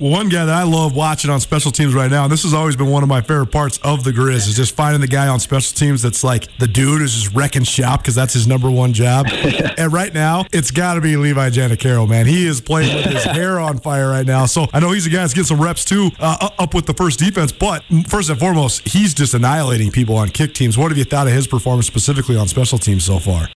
[0.00, 2.54] Well, one guy that I love watching on special teams right now, and this has
[2.54, 5.26] always been one of my favorite parts of the Grizz, is just finding the guy
[5.26, 8.70] on special teams that's like the dude who's just wrecking shop because that's his number
[8.70, 9.26] one job.
[9.76, 12.26] and right now, it's got to be Levi Janacaro, man.
[12.26, 14.46] He is playing with his hair on fire right now.
[14.46, 16.94] So I know he's a guy that's getting some reps too uh, up with the
[16.94, 20.78] first defense, but first and foremost, he's just annihilating people on kick teams.
[20.78, 23.48] What have you thought of his performance specifically on special teams so far?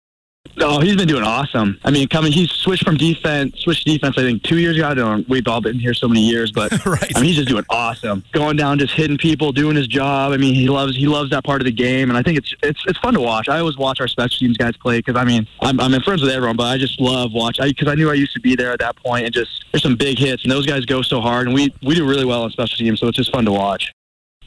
[0.60, 1.80] Oh, he's been doing awesome.
[1.84, 4.18] I mean, coming, he's switched from defense, switched defense.
[4.18, 4.88] I think two years ago.
[4.88, 5.28] I don't.
[5.30, 7.12] We've all been here so many years, but right.
[7.16, 8.24] I mean, he's just doing awesome.
[8.34, 10.34] Going down, just hitting people, doing his job.
[10.34, 12.54] I mean, he loves he loves that part of the game, and I think it's
[12.62, 13.50] it's it's fun to watch.
[13.50, 16.22] I always watch our special teams guys play because I mean, I'm I'm in friends
[16.22, 18.56] with everyone, but I just love watch because I, I knew I used to be
[18.56, 21.22] there at that point, and just there's some big hits, and those guys go so
[21.22, 23.52] hard, and we we do really well on special teams, so it's just fun to
[23.52, 23.92] watch.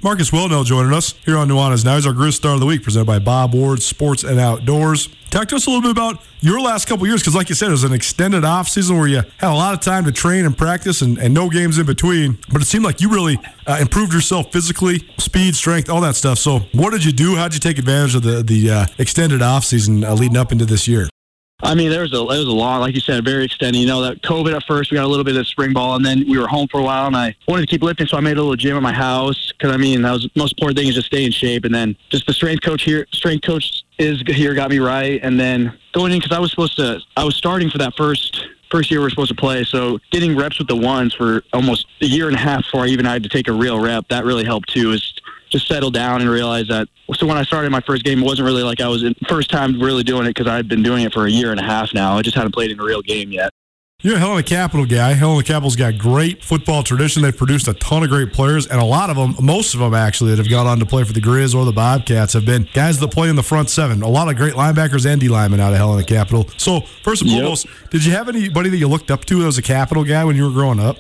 [0.04, 1.94] Marcus Welnel joining us here on Nuanez Now.
[1.94, 5.08] He's our Grizz Star of the Week, presented by Bob Ward Sports and Outdoors.
[5.30, 7.68] Talk to us a little bit about your last couple years, because like you said,
[7.68, 10.44] it was an extended off season where you had a lot of time to train
[10.44, 12.36] and practice and, and no games in between.
[12.52, 16.38] But it seemed like you really uh, improved yourself physically, speed, strength, all that stuff.
[16.38, 17.36] So what did you do?
[17.36, 20.52] How did you take advantage of the, the uh, extended off season uh, leading up
[20.52, 21.08] into this year?
[21.62, 23.78] I mean, there was a it was a long, like you said, very extended.
[23.78, 26.04] You know, that COVID at first, we got a little bit of spring ball, and
[26.04, 28.20] then we were home for a while, and I wanted to keep lifting, so I
[28.20, 30.78] made a little gym at my house because I mean, that was the most important
[30.78, 33.84] thing is just stay in shape, and then just the strength coach here, strength coach
[33.98, 37.24] is here got me right, and then going in because I was supposed to, I
[37.24, 39.62] was starting for that first first year we are supposed to play.
[39.62, 42.88] So getting reps with the ones for almost a year and a half before I
[42.88, 44.90] even had to take a real rep, that really helped too.
[44.90, 45.14] Is
[45.50, 46.88] just settle down and realize that.
[47.14, 49.50] So when I started my first game, it wasn't really like I was in, first
[49.50, 51.92] time really doing it because I'd been doing it for a year and a half
[51.94, 52.16] now.
[52.16, 53.50] I just hadn't played in a real game yet.
[54.04, 55.14] You're a Helena Capital guy.
[55.14, 57.22] Helena Capital's got great football tradition.
[57.22, 59.94] They've produced a ton of great players, and a lot of them, most of them
[59.94, 62.68] actually, that have gone on to play for the Grizz or the Bobcats have been
[62.74, 64.02] guys that play in the front seven.
[64.02, 66.46] A lot of great linebackers and D linemen out of Helena Capital.
[66.58, 67.90] So, first and foremost, yep.
[67.90, 70.44] did you have anybody that you looked up to as a Capital guy when you
[70.44, 70.98] were growing up?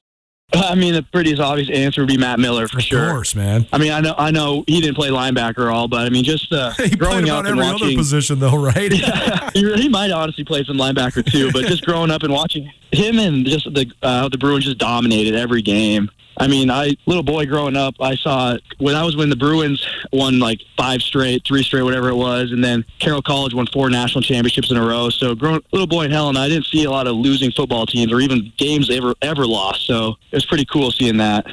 [0.52, 3.06] I mean, the prettiest obvious answer would be Matt Miller for sure.
[3.06, 3.66] Of course, man.
[3.72, 6.52] I mean, I know, I know he didn't play linebacker all, but I mean, just
[6.52, 8.92] uh, he growing up and watching, position, though, right?
[8.92, 12.70] yeah, he, he might honestly play some linebacker too, but just growing up and watching
[12.92, 16.10] him and just the uh, the Bruins just dominated every game.
[16.38, 19.86] I mean, I little boy growing up, I saw when I was when the Bruins
[20.12, 23.90] won like five straight, three straight, whatever it was, and then Carroll College won four
[23.90, 25.10] national championships in a row.
[25.10, 28.12] So, growing little boy in Helena, I didn't see a lot of losing football teams
[28.12, 29.86] or even games ever ever lost.
[29.86, 31.46] So it was pretty cool seeing that.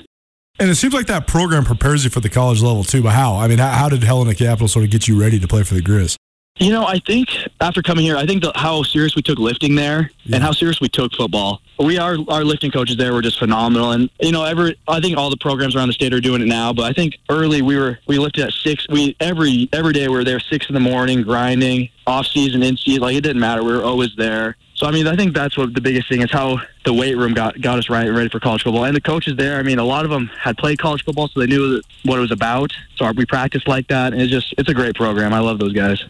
[0.60, 3.02] And it seems like that program prepares you for the college level too.
[3.02, 3.36] But how?
[3.36, 5.74] I mean, how, how did Helena Capital sort of get you ready to play for
[5.74, 6.18] the Grizz?
[6.62, 7.30] You know, I think
[7.60, 10.36] after coming here, I think the, how serious we took lifting there yeah.
[10.36, 11.60] and how serious we took football.
[11.80, 15.18] We are our lifting coaches there were just phenomenal, and you know, every I think
[15.18, 16.72] all the programs around the state are doing it now.
[16.72, 18.88] But I think early we were we lifted at six.
[18.90, 22.78] We every every day we were there six in the morning grinding, off season, in
[22.78, 23.02] season.
[23.02, 23.64] Like it didn't matter.
[23.64, 24.56] We were always there.
[24.76, 27.34] So I mean, I think that's what the biggest thing is how the weight room
[27.34, 29.58] got got us right ready for college football, and the coaches there.
[29.58, 32.22] I mean, a lot of them had played college football, so they knew what it
[32.22, 32.72] was about.
[32.98, 35.34] So we practiced like that, and it's just it's a great program.
[35.34, 36.04] I love those guys.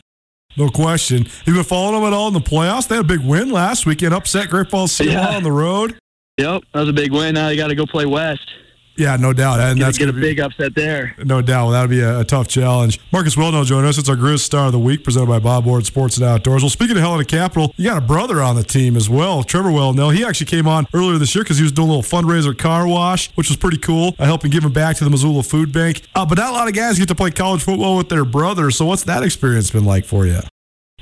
[0.57, 1.28] No question.
[1.45, 2.88] You've been following them at all in the playoffs?
[2.88, 5.36] They had a big win last weekend, upset Great Falls Seawall yeah.
[5.36, 5.98] on the road.
[6.38, 7.36] Yep, that was a big win.
[7.36, 8.49] Now you got to go play West.
[8.95, 9.59] Yeah, no doubt.
[9.59, 11.15] And get, that's get a be, big upset there.
[11.19, 11.65] No doubt.
[11.65, 12.99] Well, that'll be a, a, tough challenge.
[13.11, 13.97] Marcus Welnel joining us.
[13.97, 16.61] It's our Grizz Star of the Week, presented by Bob Ward Sports and Outdoors.
[16.63, 19.69] Well, speaking of Helena Capital, you got a brother on the team as well, Trevor
[19.69, 20.13] Welnel.
[20.13, 22.88] He actually came on earlier this year because he was doing a little fundraiser car
[22.88, 24.15] wash, which was pretty cool.
[24.19, 26.01] I helped him give him back to the Missoula Food Bank.
[26.15, 28.72] Uh, but not a lot of guys get to play college football with their brother.
[28.72, 30.41] So what's that experience been like for you?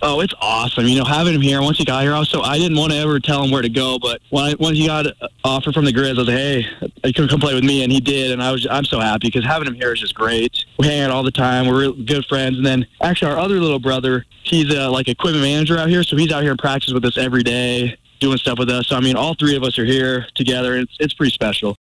[0.02, 0.86] Oh, it's awesome.
[0.86, 1.62] You know, having him here.
[1.62, 3.70] Once he got here, was so I didn't want to ever tell him where to
[3.70, 5.08] go, but when when he got
[5.44, 6.66] offered from the Grizz, I was like, hey,
[7.04, 9.28] he can come play with me, and he did, and I was I'm so happy
[9.28, 10.66] because having him here is just great.
[10.78, 11.68] We hang out all the time.
[11.68, 15.78] We're good friends, and then actually our other little brother, he's a, like equipment manager
[15.78, 18.70] out here, so he's out here in practice with us every day, doing stuff with
[18.70, 18.88] us.
[18.88, 21.76] So I mean, all three of us are here together, and it's it's pretty special.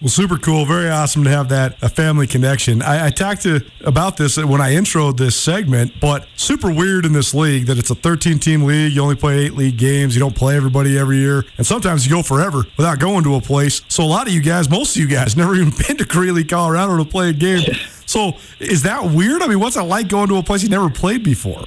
[0.00, 0.64] Well, super cool.
[0.64, 2.80] Very awesome to have that a family connection.
[2.80, 7.12] I, I, talked to about this when I introed this segment, but super weird in
[7.12, 8.94] this league that it's a 13 team league.
[8.94, 10.14] You only play eight league games.
[10.14, 13.42] You don't play everybody every year, and sometimes you go forever without going to a
[13.42, 13.82] place.
[13.88, 16.44] So a lot of you guys, most of you guys, never even been to Greeley,
[16.44, 17.62] Colorado to play a game.
[18.06, 19.42] So is that weird?
[19.42, 21.66] I mean, what's it like going to a place you never played before?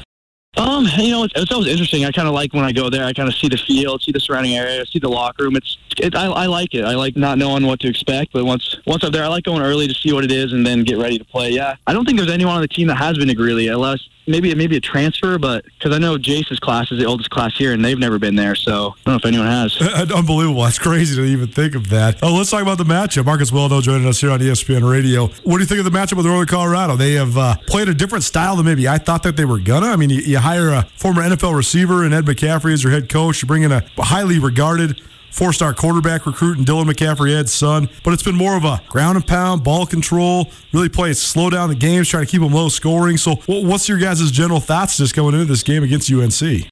[0.55, 2.05] Um, you know, it's, it's always interesting.
[2.05, 3.05] I kind of like when I go there.
[3.05, 5.55] I kind of see the field, see the surrounding area, see the locker room.
[5.55, 6.85] It's, it, I, I like it.
[6.85, 9.61] I like not knowing what to expect, but once once I'm there, I like going
[9.61, 11.51] early to see what it is and then get ready to play.
[11.51, 14.07] Yeah, I don't think there's anyone on the team that has been to Greeley, unless
[14.27, 17.73] maybe maybe a transfer, but because I know Jace's class is the oldest class here,
[17.73, 18.75] and they've never been there, so I
[19.05, 19.77] don't know if anyone has.
[20.11, 20.63] Unbelievable!
[20.63, 22.19] That's crazy to even think of that.
[22.21, 23.25] Oh, let's talk about the matchup.
[23.25, 25.27] Marcus Welnel joining us here on ESPN Radio.
[25.43, 26.95] What do you think of the matchup with Northern Colorado?
[26.95, 29.87] They have uh, played a different style than maybe I thought that they were gonna.
[29.87, 33.09] I mean, you, you hire a former NFL receiver and Ed McCaffrey as your head
[33.09, 33.41] coach.
[33.41, 35.01] You bring in a highly regarded
[35.33, 39.15] four-star quarterback recruit and Dylan McCaffrey Ed's son, but it's been more of a ground
[39.17, 42.53] and pound, ball control, really play it, slow down the games, try to keep them
[42.53, 43.17] low scoring.
[43.17, 46.69] So, what's your guys' general thoughts just going into this game against UNC?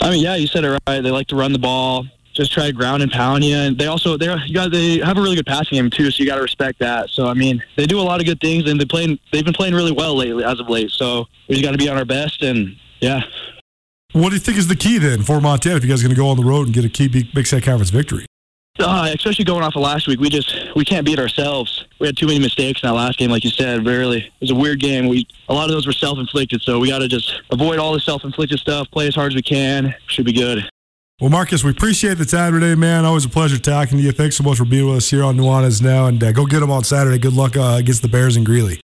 [0.00, 1.00] I mean, yeah, you said it right.
[1.00, 3.56] They like to run the ball, just try to ground and pound you.
[3.56, 6.28] And they also they got they have a really good passing game too, so you
[6.28, 7.10] got to respect that.
[7.10, 9.54] So I mean, they do a lot of good things, and they playing they've been
[9.54, 10.90] playing really well lately as of late.
[10.90, 13.22] So we just got to be on our best, and yeah.
[14.14, 16.14] What do you think is the key then for Montana if you guys are going
[16.14, 18.26] to go on the road and get a key Big Sky Conference victory?
[18.78, 21.84] Uh, especially going off of last week, we just we can't beat ourselves.
[21.98, 23.84] We had too many mistakes in that last game, like you said.
[23.84, 25.08] Really, it was a weird game.
[25.08, 27.98] We a lot of those were self-inflicted, so we got to just avoid all the
[27.98, 28.88] self-inflicted stuff.
[28.92, 29.92] Play as hard as we can.
[30.06, 30.68] Should be good.
[31.20, 33.04] Well, Marcus, we appreciate the time today, man.
[33.04, 34.12] Always a pleasure talking to you.
[34.12, 36.60] Thanks so much for being with us here on Nuanez now, and uh, go get
[36.60, 37.18] them on Saturday.
[37.18, 38.80] Good luck uh, against the Bears and Greeley.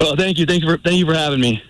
[0.00, 0.46] Well, thank you.
[0.46, 1.64] Thank you for thank you for having me.